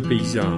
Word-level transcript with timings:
le 0.00 0.08
paysan, 0.08 0.56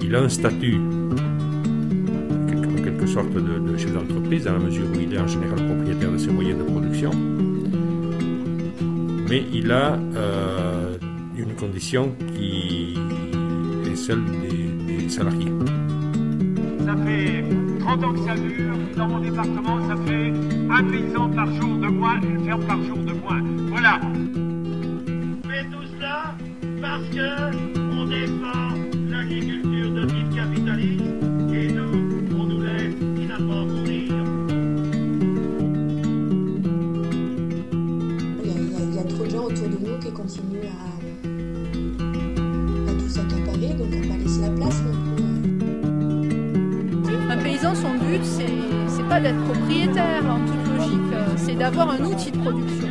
il 0.00 0.14
a 0.14 0.20
un 0.20 0.28
statut 0.28 0.76
en 0.76 2.82
quelque 2.82 3.06
sorte 3.06 3.32
de, 3.32 3.76
chef 3.76 3.92
d'entreprise, 3.92 4.44
dans 4.44 4.54
la 4.54 4.58
mesure 4.58 4.86
où 4.94 5.00
il 5.00 5.14
est 5.14 5.18
en 5.18 5.26
général 5.26 5.66
propriétaire 5.66 6.10
de 6.10 6.18
ses 6.18 6.30
moyens 6.30 6.58
de 6.58 6.64
production, 6.64 7.10
mais 9.28 9.44
il 9.52 9.70
a 9.70 9.98
euh, 10.16 10.96
une 11.36 11.54
condition 11.54 12.14
qui 12.34 12.98
est 13.86 13.96
celle 13.96 14.24
des, 14.24 15.08
salariés. 15.08 15.52
Ça 16.86 16.96
fait 17.04 17.44
30 17.80 18.04
ans 18.04 18.12
que 18.12 18.20
ça 18.20 18.34
dure, 18.34 18.76
dans 18.96 19.08
mon 19.08 19.20
département, 19.20 19.88
ça 19.88 19.96
fait 20.06 20.32
un 20.70 20.84
paysan 20.84 21.28
par 21.30 21.52
jour 21.52 21.76
de 21.76 21.88
moins, 21.88 22.20
une 22.22 22.44
ferme 22.44 22.64
par 22.64 22.82
jour 22.82 22.98
de 22.98 23.12
moins. 23.12 23.42
Voilà. 23.68 24.00
Mais 25.46 25.64
tout 25.64 25.84
cela 25.94 26.34
parce 26.80 27.08
que 27.10 27.61
propriétaire 49.62 50.22
en 50.28 50.38
toute 50.40 50.76
logique, 50.76 51.14
c'est 51.36 51.54
d'avoir 51.54 51.90
un 51.90 52.00
outil 52.00 52.30
de 52.32 52.38
production. 52.38 52.88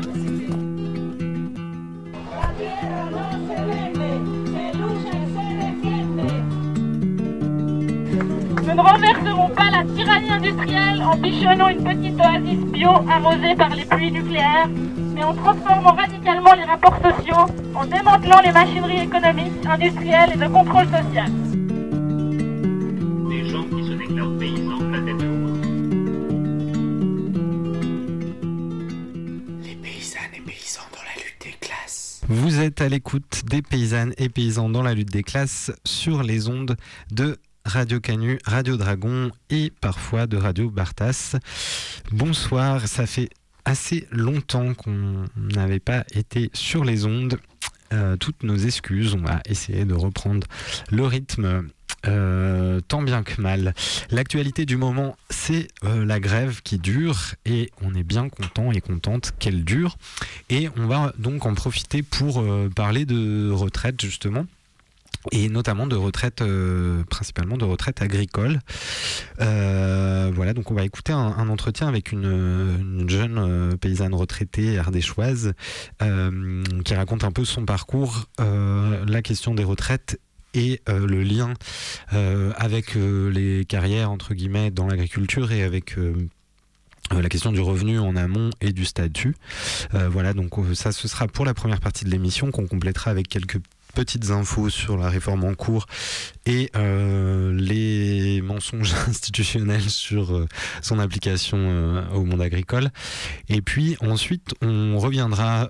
Nous 8.63 8.75
ne 8.75 8.81
renverserons 8.81 9.49
pas 9.49 9.69
la 9.69 9.83
tyrannie 9.83 10.31
industrielle 10.31 11.03
en 11.03 11.17
bichonnant 11.17 11.69
une 11.69 11.83
petite 11.83 12.19
oasis 12.19 12.65
bio 12.71 12.89
arrosée 13.09 13.55
par 13.55 13.69
les 13.69 13.85
pluies 13.85 14.11
nucléaires, 14.11 14.69
mais 15.13 15.23
en 15.23 15.33
transformant 15.33 15.93
radicalement 15.93 16.53
les 16.53 16.63
rapports 16.63 16.97
sociaux, 16.97 17.53
en 17.75 17.85
démantelant 17.85 18.39
les 18.43 18.51
machineries 18.51 19.01
économiques, 19.01 19.65
industrielles 19.69 20.31
et 20.33 20.37
de 20.37 20.47
contrôle 20.47 20.85
social. 20.85 21.40
Êtes 32.61 32.81
à 32.81 32.89
l'écoute 32.89 33.41
des 33.49 33.63
paysannes 33.63 34.13
et 34.17 34.29
paysans 34.29 34.69
dans 34.69 34.83
la 34.83 34.93
lutte 34.93 35.09
des 35.09 35.23
classes 35.23 35.71
sur 35.83 36.21
les 36.21 36.47
ondes 36.47 36.77
de 37.11 37.37
Radio 37.65 37.99
Canu, 37.99 38.37
Radio 38.45 38.77
Dragon 38.77 39.31
et 39.49 39.71
parfois 39.81 40.27
de 40.27 40.37
Radio 40.37 40.69
Bartas. 40.69 41.37
Bonsoir, 42.11 42.87
ça 42.87 43.07
fait 43.07 43.29
assez 43.65 44.07
longtemps 44.11 44.75
qu'on 44.75 45.25
n'avait 45.35 45.79
pas 45.79 46.03
été 46.13 46.51
sur 46.53 46.85
les 46.85 47.05
ondes. 47.05 47.39
Euh, 47.93 48.15
toutes 48.15 48.43
nos 48.43 48.57
excuses, 48.57 49.15
on 49.15 49.23
va 49.23 49.41
essayer 49.45 49.85
de 49.85 49.95
reprendre 49.95 50.45
le 50.91 51.03
rythme 51.03 51.67
euh, 52.07 52.79
tant 52.87 53.01
bien 53.01 53.23
que 53.23 53.41
mal. 53.41 53.73
L'actualité 54.09 54.65
du 54.65 54.77
moment, 54.77 55.15
c'est 55.29 55.67
euh, 55.83 56.05
la 56.05 56.19
grève 56.19 56.61
qui 56.63 56.77
dure 56.77 57.35
et 57.45 57.71
on 57.81 57.93
est 57.93 58.03
bien 58.03 58.29
content 58.29 58.71
et 58.71 58.81
contente 58.81 59.33
qu'elle 59.39 59.63
dure. 59.63 59.97
Et 60.49 60.69
on 60.77 60.87
va 60.87 61.13
donc 61.17 61.45
en 61.45 61.53
profiter 61.53 62.03
pour 62.03 62.43
parler 62.75 63.05
de 63.05 63.51
retraite 63.51 64.01
justement 64.01 64.45
et 65.31 65.49
notamment 65.49 65.85
de 65.85 65.95
retraite, 65.95 66.41
euh, 66.41 67.03
principalement 67.03 67.57
de 67.57 67.65
retraite 67.65 68.01
agricole. 68.01 68.59
Euh, 69.39 70.31
voilà, 70.33 70.53
donc 70.53 70.71
on 70.71 70.73
va 70.73 70.83
écouter 70.83 71.13
un, 71.13 71.49
entretien 71.49 71.87
avec 71.87 72.11
une, 72.11 73.05
jeune 73.07 73.37
euh, 73.37 73.77
paysanne 73.77 74.13
retraitée 74.13 74.77
ardéchoise 74.77 75.53
qui 76.85 76.95
raconte 76.95 77.23
un 77.23 77.31
peu 77.31 77.45
son 77.45 77.65
parcours, 77.65 78.25
la 78.39 79.21
question 79.21 79.53
des 79.53 79.63
retraites 79.63 80.19
et 80.53 80.81
le 80.87 81.23
lien 81.23 81.53
avec 82.11 82.95
les 82.95 83.65
carrières 83.65 84.11
entre 84.11 84.33
guillemets 84.33 84.71
dans 84.71 84.87
l'agriculture 84.87 85.51
et 85.51 85.63
avec 85.63 85.95
la 87.11 87.29
question 87.29 87.51
du 87.51 87.61
revenu 87.61 87.99
en 87.99 88.15
amont 88.15 88.49
et 88.61 88.73
du 88.73 88.85
statut. 88.85 89.35
voilà, 89.93 90.33
donc 90.33 90.53
ça 90.73 90.91
ce 90.91 91.07
sera 91.07 91.27
pour 91.27 91.45
la 91.45 91.53
première 91.53 91.79
partie 91.79 92.05
de 92.05 92.09
l'émission 92.09 92.51
qu'on 92.51 92.67
complétera 92.67 93.11
avec 93.11 93.27
quelques 93.27 93.59
petites 93.91 94.31
infos 94.31 94.69
sur 94.69 94.97
la 94.97 95.09
réforme 95.09 95.43
en 95.43 95.53
cours 95.53 95.85
et 96.45 96.69
euh, 96.75 97.53
les 97.53 98.41
mensonges 98.41 98.93
institutionnels 99.07 99.89
sur 99.89 100.35
euh, 100.35 100.47
son 100.81 100.99
application 100.99 101.57
euh, 101.59 102.09
au 102.13 102.23
monde 102.23 102.41
agricole. 102.41 102.89
Et 103.49 103.61
puis 103.61 103.97
ensuite, 104.01 104.53
on 104.61 104.97
reviendra 104.97 105.69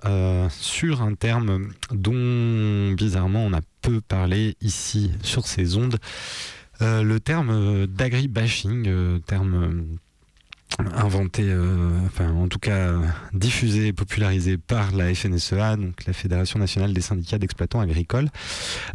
sur 0.50 1.02
un 1.02 1.14
terme 1.14 1.68
dont 1.90 2.92
bizarrement 2.92 3.44
on 3.44 3.52
a 3.52 3.60
peu 3.82 4.00
parlé 4.00 4.56
ici 4.60 5.10
sur 5.22 5.46
ces 5.46 5.76
ondes. 5.76 5.98
le 6.80 7.18
terme 7.18 7.86
d'agri-bashing, 7.86 9.20
terme 9.26 9.98
inventé, 10.94 11.44
euh, 11.46 11.90
enfin 12.06 12.30
en 12.32 12.48
tout 12.48 12.58
cas 12.58 12.94
diffusé 13.32 13.88
et 13.88 13.92
popularisé 13.92 14.56
par 14.58 14.92
la 14.92 15.14
FNSEA, 15.14 15.76
donc 15.76 16.04
la 16.06 16.12
Fédération 16.12 16.58
nationale 16.58 16.92
des 16.92 17.00
syndicats 17.00 17.38
d'exploitants 17.38 17.80
agricoles. 17.80 18.28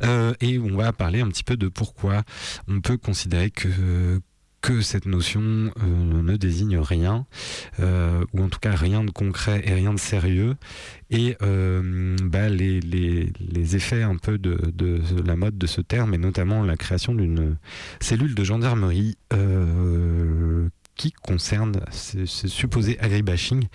Euh, 0.04 0.34
et 0.42 0.60
on 0.60 0.76
va 0.76 0.94
parler 0.94 1.22
un 1.22 1.28
petit 1.28 1.44
peu 1.44 1.58
de 1.58 1.68
pourquoi 1.68 2.24
on 2.68 2.82
peut 2.82 2.98
considérer 2.98 3.52
que 3.52 4.20
que 4.68 4.82
cette 4.82 5.06
notion 5.06 5.42
euh, 5.42 5.72
ne 5.86 6.36
désigne 6.36 6.78
rien, 6.78 7.26
ou 7.80 8.44
en 8.44 8.50
tout 8.50 8.60
cas 8.60 8.76
rien 8.76 9.04
de 9.06 9.12
concret 9.12 9.62
et 9.66 9.74
rien 9.74 9.94
de 9.94 10.00
sérieux, 10.00 10.56
et 11.10 11.38
bah, 11.40 12.50
les, 12.50 13.76
effets 13.76 14.04
un 14.04 14.18
peu 14.18 14.38
de, 14.38 14.60
de, 14.74 15.00
la 15.26 15.38
mode 15.38 15.58
de 15.58 15.68
ce 15.68 15.80
terme, 15.80 16.14
et 16.14 16.18
notamment 16.18 16.64
la 16.64 16.76
création 16.76 17.16
d'une 17.16 17.58
cellule 18.02 18.36
de 18.36 18.44
gendarmerie 18.44 19.18
qui 20.98 21.12
concerne 21.12 21.80
ce, 21.92 22.26
supposé 22.26 23.00
agribashing 23.00 23.68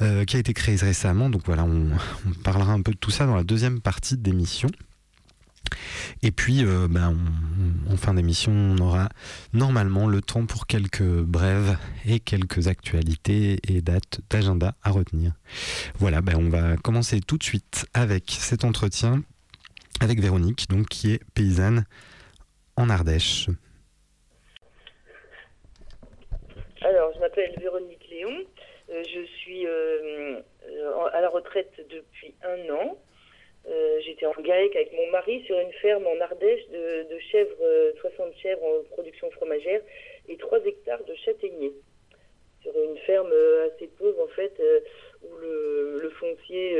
euh, 0.00 0.24
qui 0.24 0.36
a 0.36 0.38
été 0.40 0.54
créé 0.54 0.76
récemment. 0.76 1.30
Donc 1.30 1.42
voilà, 1.44 1.64
on, 1.64 1.90
parlera 2.42 2.72
un 2.72 2.80
peu 2.80 2.92
de 2.92 2.96
tout 2.96 3.10
ça 3.10 3.26
dans 3.26 3.36
la 3.36 3.44
deuxième 3.44 3.80
partie 3.80 4.16
d'émission. 4.16 4.68
Et 6.22 6.30
puis, 6.30 6.64
euh, 6.64 6.86
ben, 6.88 7.16
en 7.90 7.96
fin 7.96 8.14
d'émission, 8.14 8.52
on 8.52 8.78
aura 8.78 9.08
normalement 9.52 10.06
le 10.06 10.20
temps 10.20 10.46
pour 10.46 10.66
quelques 10.66 11.02
brèves 11.02 11.76
et 12.06 12.20
quelques 12.20 12.68
actualités 12.68 13.58
et 13.68 13.80
dates 13.80 14.20
d'agenda 14.30 14.74
à 14.82 14.90
retenir. 14.90 15.32
Voilà, 15.98 16.20
ben, 16.20 16.36
on 16.36 16.48
va 16.48 16.76
commencer 16.76 17.20
tout 17.20 17.38
de 17.38 17.42
suite 17.42 17.86
avec 17.94 18.30
cet 18.30 18.64
entretien 18.64 19.22
avec 20.00 20.20
Véronique, 20.20 20.68
donc, 20.68 20.88
qui 20.88 21.12
est 21.12 21.20
paysanne 21.34 21.84
en 22.76 22.90
Ardèche. 22.90 23.48
Alors, 26.80 27.12
je 27.14 27.20
m'appelle 27.20 27.54
Véronique 27.60 28.08
Léon. 28.10 28.34
Euh, 28.90 29.02
je 29.04 29.24
suis 29.38 29.66
euh, 29.66 30.40
à 31.12 31.20
la 31.20 31.28
retraite 31.28 31.72
depuis 31.90 32.34
un 32.42 32.74
an. 32.74 32.98
Euh, 33.68 34.00
j'étais 34.04 34.26
en 34.26 34.32
GAEC 34.32 34.74
avec 34.74 34.92
mon 34.92 35.06
mari 35.10 35.42
sur 35.46 35.58
une 35.58 35.72
ferme 35.74 36.06
en 36.06 36.20
Ardèche 36.20 36.66
de, 36.68 37.18
chèvres, 37.30 37.92
60 38.00 38.34
chèvres 38.42 38.64
en 38.64 38.82
production 38.90 39.30
fromagère 39.30 39.80
et 40.28 40.36
3 40.36 40.64
hectares 40.66 41.04
de 41.04 41.14
châtaigniers. 41.14 41.72
Sur 42.62 42.72
une 42.76 42.98
ferme 42.98 43.32
assez 43.66 43.88
pauvre, 43.98 44.24
en 44.24 44.28
fait, 44.28 44.60
où 45.22 45.36
le, 45.36 46.10
foncier 46.18 46.76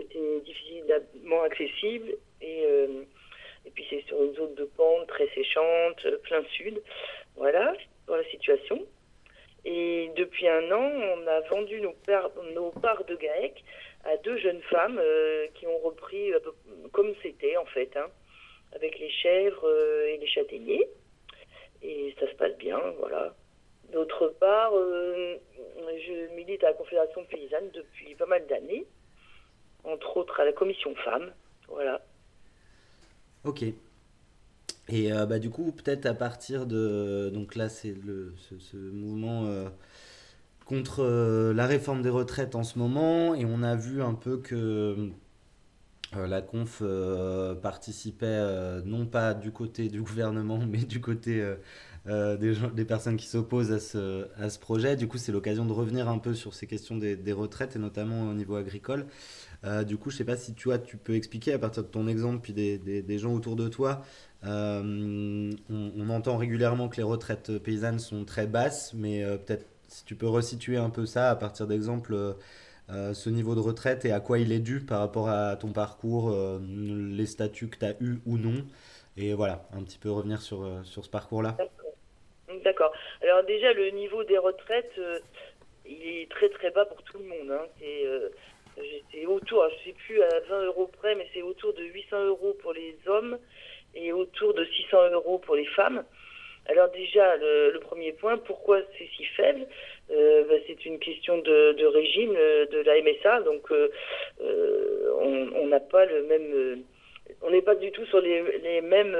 était 0.00 0.40
difficilement 0.44 1.42
accessible. 1.42 2.14
Et, 2.40 2.62
et 2.62 3.70
puis, 3.70 3.86
c'est 3.88 4.02
sur 4.06 4.20
une 4.22 4.34
zone 4.34 4.54
de 4.54 4.64
pente 4.64 5.06
très 5.06 5.28
séchante, 5.28 6.04
plein 6.22 6.42
sud. 6.56 6.82
Voilà, 7.36 7.74
dans 8.06 8.16
la 8.16 8.24
situation. 8.24 8.84
Et 9.64 10.10
depuis 10.16 10.48
un 10.48 10.72
an, 10.72 10.90
on 11.16 11.26
a 11.26 11.40
vendu 11.42 11.80
nos, 11.80 11.94
nos 12.54 12.70
parts 12.70 13.04
de 13.04 13.14
GAEC 13.14 13.62
à 14.04 14.16
deux 14.18 14.36
jeunes 14.38 14.62
femmes 14.62 14.98
euh, 14.98 15.46
qui 15.54 15.66
ont 15.66 15.78
repris 15.78 16.32
comme 16.92 17.12
c'était 17.22 17.56
en 17.56 17.66
fait, 17.66 17.96
hein, 17.96 18.08
avec 18.74 18.98
les 18.98 19.10
chèvres 19.10 19.68
euh, 19.68 20.08
et 20.08 20.16
les 20.18 20.26
châtaigniers. 20.26 20.88
Et 21.82 22.14
ça 22.18 22.30
se 22.30 22.36
passe 22.36 22.56
bien, 22.58 22.78
voilà. 22.98 23.34
D'autre 23.92 24.28
part, 24.40 24.72
euh, 24.74 25.36
je 25.78 26.34
milite 26.34 26.64
à 26.64 26.68
la 26.68 26.74
Confédération 26.74 27.24
paysanne 27.24 27.70
depuis 27.74 28.14
pas 28.14 28.26
mal 28.26 28.46
d'années, 28.46 28.86
entre 29.84 30.16
autres 30.16 30.40
à 30.40 30.44
la 30.44 30.52
Commission 30.52 30.94
femmes, 30.96 31.32
voilà. 31.68 32.00
Ok. 33.44 33.64
Et 34.88 35.12
euh, 35.12 35.26
bah, 35.26 35.38
du 35.38 35.50
coup, 35.50 35.72
peut-être 35.72 36.06
à 36.06 36.14
partir 36.14 36.66
de. 36.66 37.30
Donc 37.32 37.54
là, 37.54 37.68
c'est 37.68 37.94
ce, 38.58 38.76
mouvement 38.76 39.46
euh, 39.46 39.68
contre 40.72 41.02
euh, 41.02 41.52
la 41.52 41.66
réforme 41.66 42.00
des 42.00 42.08
retraites 42.08 42.54
en 42.54 42.62
ce 42.62 42.78
moment. 42.78 43.34
Et 43.34 43.44
on 43.44 43.62
a 43.62 43.76
vu 43.76 44.02
un 44.02 44.14
peu 44.14 44.38
que. 44.38 45.10
euh, 46.16 46.26
la 46.26 46.40
conf 46.42 46.78
euh, 46.82 47.54
participait 47.54 48.82
non 48.84 49.06
pas 49.06 49.34
du 49.34 49.50
côté 49.52 49.88
du 49.88 50.00
gouvernement, 50.08 50.58
mais 50.58 50.78
du 50.78 51.00
côté 51.00 51.44
des, 52.06 52.54
gens, 52.54 52.68
des, 52.70 52.84
personnes 52.84 53.16
qui 53.16 53.26
s'opposent 53.26 53.72
à 53.72 53.80
ce, 53.80 54.58
projet. 54.58 54.96
Du 54.96 55.08
coup, 55.08 55.18
c'est 55.18 55.32
l'occasion 55.32 55.66
de 55.66 55.72
revenir 55.72 56.08
un 56.08 56.18
peu 56.18 56.34
sur 56.34 56.54
ces 56.54 56.66
questions 56.66 56.96
des, 56.96 57.32
retraites, 57.32 57.76
et 57.76 57.78
notamment 57.78 58.30
au 58.30 58.34
niveau 58.34 58.56
agricole. 58.56 59.06
du 59.86 59.96
coup, 59.96 60.10
je 60.10 60.16
ne 60.16 60.18
sais 60.18 60.24
pas 60.24 60.36
si 60.36 60.54
tu, 60.54 60.68
vois, 60.68 60.78
tu 60.78 60.96
peux 60.96 61.14
expliquer 61.14 61.52
à 61.52 61.58
partir 61.58 61.82
de 61.82 61.88
ton 61.88 62.08
exemple, 62.08 62.40
puis 62.42 62.52
des, 62.52 63.18
gens 63.18 63.34
autour 63.34 63.56
de 63.56 63.68
toi, 63.68 64.02
on, 64.42 65.50
entend 66.10 66.36
régulièrement 66.36 66.88
que 66.88 66.96
les 66.96 67.02
retraites 67.02 67.58
paysannes 67.58 67.98
sont 67.98 68.24
très 68.24 68.46
basses, 68.46 68.92
mais 68.94 69.24
peut-être 69.46 69.66
si 69.92 70.04
tu 70.04 70.14
peux 70.14 70.28
resituer 70.28 70.76
un 70.76 70.90
peu 70.90 71.06
ça 71.06 71.30
à 71.30 71.36
partir 71.36 71.66
d'exemples 71.66 72.14
euh, 72.90 73.14
ce 73.14 73.30
niveau 73.30 73.54
de 73.54 73.60
retraite 73.60 74.04
et 74.04 74.12
à 74.12 74.20
quoi 74.20 74.38
il 74.38 74.52
est 74.52 74.58
dû 74.58 74.80
par 74.80 74.98
rapport 74.98 75.28
à 75.28 75.56
ton 75.56 75.72
parcours, 75.72 76.30
euh, 76.30 76.58
les 76.60 77.26
statuts 77.26 77.68
que 77.68 77.78
tu 77.78 77.84
as 77.84 77.94
eu 78.00 78.18
ou 78.26 78.38
non. 78.38 78.64
Et 79.16 79.34
voilà, 79.34 79.62
un 79.72 79.82
petit 79.82 79.98
peu 79.98 80.10
revenir 80.10 80.40
sur, 80.40 80.62
euh, 80.62 80.82
sur 80.84 81.04
ce 81.04 81.10
parcours-là. 81.10 81.56
D'accord. 82.64 82.92
Alors 83.22 83.44
déjà, 83.44 83.72
le 83.72 83.90
niveau 83.90 84.24
des 84.24 84.38
retraites, 84.38 85.00
il 85.86 86.02
est 86.06 86.30
très 86.30 86.48
très 86.50 86.70
bas 86.70 86.84
pour 86.84 87.02
tout 87.02 87.18
le 87.18 87.24
monde. 87.24 87.50
Hein. 87.50 87.66
C'est 89.12 89.26
autour, 89.26 89.66
je 89.68 89.74
ne 89.74 89.92
sais 89.92 89.98
plus 90.06 90.22
à 90.22 90.40
20 90.48 90.64
euros 90.64 90.90
près, 90.98 91.14
mais 91.14 91.28
c'est 91.32 91.42
autour 91.42 91.72
de 91.74 91.82
800 91.82 92.24
euros 92.24 92.56
pour 92.62 92.72
les 92.72 92.96
hommes 93.06 93.38
et 93.94 94.12
autour 94.12 94.54
de 94.54 94.64
600 94.64 95.10
euros 95.12 95.38
pour 95.38 95.54
les 95.54 95.66
femmes. 95.66 96.04
Alors 96.68 96.90
déjà, 96.90 97.36
le, 97.36 97.78
premier 97.80 98.12
point, 98.12 98.38
pourquoi 98.38 98.80
c'est 98.96 99.08
si 99.16 99.24
faible 99.24 99.66
euh, 100.10 100.44
bah, 100.48 100.54
C'est 100.66 100.84
une 100.86 100.98
question 100.98 101.38
de, 101.38 101.72
de, 101.72 101.86
régime 101.86 102.34
euh, 102.36 102.66
de 102.66 102.78
la 102.78 103.00
MSA, 103.02 103.40
donc 103.42 103.70
euh, 103.72 103.88
on 105.20 105.66
n'a 105.66 105.80
pas 105.80 106.04
le 106.04 106.22
même, 106.24 106.84
on 107.42 107.50
n'est 107.50 107.62
pas 107.62 107.74
du 107.74 107.90
tout 107.90 108.04
sur 108.06 108.20
les, 108.20 108.80
mêmes 108.82 109.16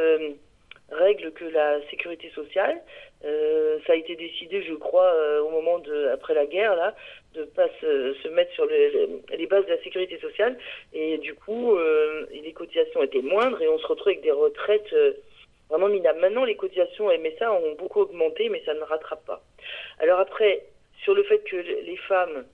règles 0.91 1.33
que 1.33 1.44
la 1.47 1.81
sécurité 1.91 2.31
sociale. 2.35 2.81
ça 3.23 3.93
a 3.93 3.97
été 3.97 4.15
décidé, 4.15 4.62
je 4.62 4.75
crois, 4.75 5.12
au 5.41 5.49
moment 5.49 5.79
de 5.79 6.09
après 6.09 6.35
la 6.35 6.47
guerre 6.47 6.77
là, 6.77 6.94
de 7.35 7.44
pas 7.44 7.69
se, 7.81 8.15
se 8.23 8.29
mettre 8.29 8.53
sur 8.53 8.67
les, 8.67 9.09
les, 9.37 9.47
bases 9.47 9.65
de 9.65 9.71
la 9.71 9.83
sécurité 9.83 10.19
sociale, 10.19 10.59
et 10.93 11.19
du 11.19 11.35
coup, 11.35 11.77
les 12.31 12.53
cotisations 12.53 13.03
étaient 13.03 13.23
moindres 13.23 13.61
et 13.62 13.69
on 13.69 13.79
se 13.79 13.87
retrouve 13.87 14.09
avec 14.09 14.23
des 14.23 14.33
retraites 14.33 14.94
vraiment 15.73 15.89
minable. 15.89 16.21
Maintenant, 16.21 16.45
les 16.45 16.55
cotisations 16.55 17.09
MSA 17.09 17.51
ont 17.51 17.75
beaucoup 17.77 18.01
augmenté, 18.01 18.51
mais 18.51 18.63
ça 18.67 18.75
ne 18.75 18.83
rattrape 18.83 19.25
pas. 19.25 19.43
Alors 19.99 20.21
après, 20.21 20.67
sur 21.03 21.15
le 21.15 21.23
fait 21.23 21.39
que 21.39 21.57
les 21.57 21.97
femmes, 21.97 22.45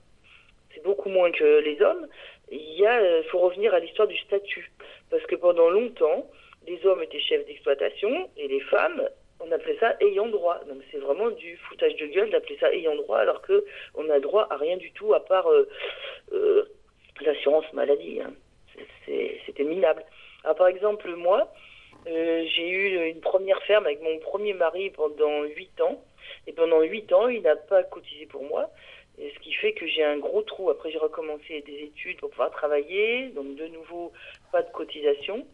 c'est 0.73 0.81
beaucoup 0.83 1.09
moins 1.09 1.29
que 1.31 1.59
les 1.59 1.81
hommes, 1.81 2.07
il 2.49 2.73
y 2.79 2.85
a, 2.85 2.97
euh, 2.97 3.21
faut 3.23 3.39
revenir 3.39 3.73
à 3.73 3.79
l'histoire 3.79 4.07
du 4.07 4.17
statut. 4.19 4.71
Parce 5.09 5.23
que 5.25 5.35
pendant 5.35 5.69
longtemps, 5.69 6.29
les 6.65 6.83
hommes 6.85 7.03
étaient 7.03 7.19
chefs 7.19 7.45
d'exploitation 7.45 8.29
et 8.37 8.47
les 8.47 8.61
femmes, 8.61 9.09
on 9.41 9.51
appelait 9.51 9.77
ça 9.79 9.95
ayant 9.99 10.27
droit. 10.27 10.59
Donc 10.69 10.81
c'est 10.89 10.99
vraiment 10.99 11.29
du 11.29 11.57
foutage 11.57 11.95
de 11.97 12.05
gueule 12.05 12.29
d'appeler 12.29 12.57
ça 12.59 12.71
ayant 12.73 12.95
droit 12.95 13.19
alors 13.19 13.41
que 13.41 13.65
on 13.95 14.09
a 14.09 14.19
droit 14.19 14.47
à 14.49 14.55
rien 14.55 14.77
du 14.77 14.91
tout 14.93 15.13
à 15.13 15.25
part 15.25 15.51
euh, 15.51 15.67
euh, 16.31 16.63
l'assurance 17.21 17.71
maladie. 17.73 18.21
Hein. 18.21 18.31
C'était 19.45 19.63
minable. 19.63 20.05
Alors 20.45 20.55
par 20.55 20.67
exemple, 20.67 21.09
moi, 21.15 21.51
euh, 22.09 22.45
j'ai 22.55 22.69
eu 22.69 23.09
une 23.09 23.21
première 23.21 23.61
ferme 23.63 23.85
avec 23.85 24.01
mon 24.01 24.17
premier 24.19 24.53
mari 24.53 24.89
pendant 24.89 25.43
8 25.43 25.81
ans. 25.81 26.03
Et 26.47 26.53
pendant 26.53 26.81
8 26.81 27.13
ans, 27.13 27.27
il 27.27 27.41
n'a 27.41 27.55
pas 27.55 27.83
cotisé 27.83 28.25
pour 28.25 28.43
moi. 28.43 28.69
Ce 29.17 29.39
qui 29.39 29.53
fait 29.53 29.73
que 29.73 29.85
j'ai 29.85 30.03
un 30.03 30.17
gros 30.17 30.41
trou. 30.43 30.69
Après, 30.69 30.91
j'ai 30.91 30.97
recommencé 30.97 31.61
des 31.61 31.83
études 31.83 32.19
pour 32.19 32.29
pouvoir 32.29 32.51
travailler. 32.51 33.27
Donc, 33.29 33.55
de 33.55 33.67
nouveau, 33.67 34.11
pas 34.51 34.61
de 34.61 34.71
cotisation. 34.71 35.45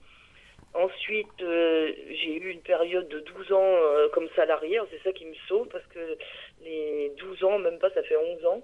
Ensuite, 0.73 1.41
euh, 1.41 1.91
j'ai 2.09 2.35
eu 2.35 2.51
une 2.51 2.61
période 2.61 3.07
de 3.07 3.19
12 3.19 3.51
ans 3.53 3.61
euh, 3.61 4.09
comme 4.09 4.27
salarié. 4.35 4.79
C'est 4.91 5.01
ça 5.03 5.11
qui 5.13 5.25
me 5.25 5.33
sauve 5.47 5.67
parce 5.69 5.85
que 5.87 6.17
les 6.63 7.11
12 7.17 7.43
ans, 7.43 7.59
même 7.59 7.79
pas, 7.79 7.89
ça 7.91 8.03
fait 8.03 8.17
11 8.17 8.45
ans. 8.45 8.61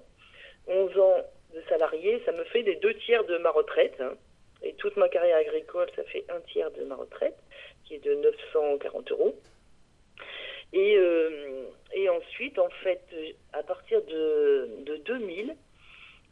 11 0.68 1.00
ans 1.00 1.18
de 1.56 1.62
salarié, 1.68 2.22
ça 2.26 2.32
me 2.32 2.44
fait 2.46 2.64
des 2.64 2.76
deux 2.76 2.94
tiers 2.96 3.24
de 3.24 3.38
ma 3.38 3.50
retraite. 3.50 3.96
Hein. 4.00 4.14
Et 4.64 4.74
toute 4.74 4.96
ma 4.98 5.10
carrière 5.10 5.38
agricole, 5.38 5.88
ça 5.96 6.04
fait 6.04 6.26
un 6.30 6.40
tiers 6.42 6.70
de 6.72 6.84
ma 6.84 6.96
retraite 6.96 7.38
de 8.00 8.16
940 8.16 9.12
euros. 9.12 9.36
Et, 10.74 10.96
euh, 10.96 11.66
et 11.94 12.10
ensuite, 12.10 12.58
en 12.60 12.70
fait, 12.84 13.02
à 13.54 13.64
partir 13.64 14.02
de, 14.04 14.70
de 14.86 14.98
2000, 14.98 15.56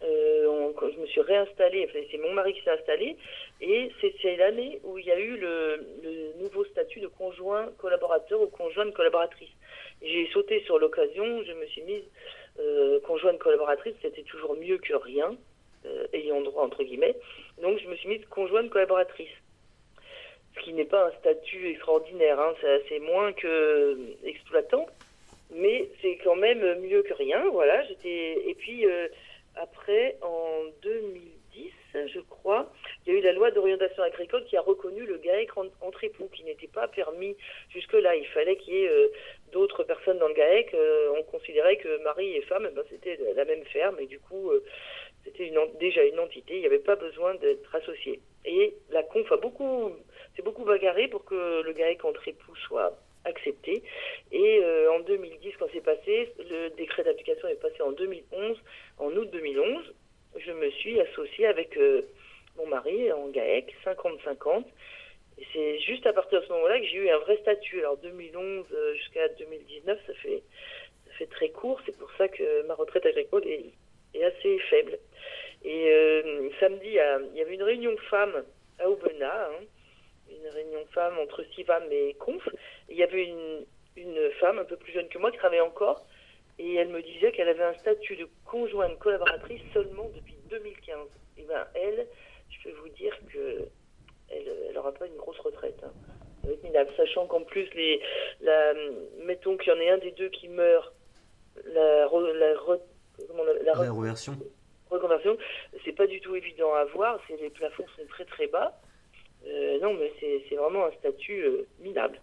euh, 0.01 0.71
je 0.81 1.00
me 1.00 1.06
suis 1.07 1.21
réinstallée, 1.21 1.89
c'est 2.09 2.17
mon 2.19 2.31
mari 2.31 2.53
qui 2.53 2.61
s'est 2.61 2.69
installé, 2.69 3.17
et 3.59 3.91
c'est 4.00 4.38
l'année 4.38 4.79
où 4.83 4.97
il 4.97 5.06
y 5.06 5.11
a 5.11 5.19
eu 5.19 5.35
le, 5.35 5.85
nouveau 6.39 6.63
statut 6.65 7.01
de 7.01 7.07
conjoint 7.07 7.69
collaborateur 7.77 8.41
ou 8.41 8.47
conjointe 8.47 8.94
collaboratrice. 8.94 9.50
J'ai 10.01 10.29
sauté 10.31 10.62
sur 10.62 10.79
l'occasion, 10.79 11.44
je 11.44 11.51
me 11.51 11.65
suis 11.65 11.81
mise 11.81 12.03
euh, 12.59 13.01
conjointe 13.01 13.39
collaboratrice, 13.39 13.95
c'était 14.01 14.23
toujours 14.23 14.55
mieux 14.55 14.77
que 14.77 14.94
rien, 14.94 15.35
ayant 16.13 16.41
droit 16.41 16.63
entre 16.63 16.83
guillemets, 16.83 17.15
donc 17.62 17.79
je 17.79 17.88
me 17.88 17.95
suis 17.95 18.09
mise 18.09 18.25
conjointe 18.25 18.69
collaboratrice 18.69 19.29
ce 19.29 19.38
qui 20.59 20.73
n'est 20.73 20.85
pas 20.85 21.07
un 21.07 21.11
statut 21.19 21.69
extraordinaire, 21.69 22.39
hein. 22.39 22.53
c'est 22.88 23.00
moins 23.00 23.33
que 23.33 23.97
exploitant, 24.23 24.85
mais 25.51 25.89
c'est 26.01 26.17
quand 26.23 26.35
même 26.35 26.79
mieux 26.81 27.03
que 27.03 27.13
rien. 27.13 27.44
Voilà, 27.51 27.83
j'étais 27.85 28.38
et 28.47 28.56
puis 28.56 28.85
euh, 28.85 29.07
après 29.56 30.17
en 30.21 30.65
2010, 30.81 31.71
je 32.13 32.19
crois, 32.21 32.71
il 33.06 33.13
y 33.13 33.15
a 33.15 33.19
eu 33.19 33.23
la 33.23 33.33
loi 33.33 33.51
d'orientation 33.51 34.03
agricole 34.03 34.45
qui 34.45 34.56
a 34.57 34.61
reconnu 34.61 35.06
le 35.06 35.17
GAEC 35.17 35.50
entre 35.81 36.03
époux, 36.03 36.29
qui 36.33 36.44
n'était 36.44 36.67
pas 36.67 36.88
permis 36.88 37.35
jusque-là. 37.69 38.15
Il 38.15 38.27
fallait 38.27 38.57
qu'il 38.57 38.75
y 38.75 38.83
ait 38.83 38.89
euh, 38.89 39.07
d'autres 39.51 39.83
personnes 39.83 40.19
dans 40.19 40.27
le 40.27 40.35
GAEC. 40.35 40.73
Euh, 40.73 41.13
on 41.17 41.23
considérait 41.23 41.77
que 41.77 42.01
mari 42.03 42.35
et 42.35 42.41
femme, 42.44 42.69
ben, 42.75 42.83
c'était 42.89 43.19
la 43.35 43.45
même 43.45 43.63
ferme 43.65 44.00
et 44.00 44.05
du 44.05 44.19
coup, 44.19 44.51
c'était 45.25 45.51
déjà 45.79 46.03
une 46.03 46.19
entité. 46.19 46.55
Il 46.55 46.59
n'y 46.59 46.67
avait 46.67 46.79
pas 46.79 46.95
besoin 46.95 47.33
d'être 47.35 47.75
associé. 47.75 48.19
Et 48.45 48.75
la 48.89 49.03
conf 49.03 49.31
a 49.31 49.38
beaucoup 49.38 49.94
c'est 50.39 50.45
beaucoup 50.45 50.63
bagarré 50.63 51.09
pour 51.09 51.25
que 51.25 51.62
le 51.62 51.74
GAEC 51.74 52.06
entre 52.06 52.25
époux 52.27 52.55
soit 52.55 52.98
accepté. 53.25 53.84
Et 54.31 54.62
euh, 54.63 54.91
en 54.93 55.01
2010, 55.01 55.53
quand 55.60 55.67
c'est 55.74 55.84
passé, 55.84 56.34
le 56.50 56.69
décret 56.77 57.03
d'application 57.03 57.48
est 57.50 57.62
passé 57.62 57.81
en 57.81 57.91
2011. 57.91 58.58
En 59.00 59.12
août 59.12 59.29
2011, 59.31 59.93
je 60.38 60.51
me 60.51 60.69
suis 60.72 61.00
associée 61.01 61.48
avec 61.48 61.75
euh, 61.77 62.03
mon 62.58 62.67
mari 62.67 63.12
en 63.12 63.27
GAEC, 63.27 63.75
50-50. 63.86 64.63
Et 65.39 65.46
c'est 65.53 65.79
juste 65.79 66.05
à 66.05 66.13
partir 66.13 66.41
de 66.41 66.46
ce 66.46 66.51
moment-là 66.53 66.79
que 66.79 66.86
j'ai 66.86 66.98
eu 66.98 67.10
un 67.10 67.19
vrai 67.19 67.38
statut. 67.41 67.79
Alors 67.79 67.98
2011 67.98 68.65
euh, 68.72 68.93
jusqu'à 68.96 69.27
2019, 69.27 70.00
ça 70.08 70.13
fait, 70.13 71.25
très 71.31 71.50
court. 71.50 71.81
C'est 71.86 71.98
pour 71.98 72.10
ça 72.17 72.29
que 72.29 72.65
ma 72.67 72.75
retraite 72.75 73.05
agricole 73.05 73.46
est 73.46 74.24
assez 74.24 74.58
faible. 74.69 74.98
Et 75.63 76.51
samedi, 76.60 76.88
il 76.88 77.38
y 77.38 77.42
avait 77.42 77.56
une 77.56 77.63
réunion 77.63 77.96
femmes 78.10 78.44
à 78.80 78.89
Aubenas. 78.89 79.50
Hein, 79.50 79.66
une 80.32 80.50
réunion 80.50 80.86
femme 80.94 81.18
entre 81.20 81.44
Sivam 81.56 81.84
et 81.92 82.16
Conf. 82.20 82.48
il 82.89 82.98
y 82.98 83.04
avait 83.04 83.25
une, 83.25 83.66
femme 84.39 84.60
un 84.60 84.63
peu 84.63 84.78
plus 84.78 84.94
jeune 84.94 85.10
que 85.10 85.18
moi 85.18 85.32
qui 85.32 85.38
travaillait 85.38 85.62
encore 85.62 86.06
et 86.58 86.75
elle 86.75 86.88
me 86.88 87.01
disait 87.01 87.32
qu'elle 87.34 87.50
avait 87.50 87.63
un 87.63 87.74
statut 87.74 88.16
de 88.16 88.30
conjointe 88.46 88.98
collaboratrice 89.00 89.62
seulement 89.74 90.10
depuis 90.16 90.36
2015. 90.50 91.08
Et 91.38 91.44
ben 91.44 91.68
elle, 91.74 92.08
je 92.50 92.63
peux 92.63 92.75
vous 92.78 92.89
dire 92.89 93.13
que 93.34 93.68
elle 94.30 94.74
n'aura 94.74 94.94
pas 94.94 95.08
une 95.08 95.16
grosse 95.18 95.39
retraite. 95.39 95.82
Hein. 95.84 95.92
Sachant 96.96 97.28
qu'en 97.28 97.42
plus, 97.42 97.68
les, 97.74 98.01
la, 98.42 98.74
mettons 99.25 99.58
qu'il 99.58 99.74
y 99.74 99.75
en 99.75 99.80
ait 99.80 99.89
un 99.89 99.98
des 99.98 100.12
deux 100.12 100.30
qui 100.30 100.48
meurt, 100.48 100.94
la, 101.66 102.06
la, 102.06 102.08
la, 102.08 103.74
reconversion, 103.74 104.38
reconversion 104.89 105.38
c'est 105.84 105.91
pas 105.91 106.08
du 106.08 106.19
tout 106.22 106.36
évident 106.36 106.74
à 106.74 106.86
voir. 106.86 107.19
Les 107.29 107.50
plafonds 107.50 107.86
sont 107.96 108.05
très 108.10 108.25
très 108.25 108.48
bas. 108.48 108.79
Euh, 109.48 109.79
non, 109.79 109.93
mais 109.93 110.12
c'est 110.19 110.55
vraiment 110.55 110.86
un 110.86 110.91
statut 110.91 111.41
euh, 111.41 111.67
minable. 111.79 112.19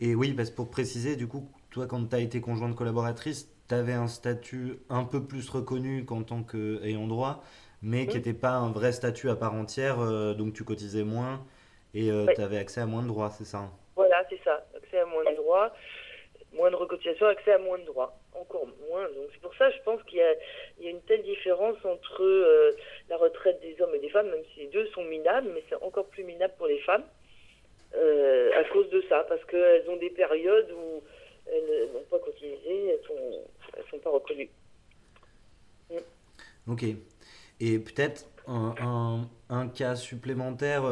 Et 0.00 0.14
oui, 0.14 0.32
parce 0.32 0.50
pour 0.50 0.70
préciser, 0.70 1.16
du 1.16 1.28
coup, 1.28 1.48
toi, 1.70 1.86
quand 1.86 2.04
tu 2.08 2.16
as 2.16 2.20
été 2.20 2.40
conjointe 2.40 2.74
collaboratrice, 2.74 3.48
tu 3.68 3.74
avais 3.74 3.92
un 3.92 4.08
statut 4.08 4.78
un 4.88 5.04
peu 5.04 5.24
plus 5.24 5.48
reconnu 5.48 6.04
qu'en 6.04 6.22
tant 6.22 6.42
qu'ayant 6.42 7.06
droit, 7.06 7.44
mais 7.82 8.06
qui 8.06 8.16
n'était 8.16 8.32
pas 8.34 8.52
un 8.52 8.72
vrai 8.72 8.92
statut 8.92 9.30
à 9.30 9.36
part 9.36 9.54
entière, 9.54 10.00
euh, 10.00 10.34
donc 10.34 10.54
tu 10.54 10.64
cotisais 10.64 11.04
moins 11.04 11.44
et 11.94 12.08
tu 12.34 12.40
avais 12.40 12.58
accès 12.58 12.80
à 12.80 12.86
moins 12.86 13.02
de 13.02 13.08
droits, 13.08 13.30
c'est 13.30 13.44
ça? 13.44 13.68
Voilà, 13.96 14.24
c'est 14.30 14.40
ça, 14.44 14.64
accès 14.76 15.00
à 15.00 15.06
moins 15.06 15.24
de 15.28 15.36
droits, 15.36 15.72
moins 16.52 16.70
de 16.70 16.76
recotisation, 16.76 17.26
accès 17.26 17.52
à 17.52 17.58
moins 17.58 17.78
de 17.78 17.84
droits 17.84 18.20
encore 18.34 18.66
moins. 18.88 19.04
Donc 19.04 19.28
c'est 19.32 19.40
pour 19.40 19.54
ça, 19.56 19.70
je 19.70 19.78
pense 19.84 20.02
qu'il 20.04 20.18
y, 20.18 20.22
a, 20.22 20.90
une 20.90 21.00
telle 21.02 21.22
différence 21.22 21.76
entre 21.84 22.22
euh, 22.22 22.72
la 23.08 23.16
retraite 23.16 23.60
des 23.60 23.80
hommes 23.80 23.94
et 23.94 23.98
des 23.98 24.08
femmes, 24.08 24.28
même 24.30 24.42
si 24.54 24.60
les 24.60 24.66
deux 24.68 24.86
sont 24.88 25.04
minables, 25.04 25.48
mais 25.54 25.62
c'est 25.68 25.82
encore 25.82 26.06
plus 26.06 26.24
minable 26.24 26.54
pour 26.58 26.66
les 26.66 26.80
femmes 26.80 27.04
euh, 27.94 28.50
à 28.56 28.64
cause 28.64 28.88
de 28.90 29.02
ça, 29.08 29.24
parce 29.28 29.44
qu'elles 29.44 29.88
ont 29.88 29.96
des 29.96 30.10
périodes 30.10 30.70
où 30.72 31.02
elles 31.52 31.88
n'ont 31.92 32.04
pas 32.10 32.18
cotisé, 32.18 32.88
elles 32.88 33.00
elles 33.76 33.84
sont 33.90 33.98
pas 33.98 34.10
reconnues. 34.10 34.50
Mm. 35.90 36.72
Ok. 36.72 36.84
Et 37.62 37.78
peut-être 37.78 38.26
un, 38.46 39.68
cas 39.74 39.94
supplémentaire, 39.94 40.82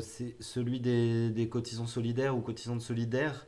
c'est 0.00 0.34
celui 0.40 0.80
des, 0.80 1.28
des, 1.30 1.48
cotisants 1.48 1.86
solidaires 1.86 2.36
ou 2.36 2.40
cotisantes 2.40 2.80
solidaires. 2.80 3.46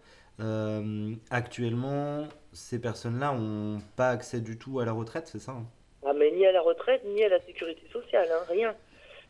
Actuellement, 1.31 2.29
ces 2.53 2.81
personnes-là 2.81 3.35
n'ont 3.35 3.81
pas 3.97 4.11
accès 4.11 4.41
du 4.41 4.59
tout 4.59 4.81
à 4.81 4.85
la 4.85 4.93
retraite, 4.93 5.29
c'est 5.29 5.39
ça 5.39 5.53
hein? 5.53 5.67
Ah, 6.07 6.13
mais 6.13 6.31
ni 6.33 6.45
à 6.47 6.53
la 6.53 6.61
retraite, 6.61 7.03
ni 7.05 7.25
à 7.25 7.31
la 7.31 7.41
sécurité 7.41 7.83
sociale, 7.91 8.29
hein, 8.31 8.45
rien. 8.49 8.75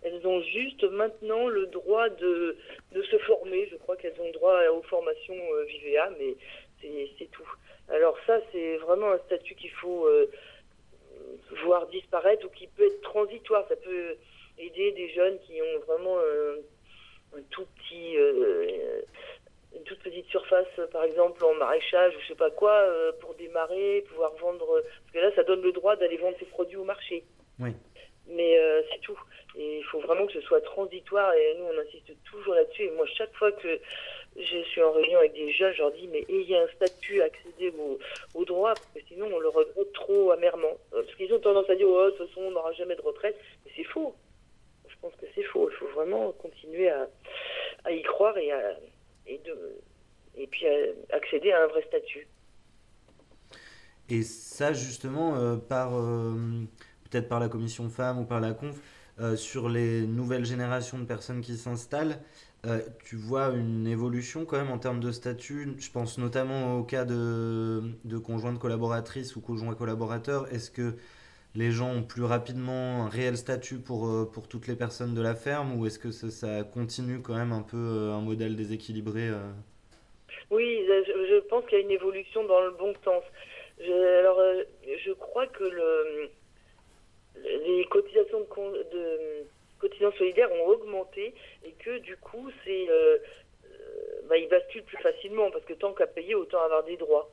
Elles 0.02 0.26
ont 0.26 0.42
juste 0.42 0.82
maintenant 0.84 1.46
le 1.46 1.66
droit 1.66 2.08
de, 2.08 2.56
de 2.92 3.02
se 3.02 3.16
former. 3.18 3.68
Je 3.70 3.76
crois 3.76 3.96
qu'elles 3.96 4.20
ont 4.20 4.30
droit 4.32 4.60
aux 4.68 4.82
formations 4.82 5.34
euh, 5.34 5.66
mais 6.18 6.34
c'est 6.82 7.30
tout. 7.30 7.48
Alors 7.88 8.16
ça, 8.26 8.38
c'est 8.52 8.76
vraiment 8.78 9.12
un 9.12 9.18
statut 9.18 9.54
qu'il 9.54 9.70
faut 9.70 10.06
euh, 10.06 10.30
voir 11.64 11.86
disparaître 11.86 12.44
ou 12.44 12.50
qui 12.50 12.66
peut 12.66 12.86
être 12.86 13.00
transitoire. 13.02 13.66
Ça 13.68 13.76
peut 13.76 14.16
aider 14.58 14.92
des 14.92 15.10
jeunes 15.10 15.38
qui 15.46 15.62
ont 15.62 15.78
vraiment 15.86 16.18
un 17.36 17.42
tout 17.50 17.64
petit, 17.76 18.16
euh, 18.16 19.00
une 19.74 19.82
toute 19.82 20.00
petite 20.00 20.26
surface, 20.26 20.68
par 20.92 21.04
exemple 21.04 21.44
en 21.44 21.54
maraîchage 21.54 22.14
ou 22.16 22.20
je 22.20 22.28
sais 22.28 22.34
pas 22.34 22.50
quoi, 22.50 22.72
euh, 22.72 23.12
pour 23.20 23.34
démarrer, 23.34 24.04
pouvoir 24.08 24.32
vendre. 24.36 24.66
Parce 24.82 25.12
que 25.12 25.18
là, 25.18 25.34
ça 25.34 25.42
donne 25.44 25.62
le 25.62 25.72
droit 25.72 25.96
d'aller 25.96 26.16
vendre 26.16 26.36
ses 26.38 26.46
produits 26.46 26.76
au 26.76 26.84
marché. 26.84 27.24
Oui. 27.58 27.70
Mais 28.26 28.58
euh, 28.58 28.82
c'est 28.90 29.00
tout. 29.00 29.18
Et 29.56 29.78
il 29.78 29.84
faut 29.84 30.00
vraiment 30.00 30.26
que 30.26 30.32
ce 30.32 30.40
soit 30.40 30.60
transitoire 30.62 31.32
et 31.34 31.56
nous, 31.58 31.64
on 31.64 31.78
insiste 31.78 32.12
toujours 32.24 32.54
là-dessus. 32.54 32.84
Et 32.84 32.90
moi, 32.90 33.06
chaque 33.06 33.34
fois 33.34 33.52
que 33.52 33.78
je 34.36 34.62
suis 34.64 34.82
en 34.82 34.92
réunion 34.92 35.18
avec 35.18 35.34
des 35.34 35.52
jeunes, 35.52 35.72
je 35.74 35.82
leur 35.82 35.92
dis, 35.92 36.08
mais 36.08 36.24
ayez 36.28 36.56
un 36.56 36.66
statut, 36.68 37.22
accéder 37.22 37.72
au, 37.78 37.98
au 38.34 38.44
droit, 38.44 38.74
parce 38.74 38.88
que 38.94 39.00
sinon, 39.08 39.28
on 39.32 39.38
le 39.38 39.48
regrette 39.48 39.92
trop 39.92 40.30
amèrement. 40.32 40.76
Euh, 40.94 41.02
parce 41.02 41.14
qu'ils 41.16 41.32
ont 41.32 41.38
tendance 41.38 41.68
à 41.68 41.74
dire, 41.76 41.86
oh, 41.88 42.06
de 42.06 42.10
toute 42.10 42.28
façon, 42.28 42.42
on 42.42 42.50
n'aura 42.50 42.72
jamais 42.72 42.96
de 42.96 43.02
retraite. 43.02 43.38
Mais 43.64 43.72
c'est 43.76 43.84
faux. 43.84 44.14
Je 44.88 44.94
pense 45.00 45.14
que 45.16 45.26
c'est 45.34 45.42
faux. 45.42 45.68
Il 45.70 45.76
faut 45.76 45.88
vraiment 45.88 46.32
continuer 46.32 46.88
à, 46.88 47.08
à 47.84 47.92
y 47.92 48.02
croire 48.02 48.36
et 48.38 48.50
à, 48.50 48.74
et, 49.26 49.40
de, 49.44 49.82
et 50.36 50.46
puis 50.46 50.66
euh, 50.66 50.92
accéder 51.12 51.52
à 51.52 51.64
un 51.64 51.66
vrai 51.66 51.82
statut. 51.88 52.26
Et 54.08 54.22
ça, 54.22 54.72
justement, 54.72 55.36
euh, 55.36 55.56
par 55.56 55.96
euh, 55.96 56.34
peut-être 57.10 57.28
par 57.28 57.40
la 57.40 57.48
commission 57.48 57.88
femmes 57.88 58.20
ou 58.20 58.24
par 58.24 58.40
la 58.40 58.52
conf, 58.52 58.80
sur 59.36 59.68
les 59.68 60.08
nouvelles 60.08 60.44
générations 60.44 60.98
de 60.98 61.04
personnes 61.04 61.40
qui 61.40 61.56
s'installent, 61.56 62.18
tu 63.04 63.14
vois 63.14 63.50
une 63.50 63.86
évolution 63.86 64.44
quand 64.44 64.56
même 64.56 64.72
en 64.72 64.78
termes 64.78 64.98
de 64.98 65.12
statut? 65.12 65.76
Je 65.78 65.88
pense 65.88 66.18
notamment 66.18 66.78
au 66.78 66.82
cas 66.82 67.04
de, 67.04 67.80
de 68.04 68.18
conjointes 68.18 68.58
collaboratrices 68.58 69.36
ou 69.36 69.40
conjoints 69.40 69.76
collaborateurs. 69.76 70.52
Est-ce 70.52 70.72
que 70.72 70.96
les 71.54 71.70
gens 71.70 71.90
ont 71.90 72.02
plus 72.02 72.24
rapidement 72.24 73.04
un 73.04 73.08
réel 73.08 73.36
statut 73.36 73.78
pour, 73.78 74.06
euh, 74.06 74.24
pour 74.32 74.48
toutes 74.48 74.66
les 74.66 74.74
personnes 74.74 75.14
de 75.14 75.22
la 75.22 75.34
ferme 75.34 75.78
ou 75.78 75.86
est-ce 75.86 75.98
que 75.98 76.10
ça, 76.10 76.64
continue 76.64 77.22
quand 77.22 77.34
même 77.34 77.52
un 77.52 77.62
peu 77.62 77.76
euh, 77.76 78.12
un 78.12 78.20
modèle 78.20 78.56
déséquilibré 78.56 79.28
euh? 79.28 79.52
Oui, 80.50 80.84
je, 80.86 81.40
pense 81.48 81.64
qu'il 81.66 81.78
y 81.78 81.80
a 81.80 81.84
une 81.84 81.90
évolution 81.90 82.44
dans 82.44 82.60
le 82.60 82.72
bon 82.72 82.92
sens. 83.04 83.22
Je, 83.80 84.18
alors, 84.18 84.38
je 84.84 85.12
crois 85.12 85.46
que 85.46 85.64
le, 85.64 86.30
les 87.42 87.84
cotisations 87.90 88.40
de 88.40 89.46
cotisations 89.78 90.12
solidaires 90.18 90.50
ont 90.52 90.68
augmenté 90.68 91.34
et 91.64 91.72
que 91.72 91.98
du 91.98 92.16
coup, 92.16 92.50
c'est 92.64 92.88
bah, 94.28 94.36
ils 94.36 94.48
basculent 94.48 94.84
plus 94.84 94.98
facilement 94.98 95.50
parce 95.50 95.64
que 95.64 95.74
tant 95.74 95.92
qu'à 95.92 96.06
payer, 96.06 96.34
autant 96.34 96.62
avoir 96.62 96.84
des 96.84 96.96
droits 96.96 97.30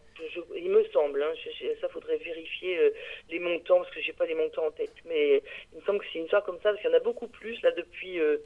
il 0.55 0.69
me 0.69 0.83
semble, 0.93 1.23
hein, 1.23 1.33
ça 1.79 1.89
faudrait 1.89 2.17
vérifier 2.17 2.77
euh, 2.77 2.89
les 3.29 3.39
montants 3.39 3.77
parce 3.77 3.91
que 3.91 4.01
j'ai 4.01 4.13
pas 4.13 4.25
les 4.25 4.35
montants 4.35 4.67
en 4.67 4.71
tête, 4.71 4.93
mais 5.05 5.41
il 5.73 5.79
me 5.79 5.83
semble 5.83 5.99
que 5.99 6.05
c'est 6.11 6.19
une 6.19 6.25
histoire 6.25 6.43
comme 6.43 6.57
ça 6.57 6.69
parce 6.71 6.81
qu'il 6.81 6.89
y 6.89 6.93
en 6.93 6.97
a 6.97 7.01
beaucoup 7.01 7.27
plus 7.27 7.61
là 7.61 7.71
depuis 7.71 8.19
euh, 8.19 8.37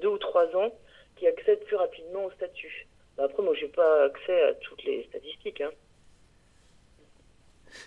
deux 0.00 0.08
ou 0.08 0.18
trois 0.18 0.46
ans 0.56 0.72
qui 1.16 1.26
accèdent 1.26 1.64
plus 1.64 1.76
rapidement 1.76 2.24
au 2.24 2.30
statut. 2.32 2.86
Bah, 3.16 3.24
après, 3.24 3.42
moi, 3.42 3.54
j'ai 3.54 3.68
pas 3.68 4.04
accès 4.04 4.42
à 4.42 4.54
toutes 4.54 4.82
les 4.84 5.04
statistiques. 5.04 5.60
Hein. 5.60 5.70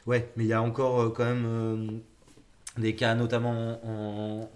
Ouais, 0.05 0.25
mais 0.35 0.43
il 0.45 0.49
y 0.49 0.53
a 0.53 0.61
encore 0.61 1.01
euh, 1.01 1.09
quand 1.09 1.25
même 1.25 2.01
des 2.77 2.95
cas, 2.95 3.13
notamment 3.15 3.79
en, 3.85 4.49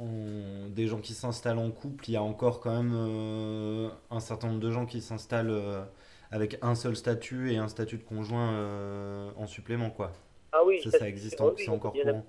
des 0.70 0.88
gens 0.88 1.00
qui 1.00 1.14
s'installent 1.14 1.60
en 1.60 1.72
couple. 1.72 2.06
Il 2.08 2.14
y 2.14 2.18
a 2.18 2.24
encore 2.24 2.60
quand 2.60 2.76
même 2.76 3.92
un 4.10 4.20
certain 4.20 4.48
nombre 4.48 4.60
de 4.60 4.72
gens 4.72 4.86
qui 4.86 5.02
s'installent 5.02 5.86
avec 6.32 6.58
un 6.62 6.76
seul 6.76 6.96
statut 6.96 7.52
et 7.52 7.58
un 7.58 7.68
statut 7.68 7.98
de 7.98 8.04
conjoint 8.04 8.54
euh, 8.54 9.30
en 9.38 9.48
supplément, 9.48 9.90
quoi. 9.90 10.12
Ah 10.52 10.64
oui, 10.64 10.82
ça, 10.82 10.92
ça, 10.92 11.08
existe, 11.08 11.42
c'est 11.58 11.70
encore 11.70 11.94
courant. 11.94 12.26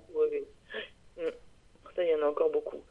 Mm. 1.17 1.21
Ça, 1.95 2.03
il 2.03 2.09
y 2.09 2.15
en 2.15 2.25
a 2.25 2.29
encore 2.29 2.49
beaucoup. 2.49 2.81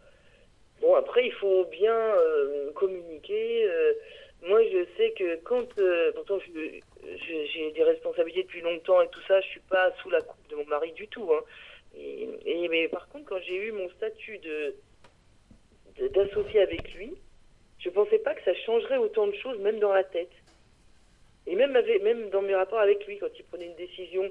Bon, 0.81 0.95
après, 0.95 1.27
il 1.27 1.33
faut 1.33 1.65
bien 1.67 1.95
euh, 1.95 2.71
communiquer. 2.73 3.65
Euh, 3.65 3.93
moi, 4.43 4.61
je 4.65 4.85
sais 4.97 5.13
que 5.13 5.37
quand, 5.43 5.67
pourtant, 6.15 6.39
j'ai 6.47 7.73
des 7.73 7.83
responsabilités 7.83 8.45
depuis 8.45 8.61
longtemps 8.61 9.01
et 9.03 9.09
tout 9.09 9.21
ça, 9.27 9.41
je 9.41 9.47
suis 9.47 9.61
pas 9.69 9.93
sous 10.03 10.11
la 10.11 10.21
coupe 10.21 10.49
de 10.51 10.57
mon 10.57 10.67
mari 10.67 10.93
du 10.93 11.09
tout. 11.09 11.31
Hein. 11.33 11.41
Et, 11.97 12.69
mais 12.69 12.89
par 12.89 13.09
contre, 13.09 13.27
quand 13.27 13.41
j'ai 13.41 13.57
eu 13.57 13.73
mon 13.73 13.89
statut 13.91 14.39
de 14.39 14.75
d'associé 16.15 16.61
avec 16.61 16.95
lui, 16.95 17.13
je 17.81 17.91
pensais 17.91 18.19
pas 18.19 18.35
que 18.35 18.43
ça 18.45 18.55
changerait 18.55 18.99
autant 18.99 19.27
de 19.27 19.35
choses, 19.35 19.59
même 19.59 19.81
dans 19.81 19.93
la 19.93 20.05
tête. 20.05 20.31
Et 21.49 21.57
même, 21.57 21.73
même 22.03 22.31
dans 22.31 22.43
mes 22.43 22.55
rapports 22.55 22.79
avec 22.79 23.05
lui, 23.07 23.19
quand 23.19 23.37
il 23.37 23.45
prenait 23.45 23.67
une 23.67 23.75
décision 23.75 24.31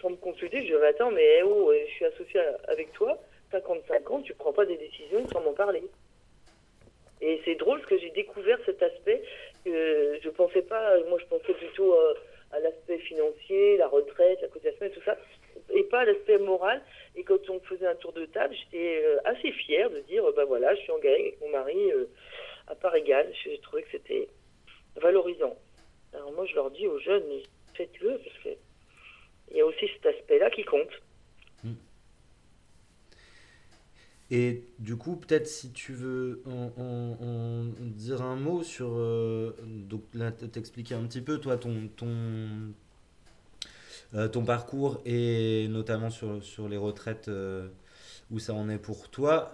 sans 0.00 0.10
me 0.10 0.16
consulter, 0.16 0.58
je 0.60 0.72
disais 0.72 0.86
Attends, 0.86 1.10
mais 1.10 1.38
eh 1.38 1.42
oh, 1.42 1.72
je 1.72 1.92
suis 1.92 2.04
associé 2.06 2.40
avec 2.68 2.92
toi, 2.92 3.18
55 3.50 4.10
ans, 4.10 4.22
tu 4.22 4.34
prends 4.34 4.52
pas 4.52 4.64
des 4.64 4.76
décisions 4.76 5.26
sans 5.28 5.42
m'en 5.42 5.52
parler. 5.52 5.82
Et 7.20 7.40
c'est 7.44 7.54
drôle 7.54 7.78
parce 7.78 7.90
que 7.90 7.98
j'ai 7.98 8.10
découvert 8.10 8.58
cet 8.66 8.82
aspect 8.82 9.22
que 9.64 10.18
je 10.22 10.28
pensais 10.30 10.62
pas, 10.62 10.98
moi 11.08 11.18
je 11.18 11.26
pensais 11.26 11.54
plutôt 11.54 11.94
à, 12.52 12.58
l'aspect 12.60 12.98
financier, 12.98 13.76
la 13.78 13.88
retraite, 13.88 14.40
la 14.42 14.48
cotisation 14.48 14.86
et 14.86 14.90
tout 14.90 15.02
ça, 15.04 15.16
et 15.70 15.84
pas 15.84 16.04
l'aspect 16.04 16.38
moral. 16.38 16.82
Et 17.16 17.24
quand 17.24 17.48
on 17.48 17.60
faisait 17.60 17.86
un 17.86 17.94
tour 17.96 18.12
de 18.12 18.26
table, 18.26 18.54
j'étais 18.54 19.02
euh, 19.04 19.18
assez 19.24 19.52
fière 19.52 19.90
de 19.90 20.00
dire 20.00 20.24
ben 20.36 20.44
voilà, 20.44 20.74
je 20.74 20.80
suis 20.80 20.92
engagée 20.92 21.20
avec 21.20 21.40
mon 21.40 21.50
mari 21.50 21.92
euh, 21.92 22.06
à 22.66 22.74
part 22.74 22.94
égale. 22.94 23.32
J'ai 23.44 23.58
trouvé 23.58 23.82
que 23.82 23.90
c'était 23.92 24.28
valorisant. 24.96 25.56
Alors 26.12 26.32
moi, 26.32 26.46
je 26.46 26.54
leur 26.54 26.70
dis 26.70 26.86
aux 26.86 26.98
jeunes, 27.00 27.22
faites-le, 27.74 28.18
parce 28.18 28.38
qu'il 28.42 29.56
y 29.56 29.60
a 29.60 29.66
aussi 29.66 29.88
cet 29.94 30.06
aspect-là 30.06 30.50
qui 30.50 30.64
compte. 30.64 31.02
Hmm. 31.64 31.74
Et 34.30 34.62
du 34.78 34.96
coup, 34.96 35.16
peut-être 35.16 35.46
si 35.46 35.72
tu 35.72 35.92
veux 35.92 36.42
en, 36.46 37.64
dire 37.80 38.22
un 38.22 38.36
mot 38.36 38.62
sur... 38.62 38.88
Donc 39.66 40.02
là, 40.14 40.30
t'expliquer 40.30 40.94
un 40.94 41.04
petit 41.04 41.20
peu, 41.20 41.38
toi, 41.38 41.56
ton, 41.56 41.88
euh, 44.14 44.28
ton 44.28 44.44
parcours 44.44 45.00
et 45.04 45.66
notamment 45.68 46.10
sur, 46.10 46.42
sur 46.42 46.68
les 46.68 46.76
retraites, 46.76 47.28
euh, 47.28 47.68
où 48.30 48.38
ça 48.38 48.54
en 48.54 48.68
est 48.68 48.78
pour 48.78 49.10
toi. 49.10 49.52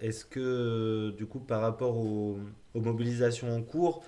Est-ce 0.00 0.24
que, 0.24 1.10
du 1.16 1.26
coup, 1.26 1.40
par 1.40 1.60
rapport 1.60 1.96
aux, 1.96 2.38
mobilisations 2.74 3.54
en 3.54 3.62
cours, 3.62 4.02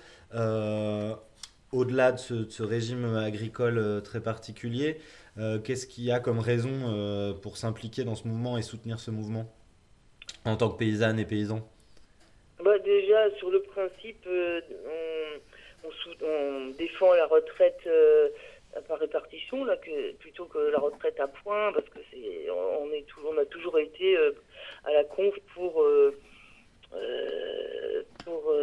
au-delà 1.71 2.11
de 2.11 2.17
ce, 2.17 2.63
régime 2.63 3.15
agricole 3.15 3.77
euh, 3.77 4.01
très 4.01 4.21
particulier, 4.21 4.97
euh, 5.37 5.59
qu'est-ce 5.59 5.87
qu'il 5.87 6.05
y 6.05 6.11
a 6.11 6.19
comme 6.19 6.39
raison 6.39 6.71
euh, 6.85 7.33
pour 7.33 7.57
s'impliquer 7.57 8.03
dans 8.03 8.15
ce 8.15 8.27
mouvement 8.27 8.57
et 8.57 8.61
soutenir 8.61 8.99
ce 8.99 9.11
mouvement 9.11 9.51
en 10.45 10.55
tant 10.55 10.69
que 10.69 10.77
paysanne 10.77 11.19
et 11.19 11.25
paysan? 11.25 11.67
Bah 12.63 12.79
Déjà, 12.79 13.29
sur 13.37 13.51
le 13.51 13.61
principe, 13.61 14.27
on, 15.83 16.67
défend 16.77 17.13
la 17.13 17.27
retraite 17.27 17.87
par 18.81 18.99
répartition 18.99 19.65
là, 19.65 19.77
que, 19.77 20.13
plutôt 20.13 20.45
que 20.45 20.57
la 20.57 20.79
retraite 20.79 21.19
à 21.19 21.27
points, 21.27 21.71
parce 21.73 21.87
que 21.89 21.99
c'est, 22.11 22.49
on, 22.49 22.91
est 22.91 23.05
toujours, 23.07 23.33
on 23.35 23.37
a 23.37 23.45
toujours 23.45 23.79
été 23.79 24.17
à 24.85 24.91
la 24.91 25.03
conf 25.03 25.35
pour 25.53 25.85
pour 28.25 28.53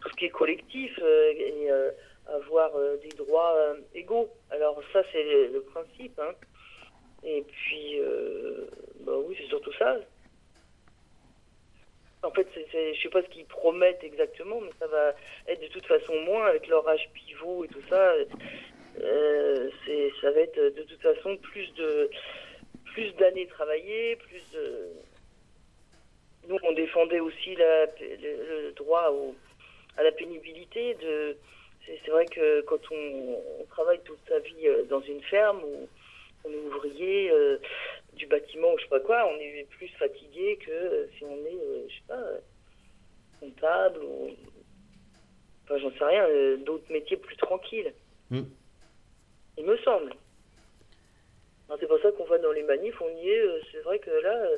tout 0.00 0.08
ce 0.10 0.16
qui 0.16 0.24
est 0.26 0.30
collectif 0.30 0.98
et 0.98 1.70
avoir 2.28 2.76
euh, 2.76 2.96
des 2.98 3.08
droits 3.16 3.54
euh, 3.56 3.80
égaux. 3.94 4.28
Alors 4.50 4.80
ça, 4.92 5.02
c'est 5.12 5.22
le, 5.22 5.60
principe. 5.62 6.18
Hein. 6.18 6.34
Et 7.24 7.42
puis, 7.42 7.98
euh, 8.00 8.66
bah 9.00 9.16
oui, 9.24 9.36
c'est 9.38 9.48
surtout 9.48 9.72
ça. 9.72 9.96
En 12.22 12.30
fait, 12.32 12.48
je 12.54 12.90
ne 12.90 12.94
sais 12.94 13.08
pas 13.10 13.22
ce 13.22 13.28
qu'ils 13.28 13.46
promettent 13.46 14.02
exactement, 14.02 14.60
mais 14.60 14.70
ça 14.78 14.88
va 14.88 15.14
être 15.46 15.62
de 15.62 15.68
toute 15.68 15.86
façon 15.86 16.14
moins 16.22 16.46
avec 16.46 16.66
leur 16.66 16.86
âge 16.88 17.08
pivot 17.14 17.64
et 17.64 17.68
tout 17.68 17.82
ça. 17.88 18.12
C'est, 19.84 20.12
ça 20.20 20.30
va 20.30 20.40
être 20.40 20.58
de 20.58 20.82
toute 20.82 21.00
façon 21.00 21.36
plus 21.36 21.72
de 21.74 22.10
plus 22.92 23.12
d'années 23.16 23.46
travaillées, 23.46 24.16
plus 24.16 24.42
de. 24.52 24.88
Nous, 26.48 26.56
on 26.62 26.72
défendait 26.72 27.20
aussi 27.20 27.54
la, 27.56 27.86
le, 27.86 28.72
droit 28.72 29.10
au, 29.10 29.34
à 29.96 30.02
la 30.02 30.12
pénibilité 30.12 30.94
de 30.94 31.36
c'est 32.04 32.10
vrai 32.10 32.26
que 32.26 32.60
quand 32.62 32.80
on, 32.90 33.64
travaille 33.70 34.00
toute 34.04 34.18
sa 34.28 34.38
vie 34.40 34.66
euh, 34.66 34.84
dans 34.84 35.00
une 35.00 35.22
ferme 35.22 35.62
ou 35.62 35.88
on 36.44 36.50
est 36.50 36.56
ouvrier 36.56 37.30
euh, 37.30 37.58
du 38.14 38.26
bâtiment 38.26 38.72
ou 38.72 38.78
je 38.78 38.82
sais 38.82 38.88
pas 38.88 39.00
quoi, 39.00 39.30
on 39.32 39.38
est 39.38 39.66
plus 39.70 39.88
fatigué 39.98 40.58
que 40.64 40.70
euh, 40.70 41.06
si 41.16 41.24
on 41.24 41.36
est, 41.46 41.54
euh, 41.54 41.86
je 41.88 41.94
sais 41.94 42.02
pas, 42.08 42.20
euh, 42.20 42.38
comptable 43.40 44.00
ou. 44.02 44.30
Enfin, 45.64 45.78
j'en 45.78 45.90
sais 45.92 46.04
rien, 46.04 46.24
euh, 46.24 46.56
d'autres 46.56 46.90
métiers 46.90 47.18
plus 47.18 47.36
tranquilles. 47.36 47.92
Mm. 48.30 48.42
Il 49.58 49.66
me 49.66 49.76
semble. 49.78 50.14
C'est 51.80 51.86
pour 51.86 51.98
ça 52.00 52.10
qu'on 52.12 52.24
va 52.24 52.38
dans 52.38 52.52
les 52.52 52.62
manifs, 52.62 53.00
on 53.00 53.08
y 53.22 53.28
est. 53.28 53.40
euh, 53.40 53.60
C'est 53.70 53.80
vrai 53.80 53.98
que 53.98 54.10
là, 54.10 54.34
euh, 54.34 54.56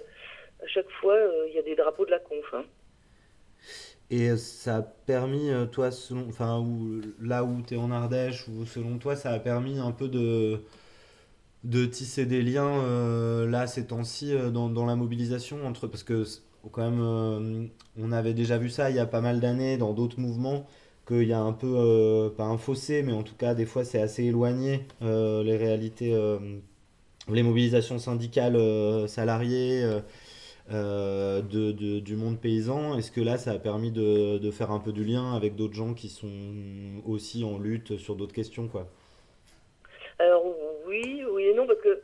à 0.63 0.67
chaque 0.69 0.89
fois, 1.01 1.15
euh, 1.15 1.47
il 1.49 1.55
y 1.55 1.59
a 1.59 1.63
des 1.63 1.75
drapeaux 1.75 2.05
de 2.05 2.11
la 2.11 2.19
conf. 2.19 2.55
hein. 2.55 2.65
Et 4.11 4.37
ça 4.37 4.77
a 4.77 4.83
permis, 4.83 5.51
toi, 5.71 5.91
selon, 5.93 6.29
enfin, 6.29 6.59
où, 6.59 7.01
là 7.21 7.45
où 7.45 7.63
tu 7.63 7.75
es 7.75 7.77
en 7.77 7.93
Ardèche, 7.93 8.49
ou 8.49 8.67
selon 8.67 8.99
toi, 8.99 9.15
ça 9.15 9.31
a 9.31 9.39
permis 9.39 9.79
un 9.79 9.93
peu 9.93 10.09
de, 10.09 10.61
de 11.63 11.87
tisser 11.87 12.27
des 12.27 12.43
liens, 12.43 13.47
là, 13.47 13.69
ces 13.69 13.87
temps-ci, 13.87 14.35
dans, 14.53 14.87
la 14.87 14.97
mobilisation 14.97 15.65
entre, 15.65 15.87
parce 15.87 16.03
que, 16.03 16.25
quand 16.73 16.91
même, 16.91 17.71
on 17.97 18.11
avait 18.11 18.35
déjà 18.35 18.59
vu 18.59 18.69
ça 18.69 18.91
il 18.91 18.97
y 18.97 18.99
a 18.99 19.07
pas 19.07 19.21
mal 19.21 19.39
d'années 19.39 19.77
dans 19.77 19.93
d'autres 19.93 20.19
mouvements, 20.19 20.67
qu'il 21.11 21.29
y 21.29 21.33
a 21.33 21.41
un 21.41 21.53
peu, 21.53 21.67
euh, 21.77 22.31
pas 22.31 22.45
un 22.45 22.57
fossé, 22.57 23.03
mais 23.03 23.13
en 23.13 23.23
tout 23.23 23.35
cas, 23.35 23.55
des 23.55 23.67
fois, 23.67 23.85
c'est 23.85 24.01
assez 24.01 24.25
éloigné, 24.25 24.87
euh, 25.03 25.43
les 25.43 25.57
réalités, 25.57 26.15
euh, 26.15 26.39
les 27.29 27.43
mobilisations 27.43 27.99
syndicales 27.99 28.57
salariées. 29.09 29.85
de, 30.71 31.99
du 31.99 32.17
monde 32.17 32.39
paysan. 32.39 32.97
Est-ce 32.97 33.11
que 33.11 33.21
là, 33.21 33.39
ça 33.39 33.51
a 33.53 33.59
permis 33.59 33.91
de, 33.91 34.39
de 34.39 34.51
faire 34.53 34.71
un 34.71 34.79
peu 34.79 34.93
du 34.93 35.05
lien 35.05 35.35
avec 35.35 35.57
d'autres 35.57 35.75
gens 35.75 35.95
qui 35.95 36.09
sont 36.09 36.31
aussi 37.05 37.43
en 37.43 37.59
lutte 37.59 37.97
sur 37.99 38.15
d'autres 38.15 38.35
questions, 38.35 38.69
quoi? 38.69 38.87
Alors 40.21 40.45
oui, 40.87 41.25
oui 41.33 41.43
et 41.45 41.55
non, 41.55 41.67
parce 41.67 41.81
que 41.81 42.03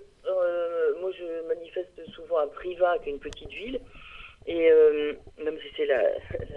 moi 1.00 1.10
je 1.12 1.46
manifeste 1.46 2.00
souvent 2.14 2.38
à 2.38 2.46
Privas, 2.48 2.98
qui 2.98 3.10
est 3.10 3.12
une 3.12 3.20
petite 3.20 3.50
ville, 3.50 3.80
et 4.46 4.70
euh, 4.70 5.14
même 5.38 5.58
si 5.60 5.68
c'est 5.76 5.86
la, 5.86 6.02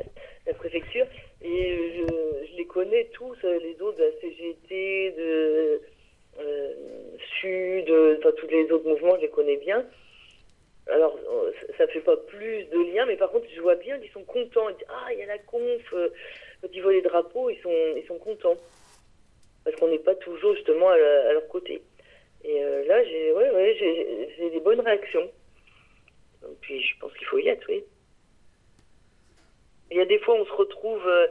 préfecture, 0.57 1.05
et 1.41 1.93
je, 1.95 2.57
les 2.57 2.65
connais 2.65 3.05
tous, 3.13 3.35
euh, 3.43 3.59
les 3.59 3.81
autres 3.81 3.97
de 3.97 4.03
la 4.03 4.11
CGT, 4.19 5.11
de 5.17 5.81
euh, 6.39 6.73
Sud, 7.39 7.89
enfin 8.19 8.31
tous 8.37 8.47
les 8.47 8.71
autres 8.71 8.87
mouvements, 8.87 9.15
je 9.17 9.21
les 9.21 9.29
connais 9.29 9.57
bien. 9.57 9.85
Alors, 10.87 11.19
ça 11.77 11.85
fait 11.87 11.99
pas 11.99 12.17
plus 12.17 12.63
de 12.65 12.93
liens, 12.93 13.05
mais 13.05 13.15
par 13.15 13.29
contre, 13.29 13.45
je 13.55 13.61
vois 13.61 13.75
bien 13.75 13.99
qu'ils 13.99 14.09
sont 14.09 14.23
contents. 14.23 14.69
Ils 14.69 14.75
disent, 14.75 14.87
ah, 14.89 15.13
il 15.13 15.19
y 15.19 15.23
a 15.23 15.27
la 15.27 15.37
conf. 15.37 15.93
Quand 16.61 16.67
ils 16.73 16.81
voient 16.81 16.93
les 16.93 17.03
drapeaux, 17.03 17.51
ils 17.51 17.59
sont, 17.61 17.93
ils 17.95 18.05
sont 18.07 18.17
contents. 18.17 18.57
Parce 19.63 19.75
qu'on 19.75 19.89
n'est 19.89 19.99
pas 19.99 20.15
toujours 20.15 20.55
justement 20.55 20.89
à, 20.89 20.97
la- 20.97 21.33
leur 21.33 21.47
côté. 21.47 21.83
Et 22.43 22.59
là, 22.87 23.03
j'ai 23.03 23.31
ouais, 23.33 23.51
ouais, 23.51 24.49
des 24.51 24.59
bonnes 24.61 24.79
réactions. 24.79 25.29
Et 26.43 26.55
puis, 26.61 26.81
je 26.81 26.97
pense 26.99 27.13
qu'il 27.13 27.27
faut 27.27 27.37
y 27.37 27.47
être, 27.47 27.65
oui. 27.69 27.83
Il 29.91 29.97
y 29.97 30.01
a 30.01 30.05
des 30.05 30.19
fois, 30.19 30.35
on 30.35 30.45
se 30.45 30.51
retrouve, 30.51 31.05
euh, 31.07 31.27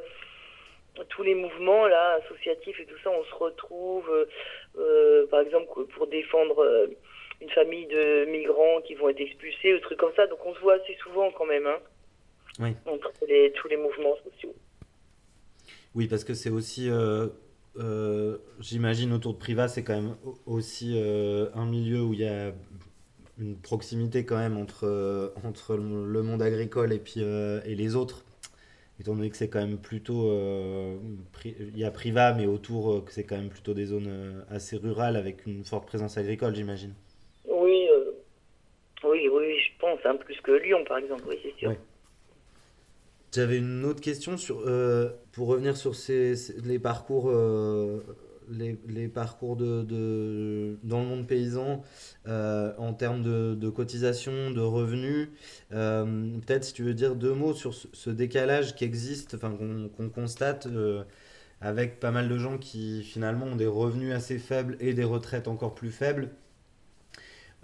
tous 1.10 1.22
les 1.22 1.34
mouvements 1.34 1.86
là, 1.86 2.20
associatifs 2.24 2.78
et 2.80 2.86
tout 2.86 2.98
ça, 3.04 3.10
on 3.10 3.24
se 3.24 3.34
retrouve, 3.34 4.08
euh, 4.10 4.26
euh, 4.78 5.26
par 5.28 5.40
exemple, 5.40 5.84
pour 5.94 6.06
défendre 6.08 6.88
une 7.40 7.50
famille 7.50 7.86
de 7.86 8.24
migrants 8.26 8.80
qui 8.82 8.94
vont 8.94 9.08
être 9.08 9.20
expulsés, 9.20 9.74
ou 9.74 9.78
trucs 9.80 9.98
comme 9.98 10.14
ça. 10.16 10.26
Donc, 10.26 10.44
on 10.44 10.54
se 10.54 10.60
voit 10.60 10.74
assez 10.74 10.96
souvent 11.02 11.30
quand 11.30 11.46
même, 11.46 11.66
hein, 11.66 11.78
Oui. 12.58 12.70
entre 12.86 13.12
les, 13.28 13.52
tous 13.52 13.68
les 13.68 13.76
mouvements 13.76 14.16
sociaux. 14.24 14.54
Oui, 15.94 16.08
parce 16.08 16.24
que 16.24 16.34
c'est 16.34 16.50
aussi, 16.50 16.90
j'imagine, 18.60 19.12
autour 19.12 19.34
de 19.34 19.38
Priva, 19.38 19.68
c'est 19.68 19.84
quand 19.84 19.94
même 19.94 20.16
au- 20.24 20.38
aussi 20.46 20.98
un 21.54 21.66
milieu 21.66 22.02
où 22.02 22.12
il 22.12 22.20
y 22.20 22.26
a 22.26 22.52
une 23.38 23.56
proximité 23.56 24.24
quand 24.24 24.36
même 24.36 24.56
entre, 24.56 24.84
euh, 24.84 25.28
entre 25.44 25.76
le 25.76 26.22
monde 26.22 26.42
agricole 26.42 26.92
et, 26.92 26.98
puis, 26.98 27.14
euh, 27.18 27.60
et 27.64 27.74
les 27.74 27.94
autres. 27.96 28.24
Étant 29.00 29.14
donné 29.14 29.30
que 29.30 29.36
c'est 29.36 29.48
quand 29.48 29.60
même 29.60 29.78
plutôt. 29.78 30.30
euh, 30.32 30.96
il 31.44 31.78
y 31.78 31.84
a 31.84 31.90
Priva, 31.92 32.34
mais 32.34 32.46
autour, 32.46 33.04
que 33.04 33.12
c'est 33.12 33.22
quand 33.22 33.36
même 33.36 33.48
plutôt 33.48 33.72
des 33.72 33.86
zones 33.86 34.44
assez 34.50 34.76
rurales 34.76 35.16
avec 35.16 35.46
une 35.46 35.64
forte 35.64 35.86
présence 35.86 36.18
agricole, 36.18 36.54
j'imagine. 36.56 36.94
Oui, 37.48 37.86
euh, 37.92 38.10
oui, 39.04 39.28
oui, 39.32 39.56
je 39.60 39.78
pense, 39.80 40.00
hein, 40.04 40.16
plus 40.16 40.40
que 40.40 40.50
Lyon, 40.50 40.84
par 40.88 40.98
exemple, 40.98 41.22
oui, 41.28 41.38
c'est 41.44 41.54
sûr. 41.60 41.72
J'avais 43.32 43.58
une 43.58 43.84
autre 43.84 44.00
question 44.00 44.36
sur, 44.36 44.64
pour 45.32 45.46
revenir 45.46 45.76
sur 45.76 45.94
ces, 45.94 46.34
ces- 46.34 46.60
les 46.62 46.80
parcours, 46.80 47.30
les, 48.50 49.08
parcours 49.08 49.56
de, 49.56 50.78
dans 50.82 51.00
le 51.00 51.06
monde 51.06 51.26
paysan 51.26 51.82
euh, 52.26 52.72
en 52.78 52.92
termes 52.92 53.22
de, 53.22 53.68
cotisation, 53.70 54.50
de 54.50 54.60
revenus. 54.60 55.28
Euh, 55.72 56.38
peut-être 56.46 56.64
si 56.64 56.72
tu 56.72 56.82
veux 56.82 56.94
dire 56.94 57.14
deux 57.16 57.34
mots 57.34 57.54
sur 57.54 57.74
ce, 57.74 58.10
décalage 58.10 58.74
qui 58.74 58.84
existe, 58.84 59.34
enfin 59.34 59.50
qu'on 59.52 59.88
qu'on 59.88 60.08
constate 60.08 60.66
euh, 60.66 61.04
avec 61.60 62.00
pas 62.00 62.10
mal 62.10 62.28
de 62.28 62.38
gens 62.38 62.58
qui 62.58 63.02
finalement 63.02 63.46
ont 63.46 63.56
des 63.56 63.66
revenus 63.66 64.12
assez 64.12 64.38
faibles 64.38 64.76
et 64.80 64.94
des 64.94 65.04
retraites 65.04 65.48
encore 65.48 65.74
plus 65.74 65.90
faibles. 65.90 66.30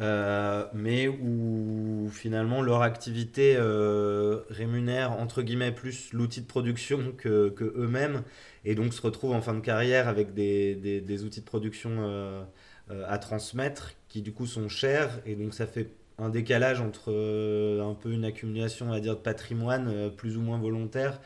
Euh, 0.01 0.67
mais 0.75 1.07
où 1.07 2.09
finalement 2.13 2.63
leur 2.63 2.83
activité 2.83 3.55
euh, 3.57 4.41
rémunère 4.51 5.13
entre 5.13 5.43
guillemets 5.43 5.71
plus 5.71 6.13
l'outil 6.13 6.41
de 6.41 6.47
production 6.47 7.13
que, 7.17 7.51
que 7.51 7.63
eux-mêmes 7.77 8.25
et 8.65 8.75
donc 8.75 8.93
se 8.93 9.01
retrouvent 9.01 9.35
en 9.35 9.41
fin 9.41 9.55
de 9.55 9.61
carrière 9.61 10.09
avec 10.09 10.35
des, 10.35 10.75
des, 10.75 11.01
des 11.01 11.23
outils 11.23 11.43
de 11.43 11.45
production 11.45 11.91
euh, 12.01 12.43
à 13.07 13.19
transmettre 13.19 13.93
qui 14.09 14.21
du 14.21 14.33
coup 14.33 14.47
sont 14.47 14.69
chers 14.69 15.21
et 15.27 15.37
donc 15.37 15.55
ça 15.55 15.65
fait 15.69 15.91
un 16.19 16.29
décalage 16.29 16.81
entre 16.81 17.11
un 17.81 17.95
peu 17.95 18.11
une 18.11 18.25
accumulation 18.25 18.87
on 18.89 18.91
va 18.91 18.99
dire 18.99 19.15
de 19.15 19.21
patrimoine 19.21 20.11
plus 20.17 20.37
ou 20.37 20.41
moins 20.41 20.59
volontaire 20.59 21.21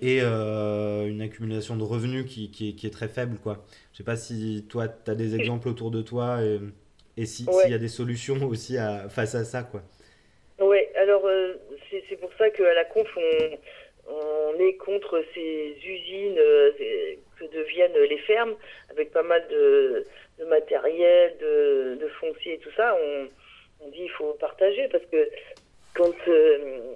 et 0.00 0.20
euh, 0.22 1.08
une 1.08 1.20
accumulation 1.20 1.76
de 1.76 1.82
revenus 1.82 2.26
qui, 2.26 2.50
qui 2.50 2.86
est 2.86 2.90
très 2.90 3.08
faible 3.08 3.38
quoi. 3.38 3.66
Je 3.92 3.98
sais 3.98 4.04
pas 4.04 4.16
si 4.16 4.64
toi 4.68 4.88
tu 4.88 5.10
as 5.10 5.14
des 5.14 5.34
exemples 5.34 5.68
autour 5.68 5.90
de 5.90 6.02
toi 6.02 6.42
et, 6.42 6.60
et 7.20 7.26
si- 7.26 7.44
s'il 7.44 7.52
Ouais. 7.52 7.70
y 7.70 7.74
a 7.74 7.78
des 7.78 7.88
solutions 7.88 8.36
aussi 8.48 8.78
à, 8.78 9.08
face 9.08 9.34
à 9.34 9.44
ça 9.44 9.62
quoi. 9.62 9.82
Oui, 10.60 10.78
alors 10.96 11.24
euh, 11.26 11.54
c'est 12.08 12.16
pour 12.20 12.30
ça 12.38 12.50
qu'à 12.50 12.74
la 12.74 12.84
conf, 12.84 13.08
on, 13.16 14.12
on 14.12 14.58
est 14.58 14.74
contre 14.74 15.22
ces 15.34 15.76
usines 15.84 16.38
euh, 16.38 16.72
que 17.38 17.44
deviennent 17.54 17.96
les 18.10 18.18
fermes, 18.18 18.54
avec 18.90 19.12
pas 19.12 19.22
mal 19.22 19.46
de, 19.48 20.04
de 20.40 20.44
matériel, 20.46 21.36
de, 21.40 21.96
de 22.00 22.08
foncier 22.20 22.54
et 22.54 22.58
tout 22.58 22.72
ça. 22.76 22.96
On, 23.00 23.28
on 23.80 23.88
dit 23.90 24.02
il 24.02 24.10
faut 24.10 24.32
partager 24.40 24.88
parce 24.88 25.04
que 25.06 25.28
quand, 25.94 26.12
euh, 26.28 26.94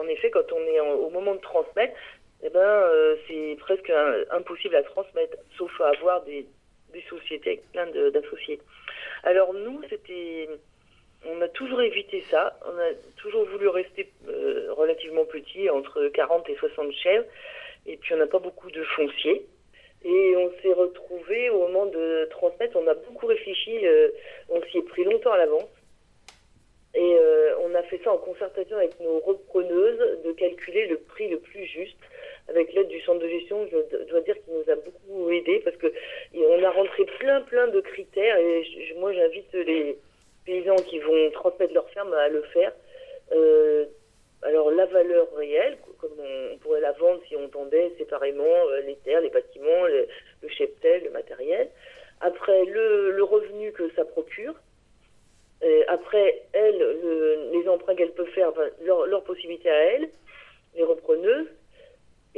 en 0.00 0.06
effet, 0.08 0.30
quand 0.30 0.50
on 0.52 0.60
est 0.66 0.80
en- 0.80 0.92
au 0.94 1.10
moment 1.10 1.34
de 1.34 1.40
transmettre, 1.40 1.94
eh 2.42 2.48
ben, 2.50 2.60
euh, 2.60 3.16
c'est 3.28 3.56
presque 3.60 3.90
un- 3.90 4.24
impossible 4.30 4.76
à 4.76 4.82
transmettre, 4.82 5.36
sauf 5.58 5.70
à 5.82 5.88
avoir 5.88 6.22
des, 6.24 6.46
des 6.92 7.02
sociétés 7.08 7.50
avec 7.50 7.72
plein 7.72 7.86
d'associés. 8.10 8.60
Alors 9.22 9.52
nous, 9.54 9.82
c'était 9.88 10.48
on 11.28 11.40
a 11.40 11.48
toujours 11.48 11.82
évité 11.82 12.22
ça. 12.30 12.58
On 12.66 12.78
a 12.78 12.92
toujours 13.16 13.44
voulu 13.48 13.68
rester 13.68 14.08
euh, 14.28 14.72
relativement 14.72 15.24
petit, 15.24 15.68
entre 15.70 16.08
40 16.08 16.48
et 16.50 16.56
60 16.56 16.92
chèvres. 16.92 17.24
Et 17.86 17.96
puis, 17.96 18.14
on 18.14 18.18
n'a 18.18 18.26
pas 18.26 18.38
beaucoup 18.38 18.70
de 18.70 18.82
foncier. 18.82 19.46
Et 20.04 20.36
on 20.36 20.50
s'est 20.62 20.72
retrouvé 20.72 21.50
au 21.50 21.60
moment 21.60 21.86
de 21.86 22.26
transmettre. 22.30 22.76
On 22.76 22.86
a 22.86 22.94
beaucoup 22.94 23.26
réfléchi. 23.26 23.86
euh, 23.86 24.10
on 24.48 24.62
s'y 24.62 24.78
est 24.78 24.82
pris 24.82 25.04
longtemps 25.04 25.32
à 25.32 25.38
l'avance. 25.38 25.68
Et 26.94 27.16
euh, 27.18 27.54
on 27.62 27.74
a 27.74 27.82
fait 27.82 28.00
ça 28.04 28.12
en 28.12 28.18
concertation 28.18 28.76
avec 28.76 28.98
nos 29.00 29.18
repreneuses 29.20 30.22
de 30.24 30.32
calculer 30.32 30.86
le 30.86 30.98
prix 30.98 31.28
le 31.28 31.38
plus 31.38 31.66
juste. 31.66 31.98
Avec 32.48 32.72
l'aide 32.72 32.88
du 32.88 33.00
centre 33.00 33.20
de 33.20 33.28
gestion, 33.28 33.66
je 33.70 34.04
dois 34.10 34.20
dire 34.20 34.36
qu'il 34.44 34.54
nous 34.54 34.70
a 34.70 34.76
beaucoup 34.76 35.30
aidé 35.30 35.60
parce 35.64 35.76
que 35.76 35.92
on 36.34 36.62
a 36.62 36.70
rentré 36.70 37.04
plein 37.18 37.40
plein 37.40 37.66
de 37.68 37.80
critères 37.80 38.36
et 38.38 38.62
moi 38.98 39.12
j'invite 39.12 39.52
les, 39.52 39.98
paysans 40.46 40.76
qui 40.76 40.98
vont 41.00 41.30
transmettre 41.32 41.74
leur 41.74 41.90
ferme 41.90 42.14
à 42.14 42.28
le 42.28 42.42
faire. 42.42 42.72
Euh, 43.32 43.84
alors 44.42 44.70
la 44.70 44.86
valeur 44.86 45.26
réelle, 45.34 45.76
comme 45.98 46.12
on, 46.18 46.56
pourrait 46.58 46.80
la 46.80 46.92
vendre 46.92 47.20
si 47.28 47.36
on 47.36 47.48
vendait 47.48 47.92
séparément 47.98 48.44
euh, 48.44 48.80
les 48.82 48.96
terres, 48.96 49.20
les 49.20 49.30
bâtiments, 49.30 49.86
le, 49.86 50.06
cheptel, 50.48 51.02
le 51.04 51.10
matériel. 51.10 51.68
Après 52.20 52.64
le, 52.64 53.22
revenu 53.22 53.72
que 53.72 53.90
ça 53.94 54.04
procure. 54.04 54.54
Euh, 55.62 55.82
après 55.88 56.42
elles, 56.52 56.78
le- 56.78 57.50
les 57.52 57.68
emprunts 57.68 57.96
qu'elles 57.96 58.12
peuvent 58.12 58.30
faire, 58.30 58.50
enfin, 58.50 58.68
leur, 58.82 59.06
leur 59.06 59.24
possibilité 59.24 59.68
à 59.68 59.84
elles, 59.94 60.08
les 60.76 60.84
repreneuses. 60.84 61.48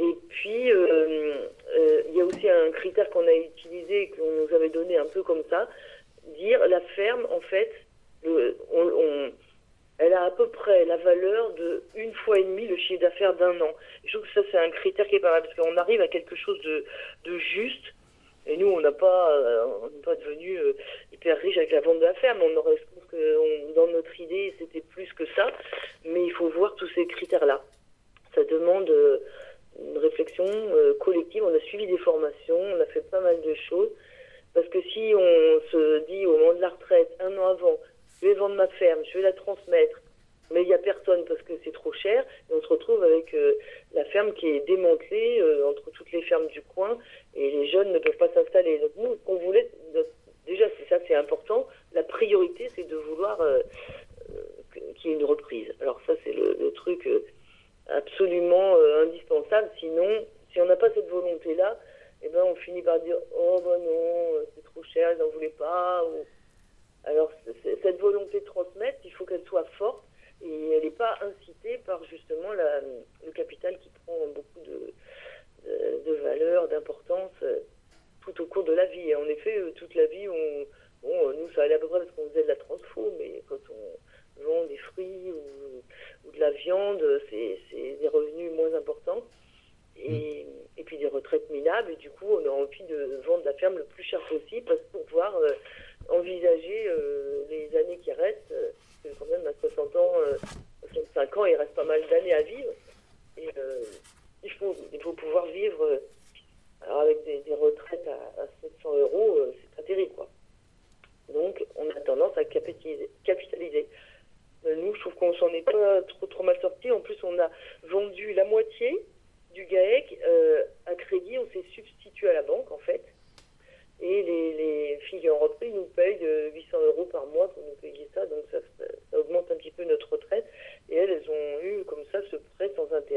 Et 0.01 0.17
puis, 0.29 0.71
euh, 0.71 1.49
euh, 1.75 2.01
il 2.07 2.15
y 2.15 2.21
a 2.21 2.23
aussi 2.23 2.49
un 2.49 2.71
critère 2.71 3.09
qu'on 3.09 3.27
a 3.27 3.33
utilisé, 3.33 4.11
qu'on 4.15 4.31
nous 4.31 4.55
avait 4.55 4.69
donné 4.69 4.97
un 4.97 5.05
peu 5.05 5.23
comme 5.23 5.43
ça, 5.49 5.69
dire 6.37 6.65
la 6.69 6.79
ferme, 6.95 7.27
en 7.29 7.41
fait, 7.41 7.69
elle 8.23 10.13
a 10.13 10.23
à 10.23 10.31
peu 10.31 10.47
près 10.47 10.85
la 10.85 10.95
valeur 10.95 11.51
de 11.55 11.83
une 11.95 12.13
fois 12.13 12.39
et 12.39 12.43
demie 12.43 12.67
le 12.67 12.77
chiffre 12.77 13.01
d'affaires 13.01 13.33
d'un 13.33 13.59
an. 13.59 13.73
Je 14.05 14.17
trouve 14.17 14.25
que 14.27 14.41
ça, 14.41 14.47
c'est 14.49 14.57
un 14.57 14.69
critère 14.69 15.05
qui 15.07 15.15
est 15.15 15.19
pas 15.19 15.31
mal, 15.31 15.43
parce 15.43 15.55
qu'on 15.55 15.75
arrive 15.75 15.99
à 15.99 16.07
quelque 16.07 16.35
chose 16.35 16.61
de, 16.61 16.85
de 17.25 17.37
juste, 17.37 17.93
Et 18.47 18.55
nous, 18.55 18.67
on 18.67 18.79
n'a 18.79 18.93
pas, 18.93 19.31
euh, 19.31 19.65
n'est 19.93 20.01
pas 20.01 20.15
devenu 20.15 20.57
hyper 21.11 21.37
riche 21.39 21.57
avec 21.57 21.71
la 21.71 21.81
vente 21.81 21.99
de 21.99 22.05
la 22.05 22.13
ferme. 22.15 22.39
On 22.41 22.55
aurait, 22.55 22.77
je 22.77 22.83
pense 22.95 23.05
que 23.11 23.73
dans 23.75 23.87
notre 23.87 24.19
idée, 24.19 24.55
c'était 24.57 24.81
plus 24.81 25.11
que 25.13 25.25
ça. 25.35 25.51
Mais 26.05 26.23
il 26.25 26.31
faut 26.31 26.47
voir 26.49 26.75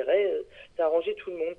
Euh, 0.08 0.42
Ça 0.76 0.84
a 0.84 0.86
arrangé 0.86 1.14
tout 1.16 1.30
le 1.30 1.36
monde. 1.38 1.54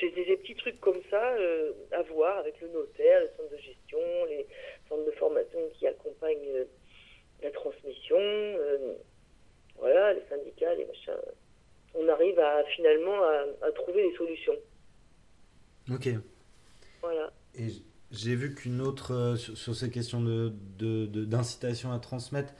C'est 0.00 0.10
des, 0.14 0.36
petits 0.38 0.54
trucs 0.54 0.80
comme 0.80 1.00
ça 1.10 1.34
euh, 1.34 1.72
à 1.92 2.00
voir 2.02 2.38
avec 2.38 2.58
le 2.62 2.68
notaire, 2.68 3.20
les 3.20 3.28
centres 3.36 3.50
de 3.52 3.56
gestion, 3.58 3.98
les 4.28 4.46
centres 4.88 5.04
de 5.04 5.10
formation 5.12 5.58
qui 5.78 5.86
accompagnent 5.86 6.48
euh, 6.54 6.64
la 7.42 7.50
transmission. 7.50 8.16
euh, 8.18 8.94
voilà, 9.78 10.14
les 10.14 10.22
syndicats, 10.30 10.74
les 10.74 10.86
machins. 10.86 11.12
On 11.94 12.08
arrive 12.08 12.38
à 12.38 12.64
finalement 12.74 13.22
à, 13.22 13.44
à 13.66 13.70
trouver 13.72 14.08
des 14.10 14.16
solutions. 14.16 14.56
Ok. 15.92 16.08
Voilà. 17.02 17.30
Et 17.54 17.68
j'ai 18.10 18.34
vu 18.34 18.54
qu'une 18.54 18.80
autre, 18.80 19.12
euh, 19.14 19.36
sur, 19.36 19.56
sur 19.56 19.74
ces 19.76 19.90
questions 19.90 20.20
de, 20.22 20.52
de- 20.78 21.06
de- 21.06 21.24
d'incitation 21.24 21.92
à 21.92 21.98
transmettre, 21.98 22.52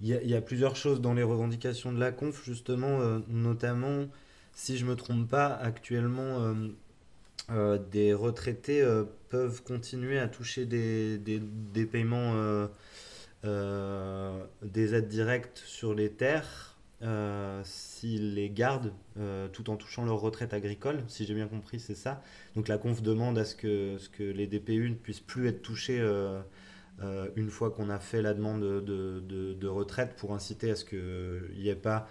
il 0.00 0.08
y, 0.08 0.28
y 0.28 0.34
a 0.36 0.40
plusieurs 0.40 0.76
choses 0.76 1.00
dans 1.00 1.14
les 1.14 1.22
revendications 1.22 1.92
de 1.92 1.98
la 1.98 2.12
conf, 2.12 2.44
justement, 2.44 3.00
euh, 3.00 3.18
notamment, 3.28 4.06
si 4.58 4.76
je 4.76 4.84
me 4.84 4.96
trompe 4.96 5.28
pas, 5.28 5.54
actuellement, 5.54 6.40
euh, 6.42 6.54
euh, 7.50 7.78
des 7.92 8.14
retraités 8.14 8.82
euh, 8.82 9.04
peuvent 9.30 9.62
continuer 9.62 10.18
à 10.18 10.28
toucher 10.28 10.66
des, 10.66 11.18
des, 11.18 11.40
des 11.40 11.86
paiements, 11.86 12.34
des 14.62 14.94
aides 14.94 15.08
directes 15.08 15.62
sur 15.66 15.94
les 15.94 16.10
terres. 16.10 16.76
s'ils 17.64 18.34
les 18.34 18.50
gardent 18.50 18.92
tout 19.52 19.70
en 19.70 19.76
touchant 19.76 20.04
leur 20.04 20.20
retraite 20.20 20.52
agricole, 20.54 20.98
si 21.08 21.24
j'ai 21.26 21.34
bien 21.34 21.48
compris, 21.48 21.80
c'est 21.80 21.94
ça. 21.94 22.22
Donc 22.56 22.68
la 22.68 22.78
conf 22.78 23.02
demande 23.02 23.38
à 23.38 23.44
ce 23.44 23.54
que, 23.54 23.96
ce 23.98 24.08
que 24.08 24.22
les 24.24 24.46
DPU 24.46 24.90
ne 24.90 24.94
puissent 24.96 25.20
plus 25.20 25.48
être 25.48 25.62
touchés 25.62 26.00
une 27.36 27.50
fois 27.50 27.70
qu'on 27.70 27.90
a 27.90 27.98
fait 27.98 28.22
la 28.22 28.34
demande 28.34 28.62
de, 28.62 28.80
de- 28.80 29.20
de- 29.20 29.54
de 29.54 29.66
retraite 29.68 30.14
pour 30.16 30.34
inciter 30.34 30.70
à 30.70 30.76
ce 30.76 30.84
qu'il 30.84 31.60
n'y 31.60 31.68
ait 31.68 31.74
pas 31.76 32.08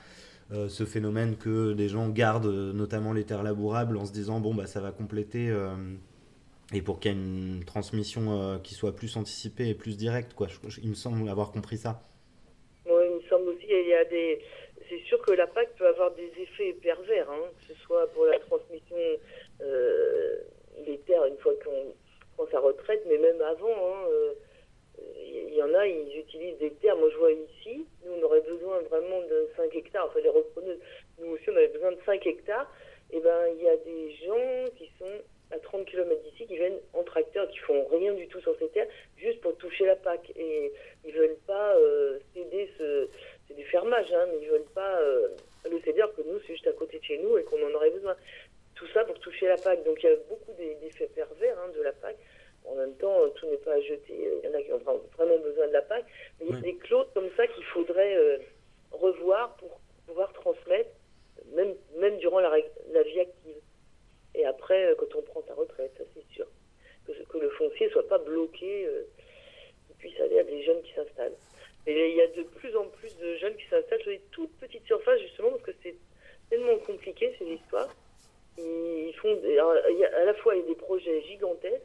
euh, 0.54 0.70
ce 0.70 0.86
phénomène 0.86 1.36
que 1.36 1.74
les 1.74 1.90
gens 1.90 2.08
gardent 2.08 2.46
euh, 2.46 2.72
notamment 2.72 3.12
les 3.12 3.26
terres 3.26 3.44
labourables 3.44 3.98
en 3.98 4.06
se 4.06 4.14
disant 4.14 4.40
bon 4.40 4.54
bah 4.56 4.66
ça 4.66 4.80
va 4.80 4.92
compléter 4.92 5.50
euh, 5.50 5.76
et 6.74 6.82
pour 6.82 7.02
qu'il 7.02 7.12
y 7.12 7.14
ait 7.14 7.18
une 7.18 7.66
transmission 7.66 8.60
qui 8.64 8.74
soit 8.74 8.96
plus 8.96 9.18
anticipée 9.18 9.68
et 9.68 9.74
plus 9.74 9.98
directe 9.98 10.34
quoi. 10.34 10.48
Il 10.82 10.90
me 10.90 10.96
semble 10.96 11.28
avoir 11.30 11.52
compris 11.52 11.78
ça. 11.78 12.02
Moi, 12.86 13.06
il 13.06 13.16
me 13.16 13.22
semble 13.30 13.50
aussi 13.50 13.68
il 13.70 13.88
y 13.90 13.94
a 13.94 14.06
des. 14.06 14.42
C'est 14.90 15.00
sûr 15.06 15.22
que 15.22 15.32
la 15.32 15.48
PAC 15.48 15.76
peut 15.78 15.88
avoir 15.88 16.12
des 16.16 16.30
effets 16.38 16.74
pervers, 16.82 17.30
hein, 17.30 17.44
que 17.60 17.74
ce 17.74 17.80
soit 17.82 18.08
pour 18.14 18.26
la 18.26 18.40
transmission 18.40 18.98
des 19.60 20.98
terres 21.08 21.26
une 21.26 21.38
fois 21.38 21.54
qu'on 21.64 21.94
prend 22.36 22.52
sa 22.52 22.60
retraite, 22.60 23.02
mais 23.08 23.18
même 23.18 23.42
avant. 23.42 23.70
hein, 23.70 24.34
Il 25.48 25.56
y, 25.56 25.64
en 25.64 25.74
a, 25.74 25.88
ils 25.88 26.20
utilisent 26.20 26.58
des 26.58 26.72
terres. 26.72 26.98
Moi, 26.98 27.10
je 27.12 27.18
vois 27.18 27.32
ici, 27.32 27.86
nous, 28.06 28.14
on 28.20 28.24
aurait 28.24 28.42
besoin 28.42 28.80
vraiment 28.90 29.22
de 29.22 29.50
5 29.56 29.76
hectares. 29.76 30.08
Enfin, 30.08 30.20
les 30.22 30.30
repreneuses, 30.30 30.80
nous 31.20 31.32
aussi, 31.32 31.50
on 31.50 31.56
avait 31.56 31.68
besoin 31.68 31.92
de 31.92 32.00
5 32.06 32.26
hectares. 32.26 32.72
Et 33.12 33.20
ben, 33.20 33.48
il 33.58 33.64
y 33.64 33.70
a 33.70 33.78
des 33.78 34.12
gens 34.26 34.66
qui 34.78 34.90
sont 35.00 35.22
à 35.52 35.60
30 35.60 35.86
km 35.86 36.22
d'ici, 36.24 36.46
qui 36.46 36.56
viennent 36.56 36.80
en 36.94 37.04
tracteur, 37.04 37.48
qui 37.50 37.60
font 37.60 37.86
rien 37.88 38.14
du 38.14 38.28
tout 38.28 38.42
sur 38.42 38.58
ces 38.60 38.68
terres, 38.70 38.88
juste 39.18 39.40
pour 39.42 39.56
toucher 39.58 39.86
la 39.86 39.96
PAC. 39.96 40.32
Et 40.36 40.74
ils 41.06 41.14
veulent 41.14 41.38
pas 41.46 41.76
euh, 41.76 42.20
céder 42.34 42.70
ce. 42.78 43.08
C'est 43.48 43.56
du 43.56 43.64
fermage, 43.66 44.12
hein, 44.12 44.26
mais 44.30 44.40
ils 44.42 44.50
veulent 44.50 44.72
pas 44.76 45.00
euh, 45.00 45.30
le 45.72 45.80
céder, 45.82 46.04
que 46.16 46.22
nous, 46.24 46.40
c'est 46.42 46.54
juste 46.54 46.68
à 46.68 46.74
côté 46.74 47.00
de 47.00 47.04
chez 47.04 47.18
nous 47.20 47.38
et 47.38 47.44
qu'on 47.44 47.64
en 47.66 47.74
aurait 47.74 47.92
besoin. 47.92 48.16
Tout 48.76 48.88
ça 48.94 49.06
pour 49.06 49.18
toucher 49.20 49.48
la 49.48 49.56
PAC. 49.56 49.84
Donc, 49.86 50.04
il 50.04 50.10
y 50.10 50.14
a 50.14 50.16
beaucoup 50.30 50.52
d'effets 50.58 51.10
pervers 51.16 51.58
hein, 51.60 51.70
de 51.76 51.82
la 51.82 51.94
PAC. 51.94 52.18
En 52.68 52.76
même 52.76 52.94
temps, 52.96 53.22
euh, 53.24 53.30
tout 53.30 53.46
n'est 53.48 53.58
pas 53.58 53.74
à 53.74 53.82
jeter. 53.82 54.14
Il 54.44 54.50
y 54.50 54.54
en 54.54 54.58
a 54.58 54.62
qui 54.62 54.72
ont 54.74 54.78
vra- 54.80 55.00
vraiment 55.18 55.38
besoin 55.40 55.68
de 55.68 55.74
la 55.74 55.82
PAC. 55.82 56.06
Mais 56.40 56.48
il 56.50 56.56
y 56.56 56.58
a 56.58 56.62
des 56.62 56.76
clauses 56.76 57.08
comme 57.14 57.30
ça 57.38 57.48
qu'il 57.48 57.64
faudrait 57.66 58.16
euh, 58.16 58.38
revoir 58.92 59.56
pour 59.56 59.80
pouvoir 60.06 60.32
transmettre, 60.34 60.90
même, 61.54 61.76
même 61.98 62.18
durant 62.18 62.40
la, 62.40 62.50
vie 62.58 63.20
active. 63.20 63.56
Et 64.36 64.46
après, 64.46 64.86
euh, 64.88 64.96
quand 64.96 65.16
on 65.16 65.22
prend 65.22 65.42
sa 65.48 65.54
retraite, 65.54 65.92
ça 65.98 66.04
c'est 66.14 66.34
sûr. 66.36 66.48
Que, 67.06 67.14
que 67.14 67.38
le 67.38 67.50
foncier 67.52 67.88
ne 67.88 67.92
soit 67.92 68.08
pas 68.08 68.18
bloqué, 68.18 68.86
euh, 68.86 69.04
qu'il 69.88 69.96
puisse 69.98 70.20
aller 70.20 70.40
à 70.40 70.44
des 70.44 70.64
jeunes 70.64 70.82
qui 70.82 70.94
s'installent. 70.94 71.36
Et 71.86 72.10
il 72.10 72.16
y 72.18 72.22
a 72.22 72.28
de 72.28 72.44
plus 72.44 72.76
en 72.76 72.86
plus 72.86 73.16
de 73.18 73.36
jeunes 73.38 73.56
qui 73.56 73.66
s'installent 73.70 74.02
sur 74.02 74.12
des 74.12 74.22
toutes 74.32 74.52
petites 74.60 74.86
surfaces, 74.86 75.22
justement, 75.22 75.52
parce 75.52 75.64
que 75.64 75.72
c'est 75.84 75.96
tellement 76.50 76.78
compliqué, 76.80 77.34
ces 77.40 77.46
histoires. 77.46 77.90
Ils 78.58 79.14
font 79.22 79.34
des- 79.38 79.54
alors, 79.54 79.76
il 79.90 79.98
y 80.00 80.06
a- 80.06 80.18
à 80.18 80.26
la 80.26 80.34
fois 80.34 80.56
il 80.56 80.62
y 80.62 80.64
a 80.66 80.68
des 80.68 80.76
projets 80.76 81.22
gigantesques, 81.24 81.82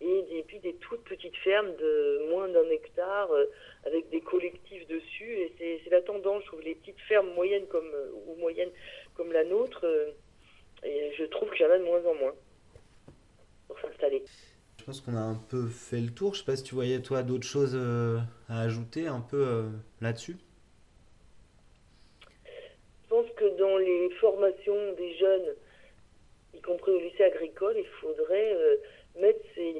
et 0.00 0.22
des, 0.30 0.42
puis 0.42 0.58
des 0.60 0.74
toutes 0.74 1.04
petites 1.04 1.36
fermes 1.36 1.74
de 1.76 2.28
moins 2.30 2.48
d'un 2.48 2.68
hectare 2.70 3.30
euh, 3.32 3.46
avec 3.86 4.08
des 4.10 4.20
collectifs 4.20 4.86
dessus 4.88 5.32
et 5.32 5.80
c'est 5.84 5.90
la 5.90 6.02
tendance 6.02 6.42
je 6.42 6.48
trouve 6.48 6.60
les 6.60 6.74
petites 6.74 7.00
fermes 7.08 7.32
moyennes 7.34 7.66
comme 7.68 7.90
euh, 7.94 8.10
ou 8.26 8.34
moyennes 8.36 8.70
comme 9.14 9.32
la 9.32 9.44
nôtre 9.44 9.80
euh, 9.84 10.10
et 10.84 11.12
je 11.18 11.24
trouve 11.24 11.50
qu'il 11.52 11.64
y 11.64 11.68
en 11.68 11.72
a 11.72 11.78
de 11.78 11.84
moins 11.84 12.04
en 12.04 12.14
moins 12.14 12.34
pour 13.68 13.80
s'installer 13.80 14.22
Je 14.78 14.84
pense 14.84 15.00
qu'on 15.00 15.16
a 15.16 15.20
un 15.20 15.40
peu 15.48 15.66
fait 15.66 16.00
le 16.00 16.10
tour. 16.10 16.34
Je 16.34 16.40
sais 16.40 16.44
pas 16.44 16.56
si 16.56 16.62
tu 16.62 16.74
voyais 16.74 17.00
toi 17.00 17.22
d'autres 17.22 17.46
choses 17.46 17.74
euh, 17.74 18.18
à 18.50 18.60
ajouter 18.60 19.06
un 19.06 19.20
peu 19.20 19.64
là-dessus? 20.00 20.36
je 23.04 23.08
pense 23.08 23.30
que 23.36 23.56
dans 23.56 23.78
les 23.78 24.10
formations 24.20 24.92
des 24.98 25.16
jeunes 25.16 25.54
y 26.54 26.60
compris 26.60 26.90
au 26.90 26.98
lycée 26.98 27.22
agricole 27.22 27.76
il 27.78 27.86
faudrait 28.00 28.56
mettre 29.20 29.40
ces, 29.54 29.74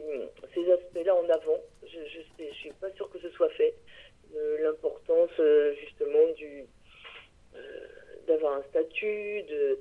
ces 0.54 0.70
aspects-là 0.72 1.14
en 1.14 1.28
avant. 1.28 1.60
Je 1.84 1.98
sais- 2.36 2.48
je 2.50 2.54
suis 2.54 2.72
pas 2.72 2.90
sûre 2.92 3.10
que 3.10 3.18
ce 3.18 3.30
soit 3.30 3.50
fait. 3.50 3.74
Euh, 4.34 4.58
l'importance 4.62 5.30
euh, 5.38 5.74
justement 5.74 6.32
du 6.36 6.64
euh, 7.56 7.86
d'avoir 8.26 8.54
un 8.58 8.62
statut, 8.64 9.42
de 9.44 9.78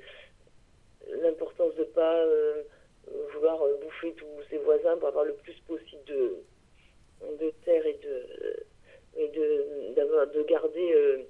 l'importance 1.21 1.73
de 1.75 1.83
pas 1.83 2.25
vouloir 3.33 3.59
bouffer 3.81 4.13
tous 4.13 4.27
ses 4.49 4.57
voisins 4.59 4.97
pour 4.97 5.07
avoir 5.09 5.25
le 5.25 5.33
plus 5.33 5.59
possible 5.67 6.03
de, 6.05 6.37
de 7.39 7.51
terre 7.63 7.85
et 7.85 7.97
de, 8.03 8.65
et 9.17 9.27
de, 9.29 10.33
de 10.33 10.43
garder 10.43 11.25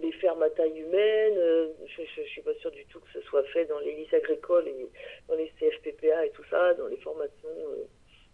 des 0.00 0.12
fermes 0.12 0.42
à 0.42 0.50
taille 0.50 0.78
humaine. 0.78 1.34
Euh, 1.36 1.68
je 1.86 2.20
ne 2.20 2.26
suis 2.26 2.42
pas 2.42 2.54
sûre 2.54 2.70
du 2.70 2.84
tout 2.86 3.00
que 3.00 3.10
ce 3.12 3.20
soit 3.22 3.44
fait 3.44 3.66
dans 3.66 3.78
les 3.80 3.94
lycées 3.94 4.16
agricoles 4.16 4.68
et 4.68 4.86
dans 5.28 5.34
les 5.34 5.52
CFPPA 5.58 6.26
et 6.26 6.30
tout 6.30 6.44
ça, 6.50 6.74
dans 6.74 6.86
les 6.86 6.96
formations 6.98 7.48
euh, 7.48 7.84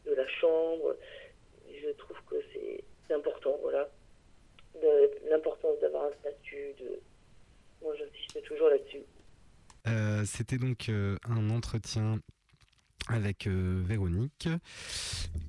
de 0.06 0.14
la 0.14 0.26
chambre. 0.28 0.96
Je 1.70 1.90
trouve 1.90 2.16
que 2.30 2.36
c'est, 2.52 2.82
important, 3.14 3.56
voilà. 3.62 3.88
L'importance 5.30 5.78
d'avoir 5.80 6.06
un 6.06 6.12
statut. 6.20 6.74
De... 6.80 7.00
Moi, 7.82 7.94
j'insiste 7.96 8.42
toujours 8.44 8.68
là-dessus. 8.68 9.04
Euh, 9.86 10.22
C'était 10.24 10.58
donc 10.58 10.88
un 10.88 11.50
entretien 11.50 12.18
avec 13.08 13.46
Véronique. 13.46 14.48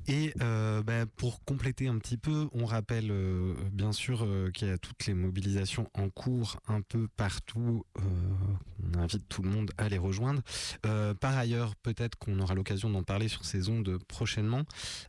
Et 0.08 0.34
euh, 0.42 0.82
bah, 0.84 1.06
pour 1.18 1.44
compléter 1.44 1.88
un 1.88 1.98
petit 1.98 2.18
peu, 2.18 2.48
on 2.54 2.66
rappelle 2.66 3.12
euh, 3.12 3.54
bien 3.74 3.92
sûr 3.92 4.24
euh, 4.24 4.50
qu'il 4.52 4.70
y 4.70 4.72
a 4.72 4.78
toutes 4.78 5.06
les 5.06 5.14
mobilisations 5.14 5.90
en 5.94 6.10
cours 6.10 6.62
un 6.68 6.82
peu 6.82 7.10
partout. 7.18 7.86
On 8.94 9.00
invite 9.00 9.28
tout 9.28 9.42
le 9.42 9.50
monde 9.50 9.72
à 9.78 9.90
les 9.90 9.98
rejoindre. 9.98 10.42
Par 11.20 11.38
ailleurs, 11.38 11.76
peut-être 11.76 12.18
qu'on 12.18 12.40
aura 12.40 12.54
l'occasion 12.54 12.90
d'en 12.90 13.04
parler 13.04 13.28
sur 13.28 13.44
ces 13.44 13.70
ondes 13.70 13.98
prochainement. 14.08 14.64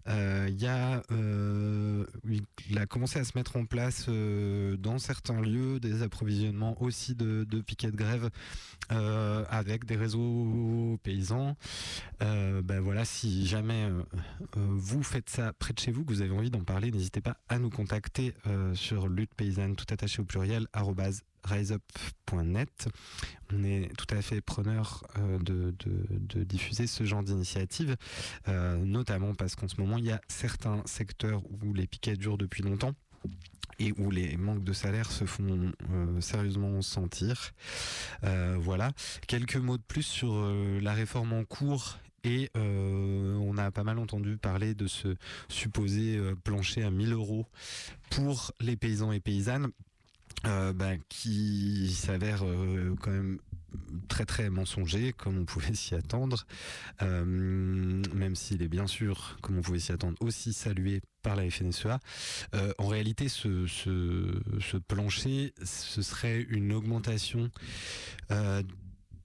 Il 0.07 0.57
y 0.59 0.67
a, 0.67 1.03
il 1.11 2.79
a 2.79 2.87
commencé 2.87 3.19
à 3.19 3.25
se 3.25 3.37
mettre 3.37 3.57
en 3.57 3.67
place 3.67 4.09
dans 4.09 4.99
certains 4.99 5.41
lieux 5.41 5.79
des 5.81 6.03
approvisionnements 6.03 6.81
aussi 6.83 7.15
de, 7.15 7.45
piquets 7.61 7.91
de 7.91 7.97
grève 7.97 8.31
avec 8.89 9.85
des 9.85 9.97
réseaux 9.97 10.99
paysans. 11.03 11.57
Ben 12.21 12.81
voilà, 12.81 13.05
si 13.05 13.47
jamais 13.47 13.89
vous 14.89 15.03
faites 15.03 15.29
ça 15.29 15.53
près 15.53 15.75
de 15.75 15.79
chez 15.79 15.93
vous, 15.93 16.03
que 16.03 16.13
vous 16.15 16.23
avez 16.23 16.33
envie 16.33 16.51
d'en 16.51 16.65
parler, 16.65 16.91
n'hésitez 16.91 17.21
pas 17.21 17.37
à 17.51 17.59
nous 17.59 17.69
contacter 17.69 18.33
euh, 18.47 18.75
sur 18.75 19.07
lutte 19.07 19.35
paysanne 19.35 19.77
tout 19.77 19.85
attaché 19.91 20.23
au 20.23 20.25
pluriel 20.25 20.67
riseup.net. 21.45 22.89
On 23.53 23.65
est 23.65 23.95
tout 23.99 24.15
à 24.15 24.23
fait 24.23 24.41
preneur 24.41 25.05
euh, 25.19 25.39
de, 25.41 26.45
diffuser 26.45 26.87
ce 26.87 27.05
genre 27.05 27.23
d'initiative, 27.23 27.97
euh, 28.49 28.79
notamment 28.79 29.35
parce 29.35 29.57
qu'en 29.57 29.69
ce 29.69 29.79
moment, 29.79 29.99
il 29.99 30.07
y 30.07 30.11
a 30.11 30.23
certains 30.29 30.83
secteurs 30.87 31.43
où 31.63 31.75
les 31.75 31.87
piquets 31.87 32.17
durent 32.17 32.39
depuis 32.39 32.63
longtemps 32.63 32.95
et 33.79 33.93
où 33.99 34.11
les 34.11 34.39
manques 34.39 34.65
de 34.65 34.73
salaire 34.73 35.11
se 35.11 35.27
font 35.27 35.71
sérieusement 36.21 36.81
sentir. 36.83 37.53
Voilà. 38.23 38.91
Quelques 39.29 39.57
mots 39.57 39.77
de 39.77 39.83
plus 39.83 40.03
sur 40.03 40.35
la 40.81 40.95
réforme 40.95 41.33
en 41.35 41.45
cours 41.45 41.99
et 42.25 42.51
euh, 42.57 43.37
on 43.37 43.57
a 43.57 43.71
pas 43.71 43.85
mal 43.85 43.99
entendu 43.99 44.37
parler 44.37 44.75
de 44.75 44.87
ce 44.87 45.17
supposé 45.49 46.17
euh, 46.17 46.35
plancher 46.35 46.83
à 46.83 46.91
1000 46.91 47.13
euros 47.13 47.47
pour 48.11 48.53
les 48.61 48.77
paysans 48.77 49.13
et 49.13 49.21
paysannes. 49.21 49.69
Euh, 50.47 50.73
bah, 50.73 50.93
qui 51.09 51.93
s'avère 51.93 52.45
quand 53.01 53.11
même 53.11 53.41
très 54.07 54.25
très 54.25 54.51
mensonger 54.51 55.13
comme 55.13 55.37
on 55.37 55.45
pouvait 55.45 55.75
s'y 55.75 55.97
attendre 55.97 56.47
même 57.01 58.37
s'il 58.37 58.63
est 58.63 58.69
bien 58.69 58.87
sûr 58.87 59.37
comme 59.41 59.59
on 59.59 59.63
pouvait 59.63 59.81
s'y 59.81 59.91
attendre 59.91 60.17
aussi 60.21 60.53
salué 60.53 61.01
par 61.23 61.35
la 61.35 61.51
FNSEA 61.51 61.99
en 62.79 62.87
réalité 62.87 63.29
ce, 63.29 63.67
plancher 64.87 65.55
ce 65.65 66.03
serait 66.03 66.43
une 66.43 66.73
augmentation 66.73 67.51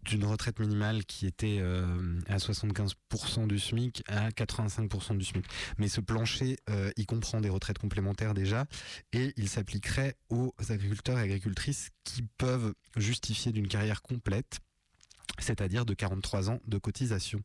d'une 0.04 0.26
retraite 0.26 0.60
minimale 0.60 1.06
qui 1.06 1.26
était 1.26 1.58
euh, 1.60 2.20
à 2.28 2.38
75% 2.38 3.48
du 3.48 3.60
SMIC 3.60 4.04
à 4.08 4.30
85% 4.30 5.18
du 5.18 5.26
SMIC. 5.26 5.46
Mais 5.78 5.88
ce 5.88 6.02
plancher, 6.02 6.58
euh, 6.70 6.92
il 6.98 7.06
comprend 7.06 7.42
des 7.42 7.50
retraites 7.50 7.78
complémentaires 7.78 8.34
déjà 8.34 8.66
et 9.12 9.34
il 9.38 9.50
s'appliquerait 9.50 10.16
aux 10.30 10.54
agriculteurs 10.70 11.20
et 11.20 11.24
agricultrices 11.24 11.89
qui 12.04 12.24
peuvent 12.38 12.74
justifier 12.96 13.52
d'une 13.52 13.68
carrière 13.68 14.02
complète 14.02 14.60
c'est-à-dire 15.39 15.86
de 15.86 15.93
43 15.93 16.49
ans 16.49 16.59
de 16.67 16.77
cotisation. 16.77 17.41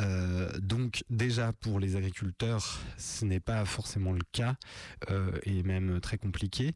Euh, 0.00 0.50
donc 0.58 1.04
déjà 1.10 1.52
pour 1.52 1.78
les 1.78 1.96
agriculteurs, 1.96 2.80
ce 2.98 3.24
n'est 3.24 3.40
pas 3.40 3.64
forcément 3.64 4.12
le 4.12 4.22
cas 4.32 4.56
euh, 5.10 5.30
et 5.44 5.62
même 5.62 6.00
très 6.00 6.18
compliqué. 6.18 6.74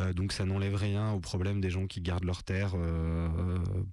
Euh, 0.00 0.12
donc 0.12 0.32
ça 0.32 0.44
n'enlève 0.44 0.74
rien 0.74 1.12
au 1.12 1.20
problème 1.20 1.60
des 1.60 1.70
gens 1.70 1.86
qui 1.86 2.00
gardent 2.00 2.24
leur 2.24 2.42
terre 2.42 2.74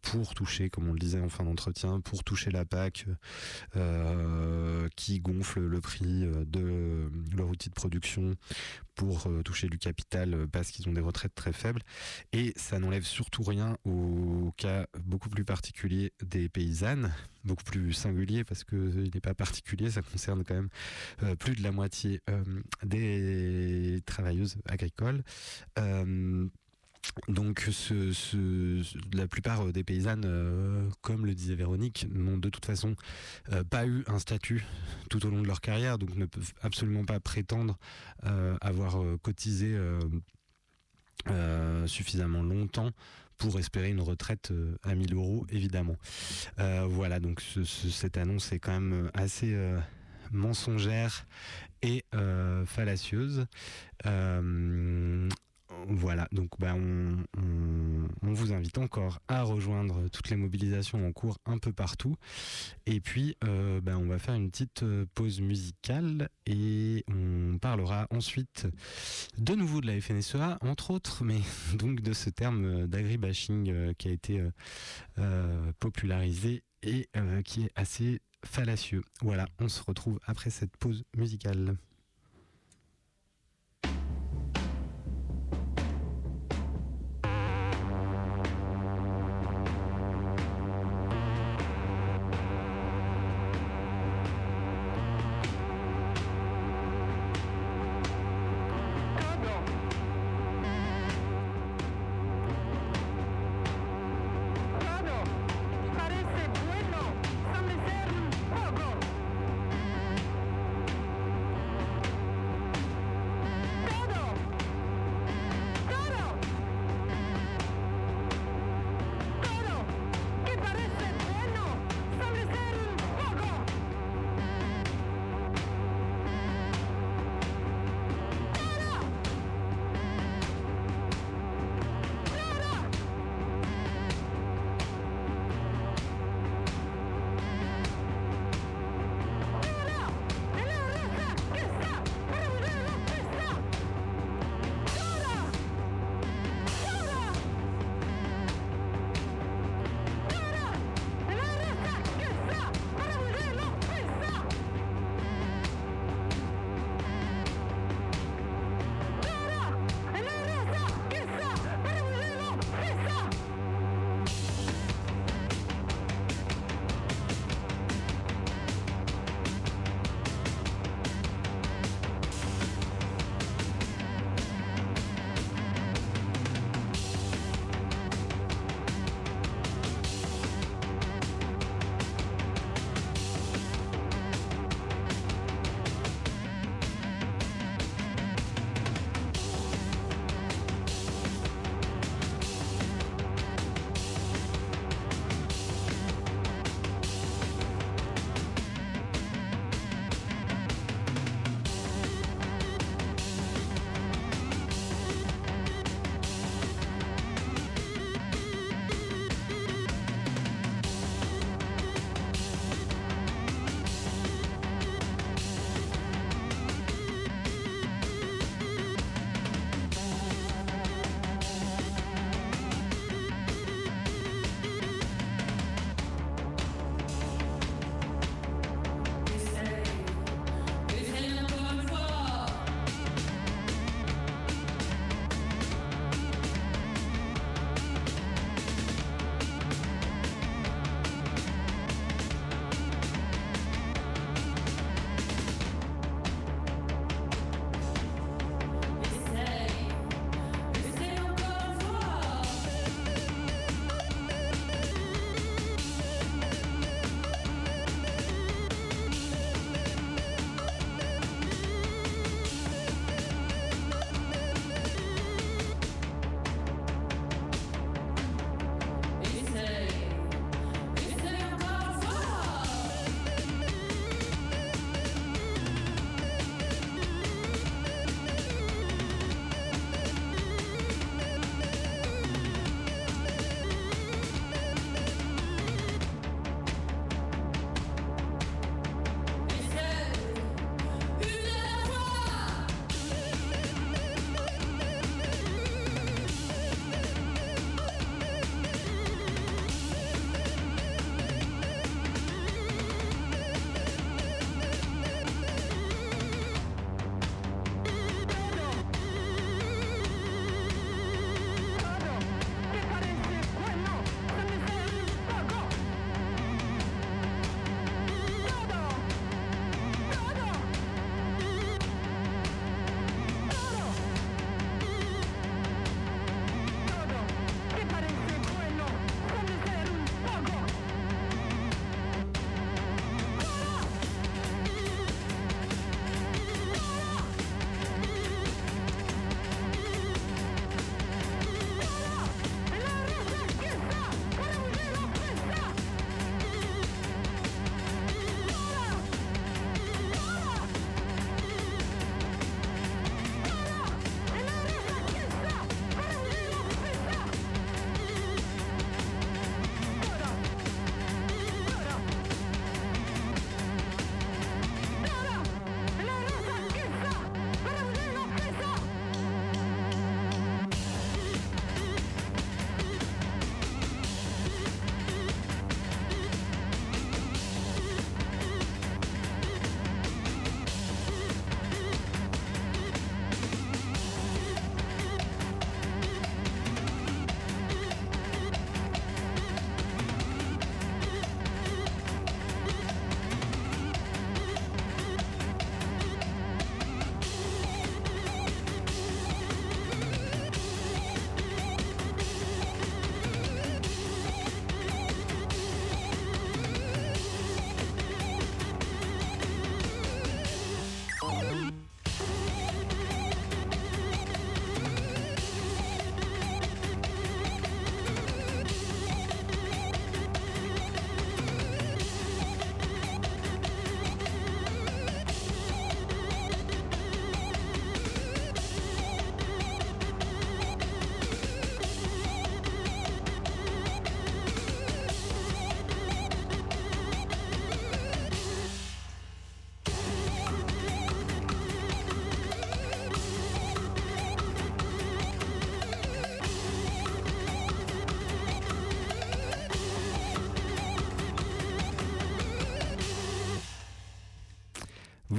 pour 0.01 0.33
toucher, 0.33 0.69
comme 0.69 0.87
on 0.87 0.93
le 0.93 0.99
disait 0.99 1.19
en 1.19 1.29
fin 1.29 1.43
d'entretien, 1.43 2.01
pour 2.01 2.23
toucher 2.23 2.51
la 2.51 2.65
PAC, 2.65 3.05
qui 4.95 5.19
gonfle 5.19 5.61
le 5.61 5.81
prix 5.81 6.25
de 6.45 7.09
leur 7.35 7.47
outil 7.47 7.69
de 7.69 7.73
production 7.73 8.35
pour 9.01 9.25
euh, 9.25 9.41
toucher 9.41 9.67
du 9.67 9.79
capital 9.79 10.35
euh, 10.35 10.45
parce 10.45 10.69
qu'ils 10.69 10.87
ont 10.87 10.93
des 10.93 11.01
retraites 11.01 11.33
très 11.33 11.53
faibles. 11.53 11.81
Et 12.33 12.53
ça 12.55 12.77
n'enlève 12.77 13.03
surtout 13.03 13.41
rien 13.41 13.75
au 13.83 14.53
cas 14.57 14.85
beaucoup 15.03 15.27
plus 15.27 15.43
particulier 15.43 16.13
des 16.23 16.49
paysannes, 16.49 17.11
beaucoup 17.43 17.63
plus 17.63 17.93
singulier 17.93 18.43
parce 18.43 18.63
qu'il 18.63 19.09
n'est 19.11 19.21
pas 19.21 19.33
particulier, 19.33 19.89
ça 19.89 20.03
concerne 20.03 20.43
quand 20.43 20.53
même 20.53 20.69
euh, 21.23 21.35
plus 21.35 21.55
de 21.55 21.63
la 21.63 21.71
moitié 21.71 22.21
euh, 22.29 22.43
des 22.83 24.01
travailleuses 24.05 24.57
agricoles. 24.65 25.23
Euh, 25.79 26.47
donc, 27.27 27.69
la 29.13 29.27
plupart 29.27 29.71
des 29.71 29.83
paysannes, 29.83 30.23
euh, 30.25 30.89
comme 31.01 31.25
le 31.25 31.33
disait 31.33 31.55
Véronique, 31.55 32.07
n'ont 32.13 32.37
de 32.37 32.49
toute 32.49 32.65
façon 32.65 32.95
euh, 33.51 33.63
pas 33.63 33.85
eu 33.85 34.03
un 34.07 34.19
statut 34.19 34.65
tout 35.09 35.25
au 35.25 35.29
long 35.29 35.41
de 35.41 35.47
leur 35.47 35.61
carrière, 35.61 35.97
donc 35.97 36.15
ne 36.15 36.25
peuvent 36.25 36.53
absolument 36.61 37.05
pas 37.05 37.19
prétendre 37.19 37.77
euh, 38.25 38.55
avoir 38.61 39.01
euh, 39.01 39.17
cotisé 39.21 39.73
euh, 39.75 39.99
euh, 41.29 41.87
suffisamment 41.87 42.41
longtemps 42.41 42.91
pour 43.37 43.57
espérer 43.59 43.89
une 43.89 44.01
retraite 44.01 44.51
euh, 44.51 44.77
à 44.83 44.93
1000 44.95 45.13
euros, 45.15 45.45
évidemment. 45.49 45.97
Euh, 46.59 46.85
voilà, 46.87 47.19
donc 47.19 47.41
ce, 47.41 47.63
ce, 47.63 47.89
cette 47.89 48.17
annonce 48.17 48.51
est 48.51 48.59
quand 48.59 48.79
même 48.79 49.09
assez 49.13 49.53
euh, 49.53 49.79
mensongère 50.31 51.25
et 51.81 52.05
euh, 52.13 52.65
fallacieuse. 52.65 53.47
Euh, 54.05 55.27
voilà, 55.87 56.27
donc 56.31 56.49
bah, 56.59 56.75
on, 56.75 57.17
vous 58.21 58.53
invite 58.53 58.77
encore 58.77 59.19
à 59.27 59.43
rejoindre 59.43 60.07
toutes 60.09 60.29
les 60.29 60.37
mobilisations 60.37 61.05
en 61.05 61.11
cours 61.11 61.37
un 61.45 61.57
peu 61.57 61.73
partout. 61.73 62.15
Et 62.85 63.01
puis, 63.01 63.35
euh, 63.43 63.81
bah, 63.81 63.97
on 63.97 64.07
va 64.07 64.19
faire 64.19 64.35
une 64.35 64.49
petite 64.49 64.85
pause 65.13 65.41
musicale 65.41 66.29
et 66.45 67.03
on 67.09 67.57
parlera 67.59 68.07
ensuite 68.09 68.67
de 69.37 69.53
nouveau 69.53 69.81
de 69.81 69.87
la 69.87 69.99
FNSEA, 69.99 70.57
entre 70.61 70.91
autres, 70.91 71.23
mais 71.23 71.39
donc 71.75 72.01
de 72.01 72.13
ce 72.13 72.29
terme 72.29 72.87
d'agribashing 72.87 73.69
euh, 73.69 73.93
qui 73.97 74.07
a 74.07 74.11
été 74.11 74.39
euh, 74.39 74.51
euh, 75.19 75.71
popularisé 75.79 76.63
et 76.83 77.09
euh, 77.15 77.41
qui 77.41 77.63
est 77.63 77.71
assez 77.75 78.21
fallacieux. 78.45 79.03
Voilà, 79.21 79.47
on 79.59 79.67
se 79.67 79.83
retrouve 79.83 80.19
après 80.25 80.49
cette 80.49 80.75
pause 80.77 81.03
musicale. 81.15 81.77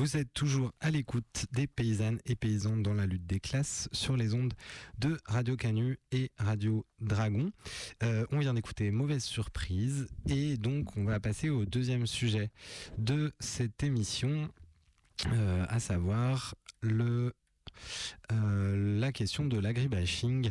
Vous 0.02 0.16
êtes 0.16 0.32
toujours 0.34 0.72
à 0.80 0.90
l'écoute 0.90 1.46
des 1.52 1.68
paysannes 1.68 2.18
et 2.26 2.34
paysans 2.34 2.76
dans 2.76 2.92
la 2.92 3.06
lutte 3.06 3.24
des 3.24 3.38
classes 3.38 3.88
sur 3.92 4.16
les 4.16 4.34
ondes 4.34 4.52
de 4.98 5.16
Radio 5.26 5.56
Canu 5.56 6.00
et 6.10 6.32
Radio 6.38 6.84
Dragon. 6.98 7.52
Euh, 8.02 8.26
on 8.32 8.40
vient 8.40 8.54
d'écouter 8.54 8.90
Mauvaise 8.90 9.22
Surprise 9.22 10.08
et 10.28 10.56
donc 10.56 10.96
on 10.96 11.04
va 11.04 11.20
passer 11.20 11.50
au 11.50 11.66
deuxième 11.66 12.08
sujet 12.08 12.50
de 12.98 13.32
cette 13.38 13.84
émission, 13.84 14.48
euh, 15.28 15.64
à 15.68 15.78
savoir 15.78 16.56
le 16.80 17.32
euh, 18.32 18.98
la 19.00 19.12
question 19.12 19.44
de 19.44 19.58
l'agribashing. 19.58 20.50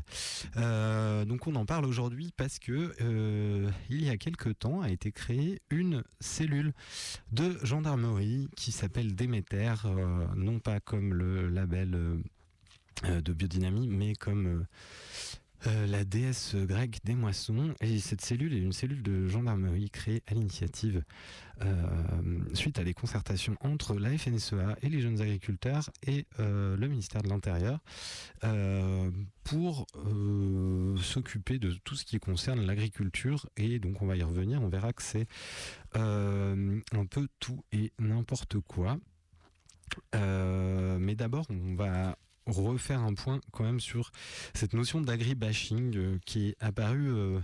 Euh, 0.58 1.26
donc 1.26 1.48
on 1.48 1.56
en 1.56 1.66
parle 1.66 1.86
aujourd'hui 1.86 2.34
parce 2.36 2.60
que 2.60 2.94
euh, 3.02 3.70
il 3.90 4.04
y 4.04 4.10
a 4.10 4.18
quelque 4.18 4.50
temps 4.50 4.82
a 4.82 4.90
été 4.90 5.12
créée 5.12 5.62
une 5.70 6.04
cellule 6.20 6.74
de 7.32 7.58
gendarmerie 7.64 8.50
qui 8.56 8.72
s'appelle 8.72 9.16
Déméter, 9.16 9.74
non 10.36 10.60
pas 10.60 10.80
comme 10.80 11.14
le 11.14 11.50
label 11.50 12.22
de 13.04 13.34
biodynamie, 13.34 13.88
mais 13.88 14.14
comme 14.14 14.66
euh, 15.68 15.86
la 15.86 16.04
déesse 16.04 16.56
grecque 16.56 17.00
des 17.04 17.14
moissons. 17.14 17.74
Et 17.82 18.00
cette 18.00 18.22
cellule 18.22 18.54
est 18.54 18.60
une 18.60 18.74
cellule 18.74 19.04
de 19.04 19.28
gendarmerie 19.28 19.90
créée 19.90 20.24
à 20.28 20.34
l'initiative 20.34 21.04
euh, 21.62 22.40
suite 22.54 22.80
à 22.80 22.84
des 22.84 22.96
concertations 22.96 23.56
entre 23.62 23.94
la 23.96 24.18
FNSEA 24.18 24.76
et 24.82 24.90
les 24.90 25.02
jeunes 25.02 25.22
agriculteurs 25.22 25.92
et 26.08 26.26
euh, 26.40 26.76
le 26.78 26.88
ministère 26.88 27.22
de 27.22 27.30
l'Intérieur 27.30 27.80
pour 29.44 29.86
s'occuper 31.02 31.60
de 31.60 31.72
tout 31.84 31.96
ce 31.96 32.06
qui 32.06 32.20
concerne 32.20 32.66
l'agriculture. 32.66 33.48
Et 33.58 33.80
donc 33.80 34.02
on 34.02 34.08
va 34.08 34.16
y 34.16 34.24
revenir, 34.24 34.62
on 34.62 34.70
verra 34.70 34.94
que 34.94 35.04
c'est 35.04 35.28
un 35.94 37.06
peu 37.10 37.28
tout 37.40 37.64
et 37.72 37.92
n'importe 38.00 38.60
quoi. 38.60 38.98
mais 40.14 41.16
d'abord, 41.16 41.46
on 41.50 41.76
va 41.76 42.18
refaire 42.48 43.02
un 43.02 43.14
point 43.14 43.40
quand 43.52 43.64
même 43.64 43.80
sur 43.80 44.12
cette 44.54 44.74
notion 44.74 45.02
d'agribashing 45.02 45.96
euh, 45.96 46.20
qui 46.26 46.50
est 46.50 46.56
apparue, 46.60 47.12
euh, 47.12 47.40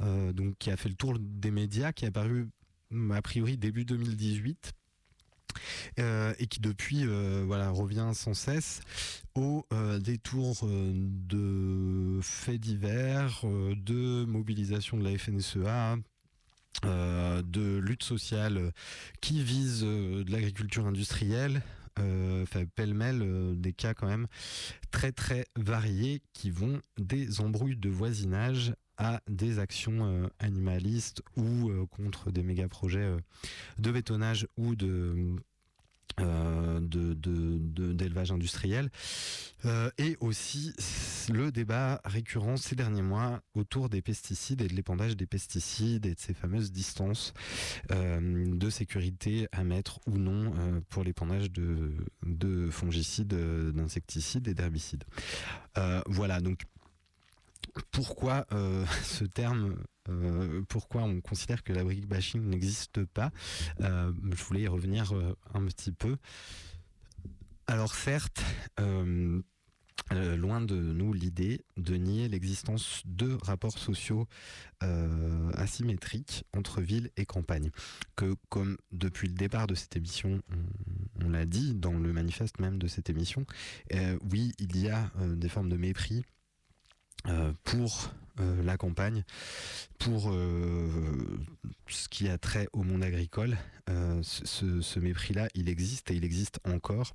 euh, 0.00 0.32
donc 0.32 0.56
qui 0.58 0.70
a 0.70 0.76
fait 0.76 0.88
le 0.88 0.94
tour 0.94 1.18
des 1.18 1.50
médias, 1.50 1.92
qui 1.92 2.04
est 2.04 2.08
apparu 2.08 2.48
a 3.12 3.22
priori 3.22 3.56
début 3.56 3.84
2018. 3.84 4.72
et 5.96 6.46
qui 6.48 6.60
depuis 6.60 7.06
revient 7.06 8.10
sans 8.12 8.34
cesse 8.34 8.82
au 9.34 9.66
détour 9.98 10.68
de 10.68 12.20
faits 12.22 12.60
divers, 12.60 13.40
de 13.44 14.26
mobilisation 14.26 14.98
de 14.98 15.04
la 15.04 15.16
FNSEA, 15.16 15.96
de 16.84 17.78
lutte 17.78 18.02
sociale 18.02 18.72
qui 19.22 19.42
vise 19.42 19.80
de 19.80 20.30
l'agriculture 20.30 20.86
industrielle, 20.86 21.62
euh, 21.98 22.44
pêle-mêle 22.74 23.22
euh, 23.22 23.54
des 23.54 23.72
cas 23.72 23.94
quand 23.94 24.06
même 24.06 24.26
très 24.90 25.12
très 25.12 25.46
variés 25.56 26.22
qui 26.32 26.50
vont 26.50 26.80
des 26.98 27.40
embrouilles 27.40 27.76
de 27.76 27.88
voisinage 27.88 28.74
à 28.98 29.20
des 29.28 29.58
actions 29.58 30.04
euh, 30.06 30.26
animalistes 30.38 31.22
ou 31.36 31.70
contre 31.90 32.30
des 32.30 32.42
méga 32.42 32.68
projets 32.68 33.16
de 33.78 33.90
bétonnage 33.90 34.46
ou 34.56 34.74
de 34.74 35.36
euh, 36.20 36.80
d'élevage 36.80 38.32
industriel 38.32 38.90
euh, 39.66 39.90
et 39.98 40.16
aussi 40.20 40.72
le 41.28 41.52
débat 41.52 42.00
récurrent 42.04 42.56
ces 42.56 42.74
derniers 42.74 43.02
mois 43.02 43.42
autour 43.54 43.90
des 43.90 44.00
pesticides 44.00 44.62
et 44.62 44.68
de 44.68 44.74
l'épandage 44.74 45.14
des 45.14 45.26
pesticides 45.26 46.06
et 46.06 46.14
de 46.14 46.20
ces 46.20 46.32
fameuses 46.32 46.72
distances 46.72 47.34
euh, 47.90 48.46
de 48.48 48.70
sécurité 48.70 49.46
à 49.52 49.62
mettre 49.62 50.00
ou 50.06 50.16
non 50.16 50.52
pour 50.88 51.04
l'épandage 51.04 51.50
de 51.50 52.70
fongicides, 52.70 53.34
d'insecticides 53.74 54.48
et 54.48 54.54
d'herbicides. 54.54 55.04
voilà, 56.06 56.40
donc 56.40 56.62
pourquoi 57.84 58.46
ce 59.02 59.24
terme 59.24 59.76
euh, 60.08 60.62
pourquoi 60.68 61.02
on 61.02 61.20
considère 61.20 61.62
que 61.62 61.72
la 61.72 61.84
brick 61.84 62.06
bashing 62.06 62.42
n'existe 62.42 63.04
pas? 63.04 63.30
Euh, 63.80 64.12
je 64.30 64.44
voulais 64.44 64.62
y 64.62 64.68
revenir 64.68 65.12
euh, 65.12 65.36
un 65.54 65.64
petit 65.66 65.92
peu. 65.92 66.16
Alors 67.66 67.94
certes, 67.94 68.44
loin 70.12 70.60
de 70.60 70.76
nous 70.76 71.12
l'idée 71.12 71.64
de 71.76 71.96
nier 71.96 72.28
l'existence 72.28 73.02
de 73.04 73.36
rapports 73.42 73.76
sociaux 73.76 74.28
asymétriques 75.54 76.44
entre 76.56 76.80
ville 76.80 77.10
et 77.16 77.26
campagne. 77.26 77.72
Que 78.14 78.36
comme 78.50 78.76
depuis 78.92 79.26
le 79.26 79.34
départ 79.34 79.66
de 79.66 79.74
cette 79.74 79.96
émission, 79.96 80.40
on, 81.24 81.28
l'a 81.28 81.44
dit 81.44 81.74
dans 81.74 81.98
le 81.98 82.12
manifeste 82.12 82.60
même 82.60 82.78
de 82.78 82.86
cette 82.86 83.10
émission, 83.10 83.46
oui, 84.30 84.52
il 84.60 84.76
y 84.76 84.88
a 84.88 85.10
des 85.18 85.48
formes 85.48 85.70
de 85.70 85.76
mépris 85.76 86.24
pour 87.64 88.10
euh, 88.40 88.62
la 88.62 88.76
campagne 88.76 89.24
pour 89.98 90.30
euh, 90.30 91.38
ce 91.88 92.06
qui 92.08 92.28
a 92.28 92.36
trait 92.36 92.68
au 92.74 92.82
monde 92.82 93.02
agricole. 93.02 93.56
Euh, 93.88 94.20
ce, 94.22 94.98
mépris-là, 94.98 95.48
il 95.54 95.70
existe 95.70 96.10
et 96.10 96.14
il 96.14 96.24
existe 96.24 96.60
encore. 96.64 97.14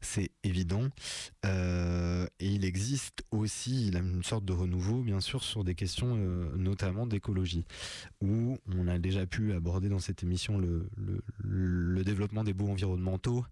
C'est 0.00 0.30
évident. 0.44 0.88
et 1.44 2.26
il 2.40 2.64
existe 2.64 3.22
aussi, 3.30 3.88
il 3.88 3.96
a 3.96 4.00
une 4.00 4.24
sorte 4.24 4.46
de 4.46 4.54
renouveau, 4.54 5.02
bien 5.02 5.20
sûr, 5.20 5.44
sur 5.44 5.62
des 5.62 5.74
questions 5.74 6.16
notamment 6.56 7.06
d'écologie, 7.06 7.66
où 8.22 8.58
on 8.74 8.88
a 8.88 8.98
déjà 8.98 9.26
pu 9.26 9.52
aborder 9.52 9.90
dans 9.90 9.98
cette 9.98 10.22
émission 10.22 10.58
le, 10.58 10.88
le 11.44 12.02
développement 12.02 12.44
des 12.44 12.54
baux 12.54 12.70
environnementaux, 12.70 13.44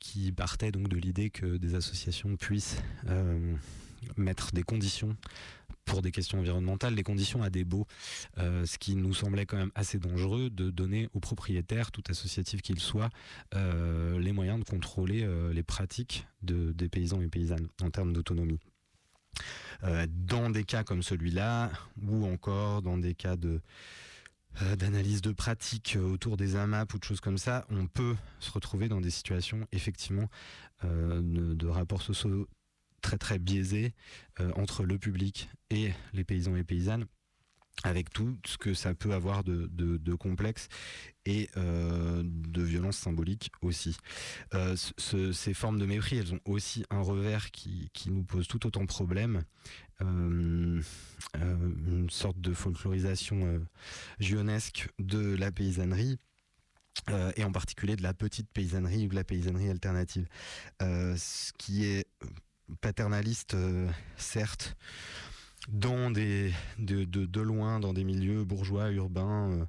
qui 0.00 0.32
partait 0.32 0.72
donc 0.72 0.88
de 0.88 0.96
l'idée 0.96 1.30
que 1.30 1.56
des 1.56 1.76
associations 1.76 2.36
puissent 2.36 2.82
mettre 4.16 4.52
des 4.52 4.62
conditions 4.62 5.16
pour 5.86 6.02
des 6.02 6.10
questions 6.10 6.38
environnementales, 6.38 6.94
les 6.94 7.02
conditions 7.02 7.42
à 7.42 7.48
des 7.48 7.64
baux, 7.64 7.86
euh, 8.38 8.66
ce 8.66 8.76
qui 8.76 8.96
nous 8.96 9.14
semblait 9.14 9.46
quand 9.46 9.56
même 9.56 9.70
assez 9.74 9.98
dangereux 9.98 10.50
de 10.50 10.70
donner 10.70 11.08
aux 11.14 11.20
propriétaires, 11.20 11.92
tout 11.92 12.02
associatif 12.10 12.60
qu'ils 12.60 12.80
soient, 12.80 13.08
euh, 13.54 14.18
les 14.18 14.32
moyens 14.32 14.58
de 14.58 14.64
contrôler 14.64 15.22
euh, 15.22 15.52
les 15.52 15.62
pratiques 15.62 16.26
de, 16.42 16.72
des 16.72 16.88
paysans 16.88 17.22
et 17.22 17.28
paysannes 17.28 17.68
en 17.82 17.90
termes 17.90 18.12
d'autonomie. 18.12 18.60
dans 20.08 20.50
des 20.50 20.64
cas 20.64 20.82
comme 20.82 21.02
celui-là, 21.02 21.70
ou 22.02 22.26
encore 22.26 22.82
dans 22.82 22.98
des 22.98 23.14
cas 23.14 23.36
de 23.36 23.60
d'analyse 24.78 25.20
de 25.20 25.32
pratiques 25.32 25.98
autour 26.02 26.38
des 26.38 26.56
AMAP 26.56 26.94
ou 26.94 26.98
de 26.98 27.04
choses 27.04 27.20
comme 27.20 27.36
ça, 27.36 27.66
on 27.68 27.86
peut 27.86 28.16
se 28.40 28.50
retrouver 28.50 28.88
dans 28.88 29.02
des 29.02 29.10
situations 29.10 29.68
effectivement 29.70 30.30
de 30.82 31.66
rapports 31.66 32.00
sociaux 32.00 32.48
très 33.00 33.18
très 33.18 33.38
biaisé 33.38 33.94
euh, 34.40 34.50
entre 34.56 34.84
le 34.84 34.98
public 34.98 35.48
et 35.70 35.92
les 36.12 36.24
paysans 36.24 36.56
et 36.56 36.64
paysannes 36.64 37.06
avec 37.82 38.08
tout 38.10 38.38
ce 38.46 38.56
que 38.56 38.72
ça 38.72 38.94
peut 38.94 39.12
avoir 39.12 39.44
de, 39.44 39.68
de, 39.70 40.14
complexe 40.14 40.68
et 41.26 41.50
euh, 41.58 42.22
de 42.24 42.62
violence 42.62 42.96
symbolique 42.96 43.52
aussi. 43.60 43.98
Euh, 44.54 44.74
ces 44.96 45.52
formes 45.52 45.78
de 45.78 45.84
mépris, 45.84 46.16
elles 46.16 46.32
ont 46.32 46.40
aussi 46.46 46.86
un 46.88 47.02
revers 47.02 47.50
qui, 47.50 47.90
qui 47.92 48.10
nous 48.10 48.24
pose 48.24 48.48
tout 48.48 48.66
autant 48.66 48.80
de 48.80 48.86
problèmes. 48.86 49.42
une 50.00 50.82
sorte 52.08 52.40
de 52.40 52.54
folklorisation 52.54 53.60
gionesque 54.20 54.88
de 54.98 55.36
la 55.36 55.52
paysannerie. 55.52 56.18
et 57.36 57.44
en 57.44 57.52
particulier 57.52 57.96
de 57.96 58.02
la 58.02 58.14
petite 58.14 58.48
paysannerie 58.54 59.04
ou 59.04 59.08
de 59.10 59.16
la 59.16 59.24
paysannerie 59.24 59.68
alternative. 59.68 60.26
ce 60.80 61.52
qui 61.58 61.84
est 61.84 62.06
paternaliste, 62.80 63.54
euh, 63.54 63.88
certes, 64.16 64.76
de, 65.68 67.40
loin, 67.40 67.80
dans 67.80 67.92
des 67.92 68.04
milieux 68.04 68.44
bourgeois, 68.44 68.90
urbains, 68.92 69.50
euh, 69.50 69.64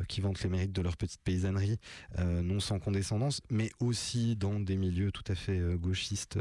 euh, 0.00 0.04
qui 0.08 0.20
vantent 0.20 0.42
les 0.42 0.48
mérites 0.48 0.72
de 0.72 0.82
leur 0.82 0.96
petite 0.96 1.20
paysannerie, 1.22 1.78
non 2.18 2.58
sans 2.58 2.80
condescendance, 2.80 3.40
mais 3.48 3.70
aussi 3.78 4.34
dans 4.34 4.58
des 4.58 4.76
milieux 4.76 5.12
tout 5.12 5.24
à 5.28 5.34
fait 5.34 5.60
gauchistes 5.76 6.38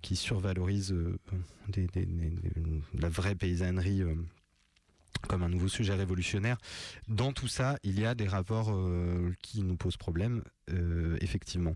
qui 0.00 0.16
survalorisent 0.16 0.94
la 2.94 3.08
vraie 3.08 3.34
paysannerie 3.34 4.04
comme 5.26 5.42
un 5.42 5.48
nouveau 5.48 5.68
sujet 5.68 5.94
révolutionnaire. 5.94 6.56
Dans 7.08 7.32
tout 7.32 7.48
ça, 7.48 7.76
il 7.82 7.98
y 7.98 8.06
a 8.06 8.14
des 8.14 8.28
rapports 8.28 8.70
euh, 8.72 9.32
qui 9.42 9.62
nous 9.62 9.76
posent 9.76 9.96
problème, 9.96 10.42
euh, 10.70 11.16
effectivement. 11.20 11.74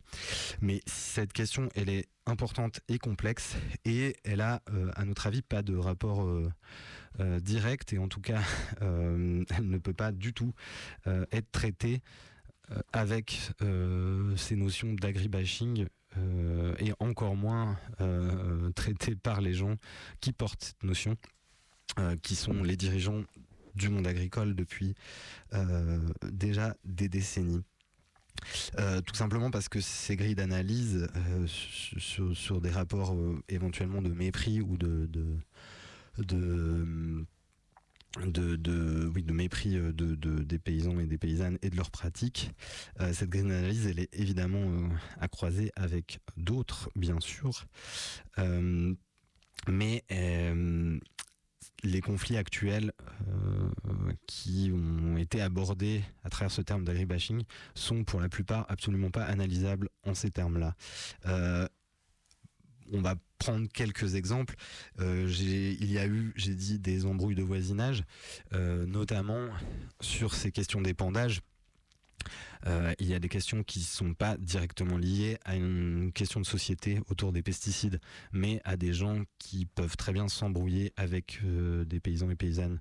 Mais 0.60 0.80
cette 0.86 1.32
question, 1.32 1.68
elle 1.74 1.88
est 1.88 2.06
importante 2.26 2.80
et 2.88 2.98
complexe, 2.98 3.56
et 3.84 4.16
elle 4.24 4.40
a, 4.40 4.62
euh, 4.72 4.90
à 4.94 5.04
notre 5.04 5.26
avis, 5.26 5.42
pas 5.42 5.62
de 5.62 5.76
rapport 5.76 6.28
direct, 7.40 7.92
et 7.92 7.98
en 7.98 8.08
tout 8.08 8.20
cas, 8.20 8.40
elle 8.80 9.44
ne 9.68 9.78
peut 9.78 9.92
pas 9.92 10.12
du 10.12 10.32
tout 10.32 10.54
être 11.06 11.50
traitée 11.50 12.02
avec 12.92 13.52
ces 14.36 14.56
notions 14.56 14.94
d'agribashing 14.94 15.86
et 16.78 16.92
encore 17.00 17.36
moins 17.36 17.78
traitée 18.76 19.16
par 19.16 19.40
les 19.40 19.54
gens 19.54 19.76
qui 20.20 20.32
portent 20.32 20.62
cette 20.62 20.82
notion. 20.84 21.16
Euh, 21.98 22.16
qui 22.22 22.36
sont 22.36 22.62
les 22.62 22.76
dirigeants 22.76 23.24
du 23.74 23.88
monde 23.88 24.06
agricole 24.06 24.54
depuis 24.54 24.94
euh, 25.54 25.98
déjà 26.30 26.76
des 26.84 27.08
décennies. 27.08 27.62
tout 29.06 29.14
simplement 29.14 29.50
parce 29.50 29.68
que 29.68 29.80
ces 29.80 30.16
grilles 30.16 30.34
d'analyse 30.34 31.08
sur, 31.46 32.60
des 32.60 32.70
rapports 32.70 33.16
éventuellement 33.48 34.02
de 34.02 34.10
mépris 34.10 34.60
ou 34.60 34.76
de, 34.76 35.06
de, 35.06 35.36
de 36.18 37.26
de, 38.26 39.10
oui, 39.14 39.22
de 39.22 39.32
mépris 39.32 39.76
euh, 39.76 39.92
de, 39.92 40.14
des 40.14 40.58
paysans 40.58 40.98
et 40.98 41.06
des 41.06 41.18
paysannes 41.18 41.58
et 41.62 41.70
de 41.70 41.76
leurs 41.76 41.90
pratiques. 41.90 42.50
Euh, 43.00 43.12
cette 43.12 43.30
grille 43.30 43.44
d'analyse, 43.44 43.86
elle 43.86 44.00
est 44.00 44.08
évidemment 44.12 44.62
euh, 44.62 44.88
à 45.20 45.28
croiser 45.28 45.70
avec 45.76 46.18
d'autres, 46.36 46.90
bien 46.96 47.20
sûr. 47.20 47.66
mais 49.68 50.04
les 51.82 52.00
conflits 52.00 52.36
actuels 52.36 52.92
qui 54.26 54.70
ont 54.72 55.16
été 55.16 55.40
abordés 55.40 56.02
à 56.24 56.30
travers 56.30 56.50
ce 56.50 56.62
terme 56.62 56.84
d'agribashing 56.84 57.42
sont 57.74 58.04
pour 58.04 58.20
la 58.20 58.28
plupart 58.28 58.66
absolument 58.68 59.10
pas 59.10 59.24
analysables 59.24 59.88
en 60.04 60.14
ces 60.14 60.30
termes-là. 60.30 60.74
on 62.92 63.00
va 63.00 63.14
prendre 63.40 63.66
quelques 63.72 64.14
exemples, 64.14 64.54
euh, 65.00 65.26
il 65.40 65.90
y 65.90 65.98
a 65.98 66.06
eu, 66.06 66.32
j'ai 66.36 66.54
dit, 66.54 66.78
des 66.78 67.06
embrouilles 67.06 67.34
de 67.34 67.42
voisinage, 67.42 68.04
euh, 68.52 68.86
notamment 68.86 69.48
sur 70.00 70.34
ces 70.34 70.52
questions 70.52 70.80
d'épandage. 70.80 71.40
Euh, 72.66 72.92
il 72.98 73.06
y 73.06 73.14
a 73.14 73.18
des 73.18 73.28
questions 73.28 73.62
qui 73.62 73.80
ne 73.80 73.84
sont 73.84 74.14
pas 74.14 74.36
directement 74.36 74.98
liées 74.98 75.38
à 75.44 75.56
une 75.56 76.12
question 76.12 76.40
de 76.40 76.46
société 76.46 77.00
autour 77.08 77.32
des 77.32 77.42
pesticides, 77.42 78.00
mais 78.32 78.60
à 78.64 78.76
des 78.76 78.92
gens 78.92 79.22
qui 79.38 79.66
peuvent 79.66 79.96
très 79.96 80.12
bien 80.12 80.28
s'embrouiller 80.28 80.92
avec 80.96 81.40
des 81.42 82.00
paysans 82.00 82.30
et 82.30 82.36
paysannes 82.36 82.80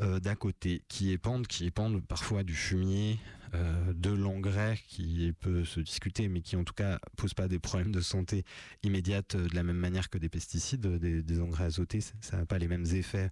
euh, 0.00 0.20
d'un 0.20 0.36
côté, 0.36 0.82
qui 0.86 1.10
épandent, 1.10 1.48
qui 1.48 1.66
épandent 1.66 2.00
parfois 2.06 2.44
du 2.44 2.54
fumier, 2.54 3.18
euh, 3.54 3.92
de 3.94 4.10
l'engrais 4.10 4.78
qui 4.88 5.32
peut 5.40 5.64
se 5.64 5.80
discuter, 5.80 6.28
mais 6.28 6.40
qui 6.40 6.56
en 6.56 6.64
tout 6.64 6.74
cas 6.74 6.98
pose 7.16 7.34
pas 7.34 7.48
des 7.48 7.58
problèmes 7.58 7.92
de 7.92 8.00
santé 8.00 8.44
immédiate 8.82 9.36
de 9.36 9.54
la 9.54 9.62
même 9.62 9.76
manière 9.76 10.10
que 10.10 10.18
des 10.18 10.28
pesticides, 10.28 10.86
des, 10.86 11.40
engrais 11.40 11.64
azotés, 11.64 12.00
ça 12.00 12.36
n'a 12.36 12.46
pas 12.46 12.58
les 12.58 12.68
mêmes 12.68 12.86
effets 12.86 13.30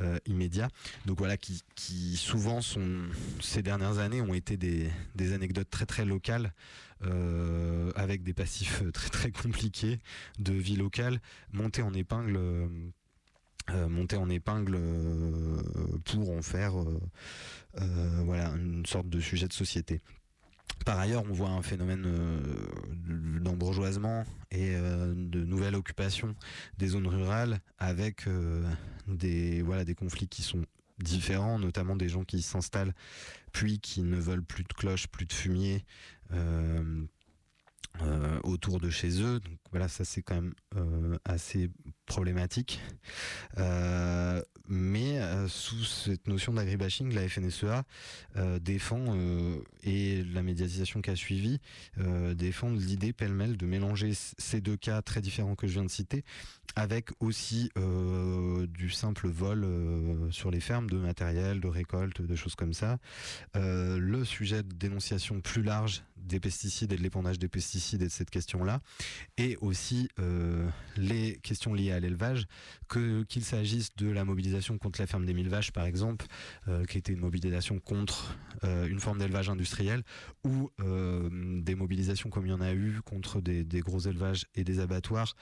euh, 0.00 0.18
immédiats. 0.26 0.68
Donc 1.06 1.18
voilà, 1.18 1.36
qui, 1.36 2.16
souvent 2.16 2.60
ces 3.40 3.62
dernières 3.62 3.98
années 3.98 4.20
ont 4.20 4.34
été 4.34 4.56
des, 4.56 4.90
anecdotes 5.32 5.70
très 5.70 5.86
très 5.86 6.04
locales 6.04 6.52
avec 7.94 8.22
des 8.22 8.32
passifs 8.32 8.82
très 8.92 9.10
très 9.10 9.30
compliqués 9.30 9.98
de 10.38 10.52
vie 10.52 10.76
locale, 10.76 11.20
montés 11.52 11.82
en 11.82 11.92
épingle 11.92 12.38
euh, 13.70 13.88
en 14.16 14.28
épingle 14.28 14.76
euh, 14.76 15.60
pour 16.04 16.30
en 16.30 16.42
faire 16.42 16.80
euh, 16.80 17.00
voilà 18.24 18.50
une 18.50 18.84
sorte 18.86 19.08
de 19.08 19.20
sujet 19.20 19.48
de 19.48 19.52
société. 19.52 20.00
Par 20.84 20.98
ailleurs, 20.98 21.24
on 21.28 21.32
voit 21.32 21.48
un 21.48 21.62
phénomène 21.62 22.06
d'embourgeoisement 23.40 24.24
et 24.50 24.74
de 24.74 25.44
nouvelle 25.44 25.74
occupation 25.74 26.34
des 26.78 26.88
zones 26.88 27.06
rurales 27.06 27.60
avec 27.78 28.26
des 29.06 29.94
conflits 29.96 30.28
qui 30.28 30.42
sont 30.42 30.64
différents, 30.98 31.58
notamment 31.58 31.96
des 31.96 32.08
gens 32.08 32.24
qui 32.24 32.42
s'installent 32.42 32.94
puis 33.52 33.78
qui 33.78 34.02
ne 34.02 34.16
veulent 34.16 34.44
plus 34.44 34.64
de 34.64 34.72
cloches, 34.72 35.06
plus 35.06 35.26
de 35.26 35.32
fumier. 35.32 35.84
autour 38.42 38.80
de 38.80 38.90
chez 38.90 39.22
eux. 39.22 39.40
Voilà, 39.70 39.88
ça 39.88 40.04
c'est 40.04 40.22
quand 40.22 40.34
même 40.34 41.18
assez 41.24 41.70
problématique. 42.06 42.80
Euh, 43.58 44.42
mais 44.68 45.18
euh, 45.18 45.46
sous 45.48 45.84
cette 45.84 46.26
notion 46.26 46.52
d'agribashing, 46.52 47.12
la 47.14 47.28
FNSEA 47.28 47.84
euh, 48.36 48.58
défend, 48.58 49.16
et 49.82 50.24
la 50.24 50.42
médiatisation 50.42 51.02
qui 51.02 51.10
a 51.10 51.16
suivi, 51.16 51.60
défend 52.34 52.70
l'idée 52.70 53.12
pêle-mêle 53.12 53.56
de 53.56 53.66
mélanger 53.66 54.12
ces 54.14 54.60
deux 54.60 54.76
cas 54.76 55.02
très 55.02 55.20
différents 55.20 55.54
que 55.54 55.66
je 55.66 55.74
viens 55.74 55.84
de 55.84 55.90
citer, 55.90 56.24
avec 56.74 57.10
aussi 57.20 57.70
du 58.68 58.90
simple 58.90 59.28
vol 59.28 59.66
sur 60.30 60.50
les 60.50 60.60
fermes 60.60 60.88
de 60.88 60.98
matériel, 60.98 61.60
de 61.60 61.68
récolte, 61.68 62.22
de 62.22 62.34
choses 62.36 62.54
comme 62.54 62.72
ça. 62.74 62.98
le 63.54 64.24
sujet 64.24 64.62
de 64.62 64.74
dénonciation 64.74 65.40
plus 65.40 65.62
large 65.62 66.02
des 66.16 66.40
pesticides 66.40 66.92
et 66.92 66.96
de 66.96 67.02
l'épandage 67.02 67.38
des 67.38 67.48
pesticides 67.48 68.02
et 68.02 68.06
de 68.06 68.12
cette 68.12 68.30
question-là, 68.30 68.80
et 69.36 69.55
aussi 69.60 70.08
les 70.96 71.38
questions 71.42 71.74
liées 71.74 71.92
à 71.92 72.00
l'élevage, 72.00 72.46
que 72.88 73.22
qu'il 73.24 73.44
s'agisse 73.44 73.94
de 73.96 74.08
la 74.08 74.24
mobilisation 74.24 74.78
contre 74.78 75.00
la 75.00 75.06
ferme 75.06 75.26
des 75.26 75.34
mille 75.34 75.48
vaches, 75.48 75.72
par 75.72 75.84
exemple, 75.84 76.26
euh, 76.68 76.84
qui 76.84 76.98
était 76.98 77.12
une 77.12 77.20
mobilisation 77.20 77.78
contre 77.78 78.36
euh, 78.64 78.86
une 78.86 79.00
forme 79.00 79.18
d'élevage 79.18 79.48
industriel, 79.48 80.02
ou 80.44 80.70
euh, 80.80 81.28
des 81.62 81.74
mobilisations 81.74 82.30
comme 82.30 82.46
il 82.46 82.50
y 82.50 82.54
en 82.54 82.60
a 82.60 82.72
eu 82.72 83.00
contre 83.04 83.40
des, 83.40 83.64
gros 83.80 84.00
élevages 84.00 84.46
et 84.54 84.64
des 84.64 84.80
abattoirs 84.80 85.36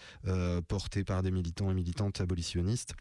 portés 0.69 1.05
par 1.05 1.23
des 1.23 1.31
militants 1.31 1.71
et 1.71 1.75
militantes 1.75 2.21
abolitionnistes. 2.21 2.95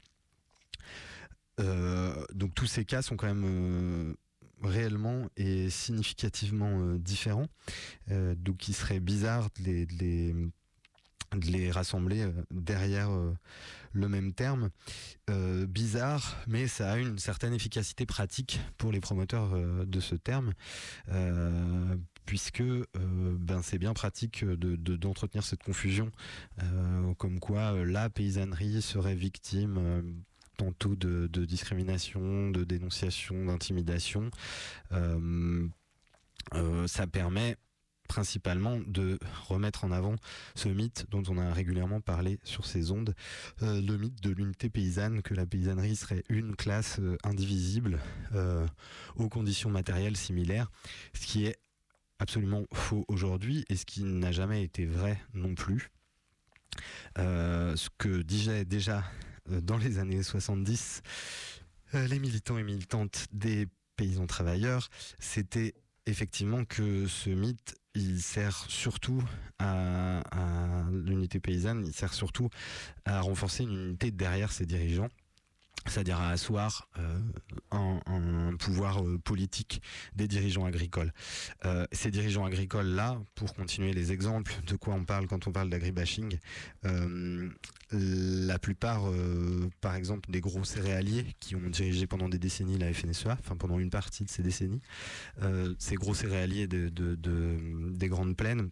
donc 1.57 2.53
tous 2.55 2.67
ces 2.67 2.85
cas 2.85 3.01
sont 3.01 3.17
quand 3.17 3.33
même 3.33 4.15
réellement 4.61 5.27
et 5.35 5.69
significativement 5.69 6.95
différents. 6.95 7.47
donc 8.09 8.67
il 8.67 8.73
serait 8.73 8.99
bizarre 8.99 9.49
de 9.59 9.85
les 9.99 10.35
rassembler 11.71 12.21
euh, 12.21 12.31
derrière 12.51 13.11
euh, 13.11 13.33
le 13.93 14.09
même 14.09 14.33
terme. 14.33 14.69
Euh, 15.29 15.65
bizarre, 15.65 16.37
mais 16.47 16.67
ça 16.67 16.91
a 16.91 16.97
une 16.97 17.17
certaine 17.17 17.53
efficacité 17.53 18.05
pratique 18.05 18.59
pour 18.77 18.91
les 18.91 18.99
promoteurs 18.99 19.51
de 19.85 19.99
ce 19.99 20.15
terme. 20.15 20.53
puisque 22.25 22.63
ben 22.63 23.61
c'est 23.61 23.77
bien 23.77 23.93
pratique 23.93 24.43
de, 24.45 24.75
d'entretenir 24.95 25.43
cette 25.43 25.63
confusion, 25.63 26.11
comme 27.17 27.39
quoi 27.39 27.85
la 27.85 28.09
paysannerie 28.09 28.81
serait 28.81 29.15
victime 29.15 30.23
tantôt 30.57 30.95
de, 30.95 31.27
de, 31.27 31.45
discrimination, 31.45 32.49
de 32.49 32.63
dénonciation, 32.63 33.45
d'intimidation. 33.45 34.31
ça 36.87 37.07
permet 37.07 37.57
principalement 38.13 38.79
de 38.85 39.17
remettre 39.47 39.85
en 39.85 39.91
avant 39.91 40.17
ce 40.53 40.69
mythe 40.69 41.07
dont 41.09 41.23
on 41.29 41.39
a 41.39 41.51
régulièrement 41.51 41.99
parlé 41.99 42.39
sur 42.43 42.67
ces 42.67 42.91
ondes, 42.91 43.15
euh, 43.63 43.81
le 43.81 43.97
mythe 43.97 44.21
de 44.21 44.29
l'unité 44.29 44.69
paysanne, 44.69 45.23
que 45.23 45.33
la 45.33 45.47
paysannerie 45.47 45.95
serait 45.95 46.23
une 46.29 46.55
classe 46.55 46.97
euh, 46.99 47.17
indivisible 47.23 47.99
euh, 48.35 48.67
aux 49.15 49.29
conditions 49.29 49.71
matérielles 49.71 50.15
similaires, 50.15 50.69
ce 51.15 51.25
qui 51.25 51.47
est 51.47 51.57
absolument 52.19 52.65
faux 52.71 53.03
aujourd'hui 53.07 53.65
et 53.69 53.75
ce 53.75 53.85
qui 53.87 54.03
n'a 54.03 54.31
jamais 54.31 54.61
été 54.61 54.85
vrai 54.85 55.19
non 55.33 55.55
plus. 55.55 55.89
ce 57.17 57.89
que 57.97 58.21
disaient 58.21 58.63
déjà 58.63 59.03
dans 59.49 59.77
les 59.77 59.97
années 59.97 60.21
70 60.21 61.01
les 61.93 62.19
militants 62.19 62.59
et 62.59 62.63
militantes 62.63 63.25
des 63.31 63.67
paysans 63.95 64.27
travailleurs, 64.27 64.89
c'était 65.17 65.73
effectivement 66.05 66.63
que 66.63 67.07
ce 67.07 67.31
mythe 67.31 67.75
il 67.95 68.21
sert 68.21 68.65
surtout 68.69 69.23
à, 69.59 70.23
l'unité 70.91 71.39
paysanne, 71.39 71.85
il 71.85 71.93
sert 71.93 72.13
surtout 72.13 72.49
à 73.05 73.21
renforcer 73.21 73.63
une 73.63 73.87
unité 73.87 74.11
derrière 74.11 74.51
ses 74.51 74.65
dirigeants 74.65 75.09
c'est-à-dire 75.85 76.19
à 76.19 76.29
asseoir 76.29 76.87
euh, 76.99 77.19
un, 77.71 78.55
pouvoir 78.57 79.03
euh, 79.03 79.17
politique 79.17 79.81
des 80.15 80.27
dirigeants 80.27 80.65
agricoles. 80.65 81.13
Euh, 81.65 81.85
ces 81.91 82.11
dirigeants 82.11 82.45
agricoles-là, 82.45 83.19
pour 83.35 83.53
continuer 83.53 83.93
les 83.93 84.11
exemples 84.11 84.53
de 84.67 84.75
quoi 84.75 84.93
on 84.93 85.05
parle 85.05 85.27
quand 85.27 85.47
on 85.47 85.51
parle 85.51 85.69
d'agribashing, 85.69 86.37
la 87.91 88.59
plupart, 88.59 89.03
par 89.81 89.95
exemple, 89.95 90.31
des 90.31 90.41
gros 90.41 90.63
céréaliers 90.63 91.35
qui 91.39 91.55
ont 91.55 91.69
dirigé 91.69 92.07
pendant 92.07 92.27
des 92.27 92.39
décennies 92.39 92.77
la 92.77 92.91
FNSEA, 92.91 93.37
enfin 93.39 93.55
pendant 93.55 93.79
une 93.79 93.89
partie 93.89 94.23
de 94.23 94.29
ces 94.29 94.41
décennies, 94.41 94.81
ces 95.77 95.95
gros 95.95 96.13
céréaliers 96.13 96.67
de, 96.67 96.89
des 96.89 98.07
grandes 98.07 98.35
plaines, 98.35 98.69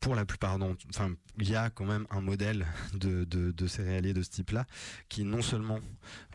pour 0.00 0.14
la 0.14 0.24
plupart 0.24 0.58
d'entre 0.58 0.84
enfin, 0.88 1.12
il 1.38 1.48
y 1.48 1.54
a 1.54 1.70
quand 1.70 1.84
même 1.84 2.06
un 2.10 2.22
modèle 2.22 2.66
de, 2.94 3.24
de, 3.24 3.66
céréaliers 3.66 4.14
de 4.14 4.22
ce 4.22 4.30
type-là 4.30 4.66
qui 5.08 5.24
non 5.24 5.42
seulement, 5.42 5.78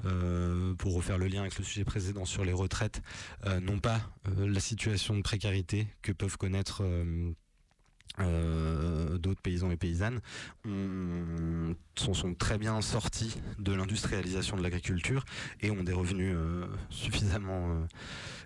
euh, 0.05 0.73
pour 0.75 0.93
refaire 0.93 1.17
le 1.17 1.27
lien 1.27 1.41
avec 1.41 1.57
le 1.57 1.63
sujet 1.63 1.83
précédent 1.83 2.25
sur 2.25 2.45
les 2.45 2.53
retraites, 2.53 3.01
euh, 3.45 3.59
n'ont 3.59 3.79
pas 3.79 3.99
euh, 4.27 4.47
la 4.47 4.59
situation 4.59 5.17
de 5.17 5.21
précarité 5.21 5.87
que 6.01 6.11
peuvent 6.11 6.37
connaître 6.37 6.83
d'autres 8.17 9.41
paysans 9.41 9.71
et 9.71 9.77
paysannes 9.77 10.21
sont, 10.63 12.13
sont, 12.13 12.33
très 12.33 12.57
bien 12.57 12.79
sortis 12.81 13.35
de 13.59 13.73
l'industrialisation 13.73 14.55
de 14.55 14.63
l'agriculture 14.63 15.25
et 15.59 15.69
ont 15.69 15.83
des 15.83 15.91
revenus 15.91 16.33
suffisamment 16.89 17.85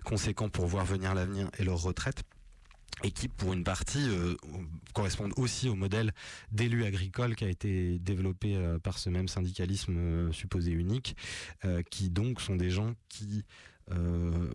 conséquents 0.02 0.48
pour 0.48 0.66
voir 0.66 0.84
venir 0.84 1.14
l'avenir 1.14 1.50
et 1.58 1.62
leur 1.62 1.80
retraite 1.80 2.24
et 3.02 3.10
qui, 3.10 3.28
pour 3.28 3.52
une 3.52 3.64
partie, 3.64 4.08
euh, 4.08 4.34
correspondent 4.94 5.32
aussi 5.36 5.68
au 5.68 5.74
modèle 5.74 6.12
d'élu 6.52 6.84
agricole 6.84 7.34
qui 7.34 7.44
a 7.44 7.48
été 7.48 7.98
développé 7.98 8.56
euh, 8.56 8.78
par 8.78 8.98
ce 8.98 9.10
même 9.10 9.28
syndicalisme 9.28 9.96
euh, 9.96 10.32
supposé 10.32 10.72
unique, 10.72 11.16
qui 11.90 12.10
donc 12.10 12.40
sont 12.40 12.56
des 12.56 12.70
gens 12.70 12.94
qui 13.08 13.44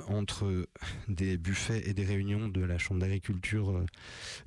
entre 0.08 0.66
des 1.10 1.38
buffets 1.38 1.90
et 1.90 1.94
des 1.94 2.06
réunions 2.06 2.48
de 2.48 2.62
la 2.62 2.78
Chambre 2.78 3.02
d'agriculture 3.02 3.84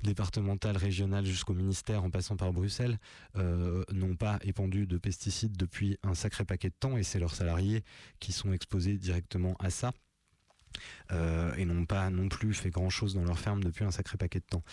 départementale, 0.01 0.77
régionale 0.77 1.25
jusqu'au 1.25 1.53
ministère 1.53 2.03
en 2.03 2.09
passant 2.09 2.35
par 2.37 2.51
Bruxelles, 2.53 2.97
n'ont 3.35 4.15
pas 4.15 4.39
épandu 4.41 4.87
de 4.87 4.97
pesticides 4.97 5.55
depuis 5.55 5.99
un 6.01 6.15
sacré 6.15 6.43
paquet 6.43 6.69
de 6.69 6.75
temps 6.79 6.97
et 6.97 7.03
c'est 7.03 7.19
leurs 7.19 7.35
salariés 7.35 7.83
qui 8.19 8.31
sont 8.31 8.51
exposés 8.51 8.95
directement 8.95 9.55
à 9.59 9.69
ça. 9.69 9.93
Et 11.11 11.65
n'ont 11.65 11.85
pas 11.85 12.09
non 12.09 12.29
plus 12.29 12.53
fait 12.53 12.69
grand 12.69 12.89
chose 12.89 13.15
dans 13.15 13.23
leur 13.23 13.39
ferme 13.39 13.63
depuis 13.63 13.83
un 13.83 13.91
sacré 13.91 14.17
paquet 14.17 14.39
de 14.39 14.45
temps. 14.45 14.63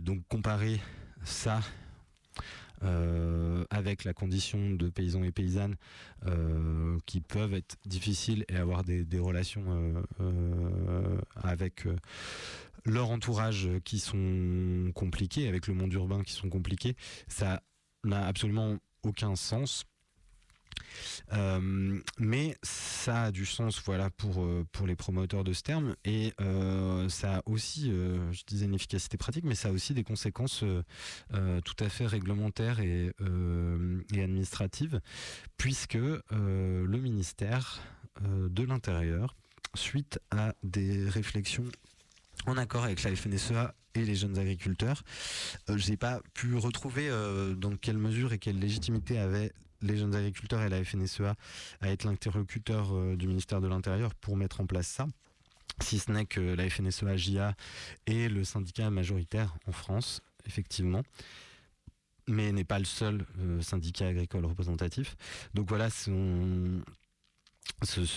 donc 0.00 0.22
comparer 0.28 0.80
ça 1.24 1.60
euh, 2.84 3.64
avec 3.70 4.04
la 4.04 4.12
condition 4.12 4.70
de 4.70 4.88
paysans 4.88 5.24
et 5.24 5.32
paysannes 5.32 5.74
euh, 6.26 6.96
qui 7.06 7.20
peuvent 7.20 7.54
être 7.54 7.76
difficiles 7.86 8.44
et 8.48 8.54
avoir 8.54 8.84
des, 8.84 9.04
relations 9.18 9.64
euh, 10.20 11.18
avec 11.34 11.88
leur 12.84 13.10
entourage 13.10 13.68
qui 13.84 13.98
sont 13.98 14.92
compliqués, 14.94 15.48
avec 15.48 15.66
le 15.66 15.74
monde 15.74 15.92
urbain 15.92 16.22
qui 16.22 16.32
sont 16.32 16.48
compliqués, 16.48 16.94
ça 17.26 17.62
n'a 18.04 18.24
absolument 18.26 18.78
aucun 19.02 19.34
sens. 19.34 19.84
Euh, 21.32 22.00
mais 22.18 22.56
ça 23.08 23.22
a 23.22 23.32
du 23.32 23.46
sens 23.46 23.80
voilà 23.86 24.10
pour 24.10 24.42
euh, 24.42 24.66
pour 24.70 24.86
les 24.86 24.94
promoteurs 24.94 25.42
de 25.42 25.54
ce 25.54 25.62
terme 25.62 25.96
et 26.04 26.34
euh, 26.42 27.08
ça 27.08 27.38
a 27.38 27.42
aussi 27.46 27.90
je 27.90 28.44
disais 28.46 28.66
une 28.66 28.74
efficacité 28.74 29.16
pratique 29.16 29.44
mais 29.44 29.54
ça 29.54 29.68
a 29.68 29.72
aussi 29.72 29.94
des 29.94 30.04
conséquences 30.04 30.62
tout 31.64 31.76
à 31.84 31.88
fait 31.88 32.06
réglementaires 32.06 32.80
et, 32.80 33.10
administratives 34.12 35.00
puisque 35.56 35.94
le 35.94 36.98
ministère 36.98 37.80
de 38.20 38.62
l'intérieur 38.62 39.36
suite 39.74 40.20
à 40.30 40.52
des 40.62 41.08
réflexions 41.08 41.64
en 42.46 42.58
accord 42.58 42.84
avec 42.84 43.02
la 43.04 43.16
FNSEA 43.16 43.74
et 43.94 44.04
les 44.04 44.14
jeunes 44.16 44.38
agriculteurs. 44.38 45.02
Euh, 45.70 45.78
j'ai 45.78 45.96
pas 45.96 46.20
pu 46.34 46.56
retrouver 46.56 47.10
dans 47.56 47.74
quelle 47.76 47.98
mesure 47.98 48.34
et 48.34 48.38
quelle 48.38 48.58
légitimité 48.58 49.18
avait 49.18 49.52
les 49.82 49.96
jeunes 49.96 50.14
agriculteurs 50.14 50.62
et 50.62 50.68
la 50.68 50.84
FNSEA 50.84 51.34
à 51.80 51.88
être 51.88 52.04
l'interlocuteur 52.04 52.94
euh, 52.94 53.16
du 53.16 53.28
ministère 53.28 53.60
de 53.60 53.68
l'Intérieur 53.68 54.14
pour 54.14 54.36
mettre 54.36 54.60
en 54.60 54.66
place 54.66 54.88
ça 54.88 55.06
si 55.80 55.98
ce 55.98 56.10
n'est 56.10 56.26
que 56.26 56.40
la 56.40 56.68
FNSEA 56.68 57.16
JA 57.16 57.54
est 58.06 58.28
le 58.28 58.44
syndicat 58.44 58.90
majoritaire 58.90 59.54
en 59.66 59.72
France, 59.72 60.22
effectivement, 60.46 61.02
mais 62.26 62.52
n'est 62.52 62.64
pas 62.64 62.78
le 62.78 62.84
seul 62.84 63.24
euh, 63.40 63.60
syndicat 63.60 64.08
agricole 64.08 64.44
représentatif. 64.44 65.16
Donc 65.54 65.68
voilà, 65.68 65.88
ce, 65.90 66.80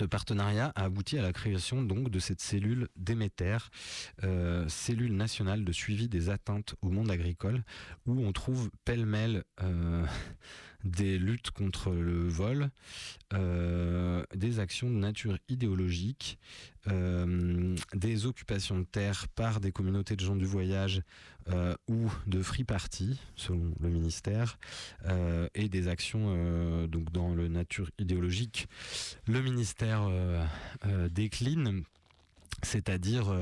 partenariat 0.05 0.71
a 0.75 0.83
abouti 0.85 1.17
à 1.17 1.21
la 1.21 1.33
création 1.33 1.83
donc 1.83 2.09
de 2.09 2.19
cette 2.19 2.41
cellule 2.41 2.89
Déméter, 2.95 3.57
euh, 4.23 4.67
cellule 4.67 5.15
nationale 5.15 5.63
de 5.63 5.71
suivi 5.71 6.09
des 6.09 6.29
atteintes 6.29 6.75
au 6.81 6.89
monde 6.89 7.11
agricole, 7.11 7.63
où 8.05 8.19
on 8.25 8.31
trouve 8.33 8.69
pêle-mêle 8.85 9.43
des 10.83 11.17
luttes 11.17 11.51
contre 11.51 11.91
le 11.91 12.27
vol, 12.27 12.69
euh, 13.33 14.23
des 14.35 14.59
actions 14.59 14.89
de 14.89 14.95
nature 14.95 15.37
idéologique, 15.49 16.37
des 17.93 18.25
occupations 18.25 18.79
de 18.79 18.85
terres 18.85 19.27
par 19.27 19.59
des 19.59 19.71
communautés 19.71 20.15
de 20.15 20.21
gens 20.21 20.35
du 20.35 20.45
voyage 20.45 21.03
ou 21.87 22.11
de 22.25 22.41
free 22.41 22.63
party, 22.63 23.19
selon 23.35 23.71
le 23.79 23.89
ministère, 23.89 24.57
et 25.53 25.69
des 25.69 25.87
actions 25.87 26.87
dans 27.11 27.35
le 27.35 27.47
nature 27.47 27.91
idéologique. 27.99 28.67
Le 29.27 29.41
ministère 29.41 30.07
euh, 30.09 30.45
euh, 30.85 31.09
décline, 31.09 31.83
c'est-à-dire 32.63 33.33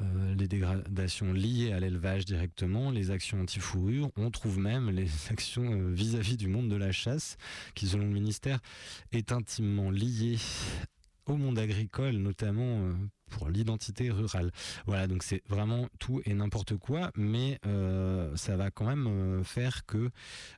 euh, 0.00 0.34
les 0.34 0.48
dégradations 0.48 1.32
liées 1.32 1.72
à 1.72 1.80
l'élevage 1.80 2.24
directement, 2.24 2.90
les 2.90 3.10
actions 3.10 3.40
anti-fourrure, 3.40 4.10
on 4.16 4.30
trouve 4.30 4.58
même 4.58 4.90
les 4.90 5.08
actions 5.30 5.90
vis-à-vis 5.90 6.36
du 6.36 6.48
monde 6.48 6.68
de 6.68 6.76
la 6.76 6.92
chasse, 6.92 7.36
qui 7.74 7.86
selon 7.86 8.04
le 8.04 8.12
ministère 8.12 8.60
est 9.12 9.32
intimement 9.32 9.90
liée 9.90 10.38
au 11.26 11.36
monde 11.36 11.58
agricole, 11.58 12.16
notamment 12.16 12.92
pour 13.30 13.48
l'identité 13.48 14.10
rurale. 14.10 14.50
Voilà, 14.86 15.06
donc 15.06 15.22
c'est 15.22 15.42
vraiment 15.48 15.88
tout 15.98 16.20
et 16.26 16.34
n'importe 16.34 16.76
quoi, 16.76 17.10
mais 17.16 17.58
euh, 17.66 18.36
ça 18.36 18.56
va 18.56 18.70
quand 18.70 18.84
même 18.84 19.06
euh, 19.06 19.44
faire 19.44 19.86
que 19.86 20.10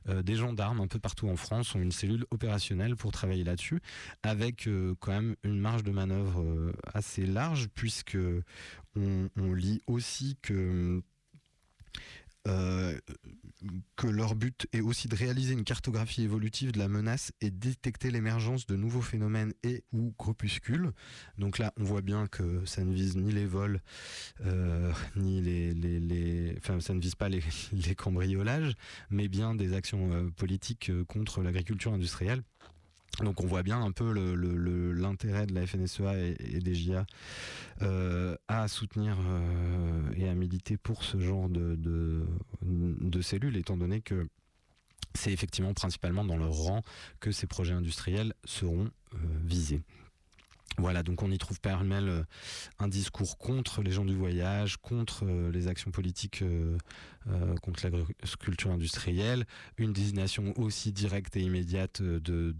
euh, 0.09 0.21
des 0.23 0.35
gendarmes 0.35 0.81
un 0.81 0.87
peu 0.87 0.99
partout 0.99 1.29
en 1.29 1.37
France 1.37 1.73
ont 1.75 1.79
une 1.79 1.91
cellule 1.91 2.25
opérationnelle 2.31 2.95
pour 2.95 3.11
travailler 3.11 3.43
là-dessus, 3.43 3.79
avec 4.23 4.67
quand 4.99 5.11
même 5.11 5.35
une 5.43 5.59
marge 5.59 5.83
de 5.83 5.91
manœuvre 5.91 6.73
assez 6.93 7.25
large, 7.25 7.67
puisque 7.73 8.17
on, 8.95 9.29
on 9.37 9.53
lit 9.53 9.81
aussi 9.87 10.37
que 10.41 11.01
euh, 12.47 12.97
que 13.95 14.07
leur 14.07 14.35
but 14.35 14.67
est 14.73 14.81
aussi 14.81 15.07
de 15.07 15.15
réaliser 15.15 15.53
une 15.53 15.63
cartographie 15.63 16.23
évolutive 16.23 16.73
de 16.73 16.79
la 16.79 16.89
menace 16.89 17.31
et 17.39 17.49
détecter 17.51 18.11
l'émergence 18.11 18.65
de 18.65 18.75
nouveaux 18.75 19.01
phénomènes 19.01 19.53
et 19.63 19.83
ou 19.93 20.13
groupuscules. 20.17 20.91
Donc 21.37 21.57
là, 21.57 21.73
on 21.77 21.83
voit 21.83 22.01
bien 22.01 22.27
que 22.27 22.65
ça 22.65 22.83
ne 22.83 22.93
vise 22.93 23.15
ni 23.15 23.31
les 23.31 23.45
vols, 23.45 23.81
euh, 24.41 24.91
ni 25.15 25.41
les, 25.41 25.73
les, 25.73 25.99
les, 25.99 26.55
enfin, 26.57 26.81
ça 26.81 26.93
ne 26.93 26.99
vise 26.99 27.15
pas 27.15 27.29
les, 27.29 27.41
cambriolages, 27.97 28.73
mais 29.09 29.29
bien 29.29 29.55
des 29.55 29.73
actions 29.73 30.11
euh, 30.11 30.29
politiques 30.29 30.91
contre 31.07 31.41
l'agriculture 31.41 31.93
industrielle. 31.93 32.43
Donc 33.21 33.41
on 33.41 33.47
voit 33.47 33.61
bien 33.61 33.81
un 33.81 33.91
peu 33.91 34.11
l'intérêt 34.93 35.45
de 35.45 35.53
la 35.53 35.67
FNSEA 35.67 36.17
et, 36.17 36.59
des 36.59 36.73
JA 36.73 37.05
euh, 37.81 38.35
à 38.47 38.67
soutenir 38.67 39.17
euh, 39.19 40.01
et 40.15 40.27
à 40.27 40.33
militer 40.33 40.77
pour 40.77 41.03
ce 41.03 41.19
genre 41.19 41.47
de, 41.49 42.25
cellules, 43.21 43.55
étant 43.55 43.77
donné 43.77 44.01
que 44.01 44.27
c'est 45.13 45.31
effectivement 45.31 45.73
principalement 45.73 46.25
dans 46.25 46.37
leur 46.37 46.53
rang 46.53 46.81
que 47.19 47.31
ces 47.31 47.45
projets 47.45 47.73
industriels 47.73 48.33
seront 48.45 48.89
euh, 49.13 49.17
visés. 49.43 49.81
Voilà, 50.79 51.03
donc 51.03 51.21
on 51.21 51.29
y 51.29 51.37
trouve 51.37 51.61
pêle-mêle 51.61 52.25
un 52.79 52.87
discours 52.87 53.37
contre 53.37 53.83
les 53.83 53.91
gens 53.91 54.05
du 54.05 54.15
voyage, 54.15 54.77
contre 54.77 55.23
les 55.51 55.67
actions 55.67 55.91
politiques, 55.91 56.43
euh, 57.29 57.55
contre 57.57 57.83
l'agriculture 57.83 58.71
industrielle, 58.71 59.45
une 59.77 59.93
désignation 59.93 60.53
aussi 60.59 60.91
directe 60.91 61.35
et 61.37 61.41
immédiate 61.41 62.01
de, 62.01 62.53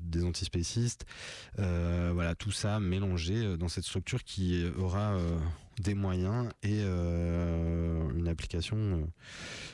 des 0.00 0.24
antispécistes. 0.24 1.04
voilà, 1.56 2.34
tout 2.34 2.52
ça 2.52 2.80
mélangé 2.80 3.56
dans 3.56 3.68
cette 3.68 3.84
structure 3.84 4.24
qui 4.24 4.64
aura 4.78 5.16
des 5.80 5.94
moyens 5.94 6.48
et 6.62 6.80
euh, 6.82 8.10
une 8.14 8.28
application 8.28 8.76
euh, 8.76 9.04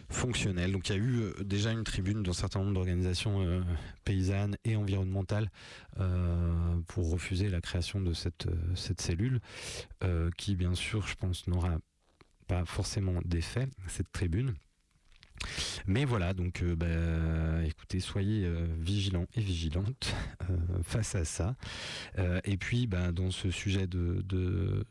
fonctionnelle. 0.08 0.72
Donc 0.72 0.88
il 0.88 0.92
y 0.92 0.98
a 0.98 1.02
eu 1.02 1.20
euh, 1.20 1.32
déjà 1.44 1.72
une 1.72 1.84
tribune 1.84 2.22
d'un 2.22 2.32
certain 2.32 2.60
nombre 2.60 2.74
d'organisations 2.74 3.64
paysannes 4.04 4.56
et 4.64 4.76
environnementales 4.76 5.50
pour 6.86 7.10
refuser 7.10 7.48
la 7.48 7.60
création 7.60 8.00
de 8.00 8.12
cette, 8.12 8.46
cette 8.74 9.00
cellule, 9.00 9.40
qui 10.36 10.54
bien 10.54 10.74
sûr, 10.74 11.06
je 11.06 11.14
pense, 11.14 11.46
n'aura 11.46 11.78
pas 12.46 12.64
forcément 12.64 13.20
d'effet, 13.24 13.68
cette 13.88 14.10
tribune. 14.12 14.54
Mais 15.86 16.04
voilà, 16.04 16.34
donc 16.34 16.62
euh, 16.62 16.74
bah, 16.74 17.64
écoutez, 17.64 18.00
soyez 18.00 18.44
euh, 18.44 18.66
vigilants 18.78 19.26
et 19.34 19.40
vigilantes 19.40 20.14
euh, 20.50 20.56
face 20.82 21.14
à 21.14 21.24
ça. 21.24 21.56
et 22.44 22.56
puis, 22.56 22.86
bah, 22.86 23.12
dans 23.12 23.30
ce 23.30 23.50
sujet 23.50 23.86
de, 23.86 24.24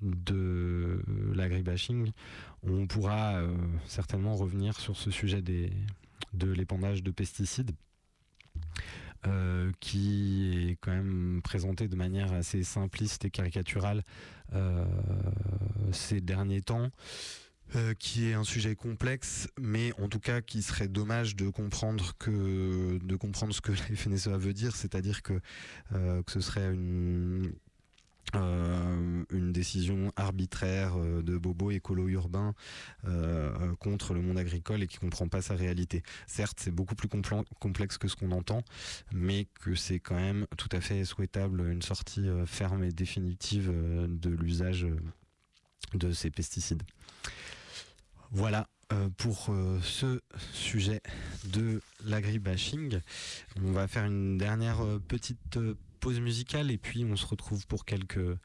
de, 0.01 1.01
l'agribashing, 1.33 2.11
on 2.63 2.87
pourra 2.87 3.41
certainement 3.85 4.35
revenir 4.35 4.79
sur 4.79 4.95
ce 4.95 5.11
sujet 5.11 5.41
des, 5.41 5.71
de 6.33 6.51
l'épandage 6.51 7.03
de 7.03 7.11
pesticides. 7.11 7.71
qui 9.79 10.69
est 10.69 10.77
quand 10.81 10.91
même 10.91 11.41
présenté 11.43 11.87
de 11.87 11.95
manière 11.95 12.31
assez 12.31 12.63
simpliste 12.63 13.25
et 13.25 13.31
caricaturale 13.31 14.03
ces 15.91 16.21
derniers 16.21 16.61
temps. 16.61 16.91
Euh, 17.73 17.93
qui 17.95 18.29
est 18.29 18.33
un 18.33 18.43
sujet 18.43 18.75
complexe, 18.75 19.49
mais 19.59 19.91
en 19.99 20.07
tout 20.07 20.19
cas 20.19 20.39
qui 20.39 20.61
serait 20.61 20.87
dommage 20.87 21.35
de 21.35 21.49
comprendre 21.49 22.13
que 22.19 22.99
de 23.03 23.15
comprendre 23.15 23.55
ce 23.55 23.59
que 23.59 23.71
la 23.89 23.95
FNSEA 23.95 24.37
veut 24.37 24.53
dire, 24.53 24.75
c'est-à-dire 24.75 25.23
que 25.23 25.41
euh, 25.93 26.21
que 26.21 26.31
ce 26.31 26.41
serait 26.41 26.71
une 26.71 27.53
euh, 28.35 29.23
une 29.31 29.51
décision 29.51 30.11
arbitraire 30.15 30.95
de 30.97 31.37
Bobo 31.37 31.71
écolo 31.71 32.07
urbain 32.07 32.53
contre 33.79 34.13
le 34.13 34.21
monde 34.21 34.37
agricole 34.37 34.83
et 34.83 34.87
qui 34.87 34.97
comprend 34.97 35.27
pas 35.27 35.41
sa 35.41 35.55
réalité. 35.55 36.03
Certes, 36.27 36.59
c'est 36.61 36.71
beaucoup 36.71 36.95
plus 36.95 37.09
complexe 37.59 37.97
que 37.97 38.07
ce 38.07 38.15
qu'on 38.15 38.31
entend, 38.31 38.63
mais 39.11 39.47
que 39.61 39.73
c'est 39.75 39.99
quand 39.99 40.15
même 40.15 40.45
tout 40.57 40.69
à 40.71 40.81
fait 40.81 41.03
souhaitable 41.03 41.67
une 41.71 41.81
sortie 41.81 42.27
ferme 42.45 42.83
et 42.83 42.91
définitive 42.91 43.71
de 43.71 44.29
l'usage 44.29 44.87
de 45.93 46.11
ces 46.11 46.29
pesticides. 46.29 46.83
Voilà 48.35 48.67
euh, 48.91 49.07
pour 49.15 49.47
euh, 49.47 49.79
ce 49.81 50.19
sujet 50.51 50.99
de 51.45 51.81
l'agribashing. 52.03 52.99
On 53.63 53.71
va 53.71 53.87
faire 53.87 54.03
une 54.03 54.37
dernière 54.37 54.83
euh, 54.83 54.99
petite 54.99 55.57
pause 56.01 56.19
musicale 56.19 56.69
et 56.69 56.77
puis 56.77 57.05
on 57.05 57.15
se 57.15 57.25
retrouve 57.25 57.65
pour 57.65 57.85
quelques, 57.85 58.37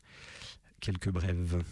quelques 0.79 1.11
brèves. 1.11 1.65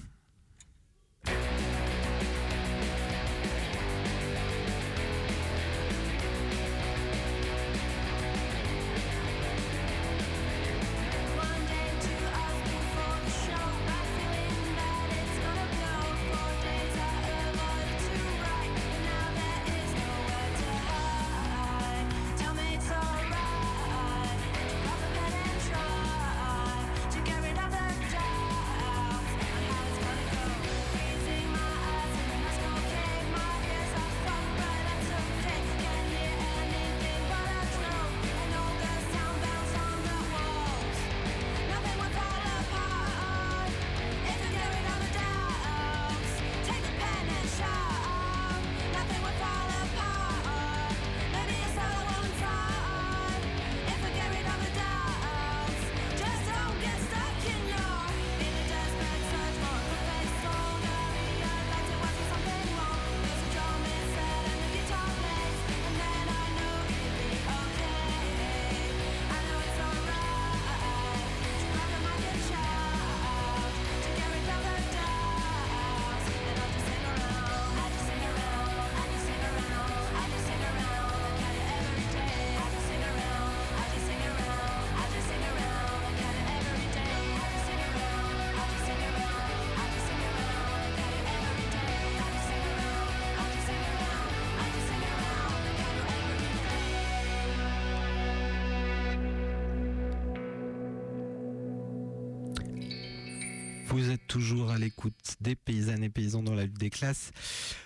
Des 105.41 105.57
paysannes 105.57 106.05
et 106.05 106.11
paysans 106.11 106.43
dans 106.43 106.55
la 106.55 106.64
lutte 106.64 106.79
des 106.79 106.91
classes. 106.91 107.31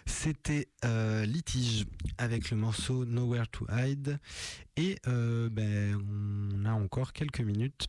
C'était 0.07 0.69
euh, 0.85 1.25
Litige 1.25 1.87
avec 2.19 2.51
le 2.51 2.57
morceau 2.57 3.05
Nowhere 3.05 3.47
to 3.51 3.67
Hide. 3.71 4.19
Et 4.77 4.99
euh, 5.07 5.49
ben, 5.51 5.99
on 6.55 6.65
a 6.65 6.73
encore 6.73 7.13
quelques 7.13 7.41
minutes 7.41 7.89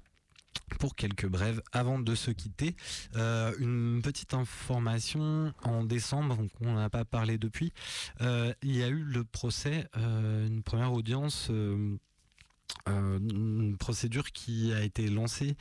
pour 0.79 0.95
quelques 0.95 1.27
brèves 1.27 1.61
avant 1.71 1.99
de 1.99 2.15
se 2.15 2.31
quitter. 2.31 2.75
Euh, 3.15 3.53
une 3.59 4.01
petite 4.01 4.33
information 4.33 5.53
en 5.63 5.83
décembre, 5.83 6.37
on 6.61 6.73
n'a 6.73 6.89
pas 6.89 7.05
parlé 7.05 7.37
depuis. 7.37 7.73
il 8.21 8.75
y 8.75 8.83
a 8.83 8.87
eu 8.87 9.03
le 9.03 9.23
procès, 9.23 9.87
une 9.95 10.63
première 10.63 10.93
audience. 10.93 11.49
Une 12.87 13.77
procédure 13.77 14.31
qui 14.31 14.73
a 14.73 14.83
été 14.83 15.09
lancée 15.09 15.55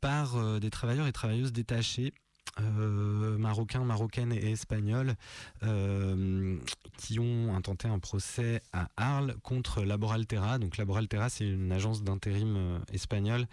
par 0.00 0.60
des 0.60 0.70
travailleurs 0.70 1.06
et 1.06 1.12
travailleuses 1.12 1.52
détachés 1.52 2.12
euh, 2.58 3.36
marocains, 3.36 3.84
marocaines 3.84 4.32
et 4.32 4.52
espagnols 4.52 5.14
euh, 5.62 6.56
qui 6.96 7.18
ont 7.18 7.54
intenté 7.54 7.86
un 7.86 7.98
procès 7.98 8.62
à 8.72 8.88
Arles 8.96 9.34
contre 9.42 9.82
Laboraltera. 9.82 10.58
Donc 10.58 10.78
Laboraltera, 10.78 11.28
c'est 11.28 11.46
une 11.46 11.70
agence 11.70 12.02
d'intérim 12.02 12.56
euh, 12.56 12.78
espagnole. 12.92 13.46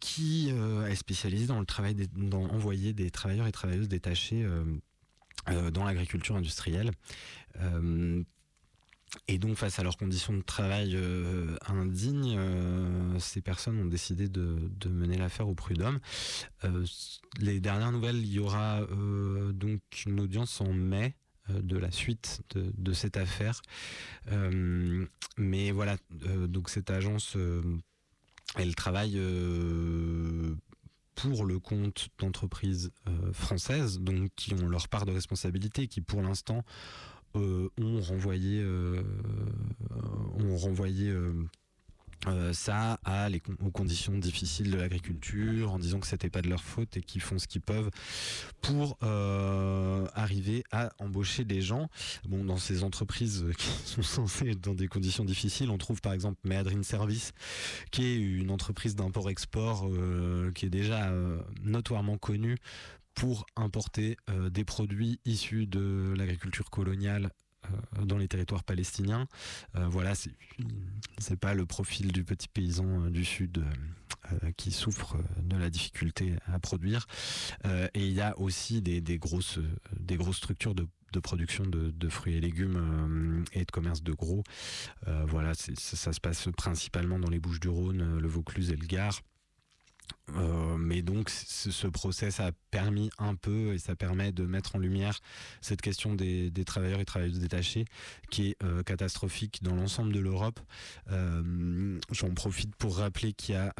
qui 0.00 0.48
est 0.48 0.94
spécialisée 0.94 1.46
dans 1.46 1.60
le 1.60 1.66
travail 1.66 1.94
d'envoyer 1.94 2.94
des 2.94 3.10
travailleurs 3.10 3.46
et 3.46 3.52
travailleuses 3.52 3.88
détachés 3.88 4.42
dans 5.46 5.84
l'agriculture 5.84 6.34
industrielle. 6.34 6.92
Et 9.26 9.38
donc, 9.38 9.56
face 9.56 9.78
à 9.78 9.82
leurs 9.82 9.96
conditions 9.96 10.36
de 10.36 10.42
travail 10.42 10.94
euh, 10.94 11.56
indignes, 11.66 12.36
euh, 12.36 13.18
ces 13.18 13.40
personnes 13.40 13.78
ont 13.80 13.86
décidé 13.86 14.28
de, 14.28 14.70
mener 14.88 15.16
l'affaire 15.16 15.48
au 15.48 15.54
prud'homme. 15.54 15.98
Euh, 16.64 16.84
les 17.38 17.60
dernières 17.60 17.92
nouvelles, 17.92 18.18
il 18.18 18.32
y 18.32 18.38
aura 18.38 18.80
donc 19.52 19.80
une 20.06 20.20
audience 20.20 20.60
en 20.60 20.72
mai 20.72 21.14
de 21.48 21.76
la 21.76 21.90
suite 21.90 22.42
de, 22.54 22.92
cette 22.92 23.16
affaire. 23.16 23.60
mais 25.36 25.70
voilà, 25.70 25.96
donc 26.48 26.68
cette 26.68 26.90
agence, 26.90 27.36
elle 28.56 28.74
travaille 28.74 29.20
pour 31.14 31.44
le 31.44 31.58
compte 31.58 32.08
d'entreprises 32.18 32.92
françaises, 33.32 33.98
donc 34.00 34.30
qui 34.36 34.54
ont 34.54 34.68
leur 34.68 34.88
part 34.88 35.06
de 35.06 35.12
responsabilité, 35.12 35.88
qui 35.88 36.00
pour 36.00 36.22
l'instant 36.22 36.64
ont 37.34 38.00
renvoyé, 38.00 38.60
euh, 38.62 39.02
ont 40.38 40.56
renvoyé 40.56 41.10
euh, 42.26 42.52
ça 42.52 43.00
à 43.04 43.28
les, 43.30 43.40
aux 43.64 43.70
conditions 43.70 44.18
difficiles 44.18 44.70
de 44.70 44.76
l'agriculture 44.76 45.72
en 45.72 45.78
disant 45.78 46.00
que 46.00 46.06
c'était 46.06 46.28
pas 46.28 46.42
de 46.42 46.48
leur 46.48 46.62
faute 46.62 46.96
et 46.96 47.00
qu'ils 47.00 47.22
font 47.22 47.38
ce 47.38 47.46
qu'ils 47.46 47.62
peuvent 47.62 47.90
pour 48.60 48.98
arriver 50.14 50.64
à 50.70 50.90
embaucher 50.98 51.44
des 51.44 51.62
gens. 51.62 51.88
Bon, 52.28 52.44
dans 52.44 52.58
ces 52.58 52.84
entreprises 52.84 53.46
qui 53.58 53.68
sont 53.86 54.02
censées 54.02 54.50
être 54.50 54.60
dans 54.60 54.74
des 54.74 54.88
conditions 54.88 55.24
difficiles, 55.24 55.70
on 55.70 55.78
trouve 55.78 56.00
par 56.00 56.12
exemple 56.12 56.38
Meadrin 56.44 56.82
Service, 56.82 57.32
qui 57.90 58.04
est 58.04 58.16
une 58.16 58.50
entreprise 58.50 58.96
d'import-export 58.96 59.88
qui 60.54 60.66
est 60.66 60.70
déjà 60.70 61.10
notoirement 61.62 62.18
connue 62.18 62.58
pour 63.14 63.46
importer 63.56 64.16
euh, 64.28 64.50
des 64.50 64.64
produits 64.64 65.20
issus 65.24 65.66
de 65.66 66.14
l'agriculture 66.16 66.70
coloniale 66.70 67.30
euh, 67.64 68.04
dans 68.04 68.18
les 68.18 68.28
territoires 68.28 68.64
palestiniens. 68.64 69.26
Euh, 69.76 69.86
voilà, 69.88 70.14
c'est 70.14 71.38
pas 71.38 71.54
le 71.54 71.66
profil 71.66 72.12
du 72.12 72.24
petit 72.24 72.48
paysan 72.48 73.10
du 73.10 73.24
sud 73.24 73.64
qui 74.56 74.70
souffre 74.70 75.16
de 75.42 75.56
la 75.56 75.70
difficulté 75.70 76.36
à 76.46 76.60
produire. 76.60 77.06
et 77.64 78.06
il 78.06 78.12
y 78.12 78.20
a 78.20 78.38
aussi 78.38 78.80
des, 78.80 79.18
grosses, 79.18 79.58
des 79.98 80.16
grosses 80.16 80.36
structures 80.36 80.74
de, 80.74 80.86
production 81.20 81.64
de, 81.66 82.08
fruits 82.08 82.36
et 82.36 82.40
légumes 82.40 83.44
et 83.52 83.64
de 83.64 83.70
commerce 83.72 84.02
de 84.04 84.12
gros. 84.12 84.44
voilà, 85.26 85.54
ça, 85.54 86.12
se 86.12 86.20
passe 86.20 86.48
principalement 86.56 87.18
dans 87.18 87.30
les 87.30 87.40
Bouches 87.40 87.60
du 87.60 87.68
Rhône, 87.68 88.18
le 88.18 88.28
Vaucluse 88.28 88.70
et 88.70 88.76
le 88.76 88.86
Gard. 88.86 89.20
Euh, 90.36 90.76
mais 90.76 91.02
donc 91.02 91.30
ce, 91.30 91.86
procès 91.86 92.28
a 92.40 92.52
permis 92.70 93.10
un 93.18 93.34
peu 93.34 93.72
et 93.72 93.78
ça 93.78 93.96
permet 93.96 94.32
de 94.32 94.44
mettre 94.44 94.76
en 94.76 94.78
lumière 94.78 95.18
cette 95.60 95.80
question 95.80 96.14
des, 96.14 96.52
travailleurs 96.64 97.00
et 97.00 97.04
travailleuses 97.04 97.40
détachés 97.40 97.84
qui 98.30 98.50
est 98.50 98.62
euh, 98.62 98.82
catastrophique 98.82 99.62
dans 99.62 99.74
l'ensemble 99.74 100.12
de 100.12 100.20
l'Europe. 100.20 100.60
Euh, 101.10 101.98
j'en 102.10 102.30
profite 102.30 102.74
pour 102.76 102.98
rappeler 102.98 103.32
qu'il 103.32 103.54
y 103.54 103.58
a 103.58 103.74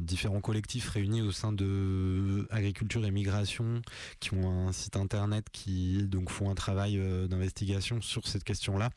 différents 0.00 0.40
collectifs 0.40 0.88
réunis 0.88 1.22
au 1.22 1.32
sein 1.32 1.52
de 1.52 2.46
Agriculture 2.50 3.04
et 3.04 3.10
Migration 3.10 3.82
qui 4.20 4.34
ont 4.34 4.68
un 4.68 4.72
site 4.72 4.96
internet 4.96 5.46
qui 5.52 6.04
donc 6.04 6.30
font 6.30 6.50
un 6.50 6.54
travail 6.54 6.98
d'investigation 7.28 8.00
sur 8.00 8.26
cette 8.26 8.44
question-là 8.44 8.90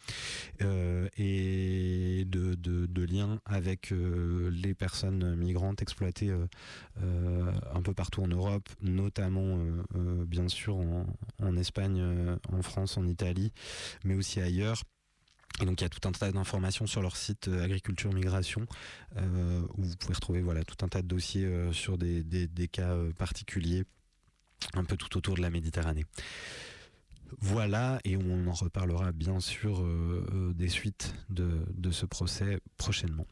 et 1.18 2.26
de, 2.28 2.56
de, 2.56 2.86
de, 2.86 3.04
lien 3.04 3.40
avec 3.46 3.92
les 3.92 4.74
personnes 4.74 5.36
migrantes 5.36 5.82
exploitées 5.82 6.34
un 7.02 7.82
peu 7.82 7.94
partout 7.94 8.22
en 8.22 8.28
Europe, 8.28 8.70
notamment 8.82 9.58
euh, 9.58 9.84
euh, 9.96 10.26
bien 10.26 10.48
sûr 10.48 10.78
en, 10.78 11.58
Espagne, 11.58 12.04
en 12.52 12.62
France, 12.62 12.98
en 12.98 13.08
Italie, 13.08 13.52
mais 14.04 14.16
aussi 14.16 14.40
ailleurs. 14.40 14.84
Et 15.62 15.66
donc 15.66 15.82
il 15.82 15.84
y 15.84 15.86
a 15.86 15.90
tout 15.90 16.08
un 16.08 16.12
tas 16.12 16.32
d'informations 16.32 16.88
sur 16.88 17.04
leur 17.04 17.16
site 17.16 17.48
Agriculture 17.48 18.12
Migration 18.12 18.66
où 19.16 19.84
vous 19.84 19.96
pouvez 19.98 20.16
retrouver 20.16 20.42
voilà 20.42 20.64
tout 20.64 20.84
un 20.84 20.88
tas 20.88 21.04
de 21.04 21.08
dossiers 21.08 21.48
sur 21.72 22.00
des, 22.00 22.70
cas 22.72 22.98
particuliers 23.20 23.84
un 24.74 24.84
peu 24.84 24.98
tout 24.98 25.16
autour 25.16 25.36
de 25.36 25.42
la 25.42 25.52
Méditerranée. 25.52 26.06
Voilà, 27.40 28.00
et 28.04 28.18
on 28.18 28.48
en 28.48 28.54
reparlera 28.54 29.12
bien 29.12 29.40
sûr 29.40 29.86
des 30.56 30.70
suites 30.70 31.14
de, 31.30 31.92
ce 31.92 32.08
procès 32.08 32.60
prochainement. 32.78 33.28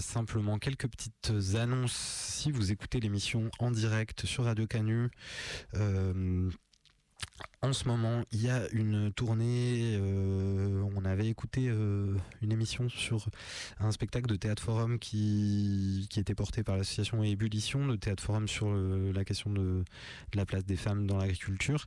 Simplement 0.00 0.58
quelques 0.58 0.88
petites 0.88 1.32
annonces 1.54 1.92
si 1.92 2.50
vous 2.50 2.72
écoutez 2.72 3.00
l'émission 3.00 3.50
en 3.58 3.70
direct 3.70 4.26
sur 4.26 4.44
Radio 4.44 4.66
Canu. 4.66 5.10
En 7.62 7.74
ce 7.74 7.86
moment, 7.86 8.24
il 8.32 8.40
y 8.40 8.48
a 8.48 8.66
une 8.72 9.12
tournée. 9.12 9.94
Euh, 10.00 10.82
on 10.96 11.04
avait 11.04 11.26
écouté 11.26 11.68
euh, 11.68 12.16
une 12.40 12.52
émission 12.52 12.88
sur 12.88 13.26
un 13.80 13.92
spectacle 13.92 14.26
de 14.28 14.36
théâtre 14.36 14.62
forum 14.62 14.98
qui, 14.98 16.08
était 16.16 16.34
porté 16.34 16.62
par 16.62 16.78
l'association 16.78 17.22
Ébullition, 17.22 17.86
de 17.86 17.96
théâtre 17.96 18.22
forum 18.22 18.48
sur 18.48 18.68
euh, 18.70 19.12
la 19.12 19.26
question 19.26 19.50
de, 19.50 19.84
la 20.32 20.46
place 20.46 20.64
des 20.64 20.76
femmes 20.76 21.06
dans 21.06 21.18
l'agriculture. 21.18 21.86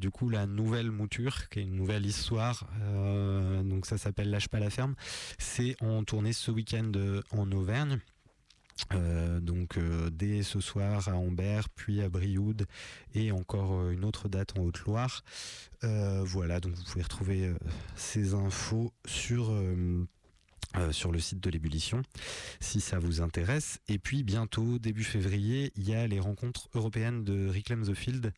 du 0.00 0.10
coup, 0.10 0.28
la 0.28 0.46
nouvelle 0.46 0.90
mouture, 0.90 1.48
qui 1.48 1.60
est 1.60 1.62
une 1.62 1.76
nouvelle 1.76 2.04
histoire, 2.04 2.66
donc 3.62 3.86
ça 3.86 3.98
s'appelle 3.98 4.30
Lâche 4.30 4.48
pas 4.48 4.58
la 4.58 4.70
ferme, 4.70 4.96
c'est 5.38 5.76
en 5.80 6.02
tournée 6.02 6.32
ce 6.32 6.50
week-end 6.50 6.90
en 7.30 7.52
Auvergne. 7.52 8.00
Euh, 8.94 9.40
donc 9.40 9.78
euh, 9.78 10.10
dès 10.10 10.42
ce 10.42 10.60
soir 10.60 11.08
à 11.08 11.14
Ambert, 11.14 11.68
puis 11.70 12.02
à 12.02 12.08
Brioude 12.08 12.66
et 13.14 13.32
encore 13.32 13.80
euh, 13.80 13.90
une 13.90 14.04
autre 14.04 14.28
date 14.28 14.58
en 14.58 14.62
Haute-Loire. 14.62 15.22
voilà, 15.82 16.60
donc 16.60 16.74
vous 16.74 16.84
pouvez 16.84 17.02
retrouver 17.02 17.52
ces 17.96 18.34
infos 18.34 18.92
sur 19.04 19.52
euh, 20.76 20.92
sur 20.92 21.12
le 21.12 21.18
site 21.18 21.40
de 21.40 21.50
l'ébullition 21.50 22.02
si 22.60 22.80
ça 22.80 22.98
vous 22.98 23.20
intéresse. 23.20 23.80
Et 23.88 23.98
puis 23.98 24.22
bientôt, 24.22 24.78
début 24.78 25.04
février, 25.04 25.72
il 25.76 25.88
y 25.88 25.94
a 25.94 26.06
les 26.06 26.20
rencontres 26.20 26.68
européennes 26.74 27.24
de 27.24 27.48
Reclaim 27.48 27.82
the 27.82 27.94
Field 27.94 28.32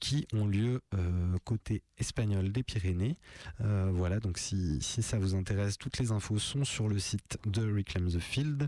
qui 0.00 0.26
ont 0.32 0.46
lieu 0.46 0.80
euh, 0.94 1.36
côté 1.44 1.82
espagnol 1.98 2.52
des 2.52 2.62
Pyrénées. 2.62 3.18
Euh, 3.60 3.90
voilà, 3.92 4.20
donc 4.20 4.38
si, 4.38 4.80
si, 4.80 5.02
ça 5.02 5.18
vous 5.18 5.34
intéresse, 5.34 5.78
toutes 5.78 5.98
les 5.98 6.12
infos 6.12 6.38
sont 6.38 6.64
sur 6.64 6.88
le 6.88 6.98
site 6.98 7.38
de 7.46 7.62
Reclaim 7.62 8.08
the 8.08 8.20
Field. 8.20 8.66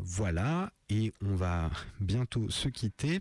voilà, 0.00 0.72
et 0.88 1.12
on 1.20 1.34
va 1.34 1.70
bientôt 2.00 2.48
se 2.50 2.68
quitter. 2.68 3.20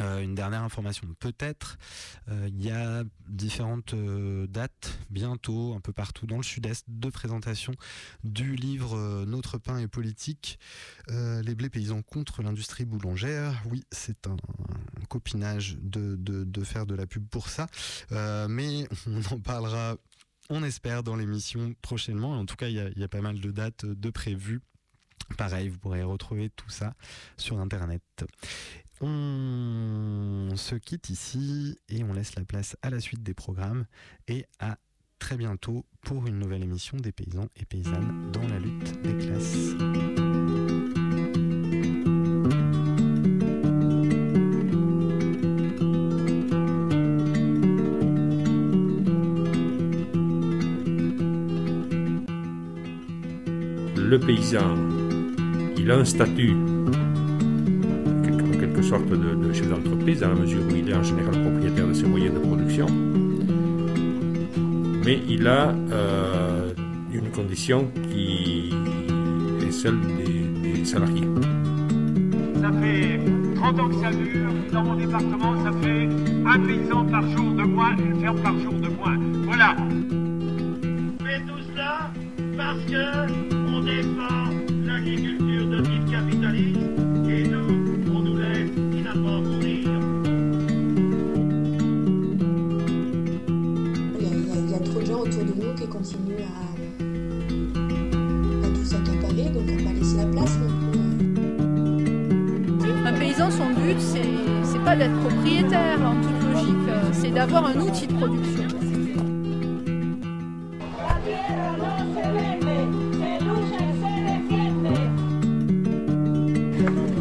Euh, 0.00 0.20
une 0.20 0.34
dernière 0.34 0.62
information, 0.62 1.06
peut-être, 1.18 1.78
euh, 2.28 2.48
il 2.48 2.62
y 2.62 2.70
a 2.70 3.04
différentes 3.28 3.94
euh, 3.94 4.46
dates 4.46 4.98
bientôt, 5.10 5.74
un 5.74 5.80
peu 5.80 5.92
partout 5.92 6.26
dans 6.26 6.36
le 6.36 6.42
sud-est, 6.42 6.84
de 6.88 7.10
présentation 7.10 7.74
du 8.24 8.56
livre 8.56 9.24
Notre 9.26 9.58
pain 9.58 9.78
et 9.78 9.88
politique, 9.88 10.58
les 11.08 11.54
blés 11.54 11.70
paysans 11.70 12.02
contre 12.02 12.42
l'industrie 12.42 12.84
boulangère. 12.84 13.62
Oui, 13.70 13.84
c'est 13.90 14.26
un, 14.26 14.36
copinage 15.08 15.76
de, 15.80 16.64
faire 16.64 16.86
de 16.86 16.94
la 16.94 17.06
pub 17.06 17.26
pour 17.28 17.48
ça, 17.48 17.66
mais 18.48 18.86
on 19.06 19.34
en 19.34 19.40
parlera, 19.40 19.96
on 20.48 20.62
espère, 20.62 21.02
dans 21.02 21.16
l'émission 21.16 21.74
prochainement. 21.82 22.32
En 22.32 22.46
tout 22.46 22.56
cas, 22.56 22.68
il 22.68 22.92
y 22.96 23.04
a 23.04 23.08
pas 23.08 23.20
mal 23.20 23.40
de 23.40 23.50
dates 23.50 23.86
de 23.86 24.10
prévues. 24.10 24.60
Pareil, 25.36 25.68
vous 25.68 25.78
pourrez 25.78 26.02
retrouver 26.02 26.50
tout 26.50 26.70
ça 26.70 26.94
sur 27.36 27.58
Internet. 27.58 28.02
On 29.02 30.50
se 30.56 30.74
quitte 30.74 31.08
ici 31.08 31.78
et 31.88 32.04
on 32.04 32.12
laisse 32.12 32.34
la 32.36 32.44
place 32.44 32.76
à 32.82 32.90
la 32.90 33.00
suite 33.00 33.22
des 33.22 33.32
programmes 33.32 33.86
et 34.28 34.44
à 34.58 34.76
très 35.18 35.36
bientôt 35.36 35.86
pour 36.02 36.26
une 36.26 36.38
nouvelle 36.38 36.62
émission 36.62 36.98
des 36.98 37.12
paysans 37.12 37.48
et 37.56 37.64
paysannes 37.64 38.30
dans 38.32 38.46
la 38.46 38.58
lutte 38.58 39.00
des 39.02 39.16
classes. 39.16 39.74
Le 53.96 54.18
paysan, 54.18 54.76
il 55.78 55.90
a 55.90 55.96
un 55.96 56.04
statut 56.04 56.69
sorte 58.90 59.08
de, 59.08 59.52
chef 59.52 59.68
d'entreprise, 59.68 60.18
dans 60.18 60.30
la 60.30 60.34
mesure 60.34 60.62
où 60.68 60.74
il 60.74 60.90
est 60.90 60.94
en 60.94 61.02
général 61.04 61.30
propriétaire 61.30 61.86
de 61.86 61.92
ses 61.94 62.06
moyens 62.06 62.34
de 62.34 62.40
production. 62.40 62.86
Mais 65.04 65.20
il 65.28 65.46
a 65.46 65.72
euh, 65.92 66.72
une 67.12 67.30
condition 67.30 67.88
qui 68.10 68.72
est 69.64 69.70
celle 69.70 69.94
des, 70.00 70.84
salariés. 70.84 71.22
Ça 72.60 72.72
fait 72.82 73.20
30 73.54 73.78
ans 73.78 73.88
que 73.90 73.94
ça 73.94 74.10
dure. 74.10 74.50
Dans 74.72 74.82
mon 74.82 74.96
département, 74.96 75.64
ça 75.64 75.70
fait 75.82 76.08
un 76.46 76.58
paysan 76.58 77.04
par 77.04 77.22
jour 77.30 77.52
de 77.52 77.62
moins, 77.62 77.96
une 77.96 78.20
ferme 78.20 78.40
par 78.40 78.58
jour 78.58 78.72
de 78.72 78.88
moins. 78.88 79.16
Voilà. 79.44 79.76
D'être 104.96 105.20
propriétaire 105.20 105.98
en 106.04 106.14
toute 106.20 106.52
logique, 106.52 106.90
c'est 107.12 107.30
d'avoir 107.30 107.66
un 107.66 107.80
outil 107.80 108.06
de 108.06 108.14
production. 108.14 108.64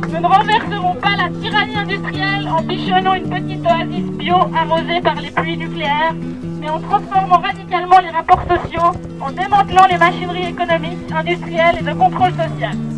Nous 0.08 0.20
ne 0.20 0.28
renverserons 0.28 0.96
pas 0.96 1.16
la 1.16 1.30
tyrannie 1.30 1.78
industrielle 1.78 2.48
en 2.50 2.62
bichonnant 2.64 3.14
une 3.14 3.30
petite 3.30 3.66
oasis 3.66 4.12
bio 4.18 4.36
arrosée 4.56 5.02
par 5.02 5.16
les 5.16 5.32
pluies 5.32 5.58
nucléaires 5.58 6.14
mais 6.60 6.70
en 6.70 6.80
transformant 6.80 7.40
radicalement 7.40 8.00
les 8.00 8.10
rapports 8.10 8.44
sociaux, 8.44 8.92
en 9.22 9.32
démantelant 9.32 9.86
les 9.90 9.98
machineries 9.98 10.50
économiques, 10.50 11.12
industrielles 11.12 11.78
et 11.80 11.84
de 11.84 11.94
contrôle 11.94 12.32
social. 12.32 12.89